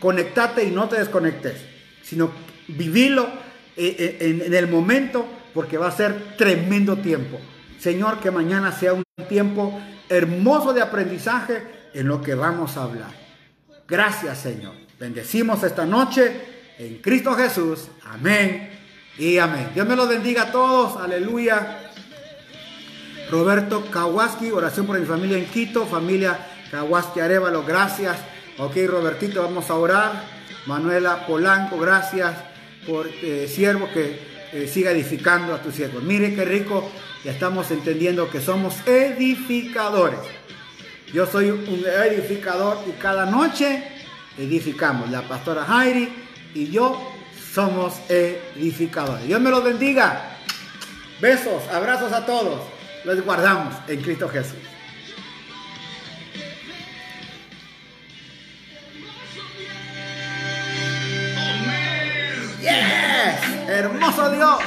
Conectate 0.00 0.64
y 0.64 0.70
no 0.70 0.88
te 0.88 0.98
desconectes, 0.98 1.64
sino 2.02 2.30
vivilo 2.68 3.28
eh, 3.76 4.18
eh, 4.20 4.42
en 4.46 4.54
el 4.54 4.68
momento 4.68 5.26
porque 5.52 5.78
va 5.78 5.88
a 5.88 5.92
ser 5.92 6.36
tremendo 6.36 6.96
tiempo. 6.96 7.40
Señor, 7.78 8.20
que 8.20 8.30
mañana 8.30 8.72
sea 8.72 8.92
un 8.92 9.04
tiempo 9.28 9.80
hermoso 10.08 10.72
de 10.72 10.82
aprendizaje 10.82 11.62
en 11.92 12.08
lo 12.08 12.22
que 12.22 12.34
vamos 12.34 12.76
a 12.76 12.84
hablar. 12.84 13.10
Gracias, 13.86 14.38
Señor. 14.38 14.74
Bendecimos 14.98 15.62
esta 15.62 15.84
noche 15.84 16.74
en 16.78 16.98
Cristo 16.98 17.34
Jesús. 17.34 17.88
Amén 18.04 18.70
y 19.18 19.38
amén. 19.38 19.70
Dios 19.74 19.86
me 19.86 19.96
los 19.96 20.08
bendiga 20.08 20.44
a 20.44 20.52
todos. 20.52 21.00
Aleluya. 21.00 21.80
Roberto 23.30 23.90
Kawaski, 23.90 24.50
oración 24.50 24.86
por 24.86 24.98
mi 24.98 25.06
familia 25.06 25.38
en 25.38 25.46
Quito, 25.46 25.86
familia 25.86 26.38
Kawaski 26.70 27.20
Arevalo, 27.20 27.64
gracias. 27.64 28.16
Ok, 28.58 28.76
Robertito, 28.86 29.42
vamos 29.42 29.70
a 29.70 29.74
orar. 29.74 30.12
Manuela 30.66 31.26
Polanco, 31.26 31.78
gracias 31.78 32.53
por 32.86 33.06
eh, 33.06 33.48
siervo 33.52 33.88
que 33.92 34.18
eh, 34.52 34.68
siga 34.68 34.90
edificando 34.90 35.54
a 35.54 35.62
tus 35.62 35.74
siervos. 35.74 36.02
Mire 36.02 36.34
qué 36.34 36.44
rico, 36.44 36.90
ya 37.24 37.32
estamos 37.32 37.70
entendiendo 37.70 38.30
que 38.30 38.40
somos 38.40 38.76
edificadores. 38.86 40.20
Yo 41.12 41.26
soy 41.26 41.50
un 41.50 41.84
edificador 41.86 42.78
y 42.88 42.92
cada 43.00 43.26
noche 43.26 43.84
edificamos. 44.38 45.10
La 45.10 45.22
pastora 45.22 45.64
Jairi 45.64 46.08
y 46.54 46.70
yo 46.70 47.00
somos 47.52 47.94
edificadores. 48.08 49.26
Dios 49.26 49.40
me 49.40 49.50
los 49.50 49.62
bendiga. 49.62 50.38
Besos, 51.20 51.62
abrazos 51.72 52.12
a 52.12 52.26
todos. 52.26 52.60
Los 53.04 53.20
guardamos 53.22 53.74
en 53.86 54.02
Cristo 54.02 54.28
Jesús. 54.28 54.73
Hermoso 63.68 64.30
Dios. 64.30 64.58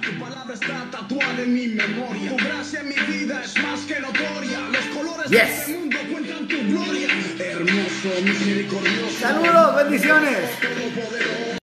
Tu 0.00 0.18
palabra 0.18 0.54
está 0.54 0.86
tatuada 0.90 1.42
en 1.42 1.54
mi 1.54 1.68
memoria. 1.68 2.30
Tu 2.30 2.36
gracia 2.36 2.80
en 2.80 2.88
mi 2.88 2.94
vida 2.94 3.42
es 3.44 3.56
más 3.62 3.80
que 3.80 4.00
notoria. 4.00 4.60
Los 4.72 4.84
colores 4.96 5.30
de 5.30 5.38
este 5.38 5.72
mundo 5.72 5.98
cuentan 6.10 6.48
tu 6.48 6.56
gloria. 6.56 7.08
Hermoso, 7.38 8.22
misericordioso. 8.24 9.20
Saludos, 9.20 9.76
bendiciones. 9.76 11.57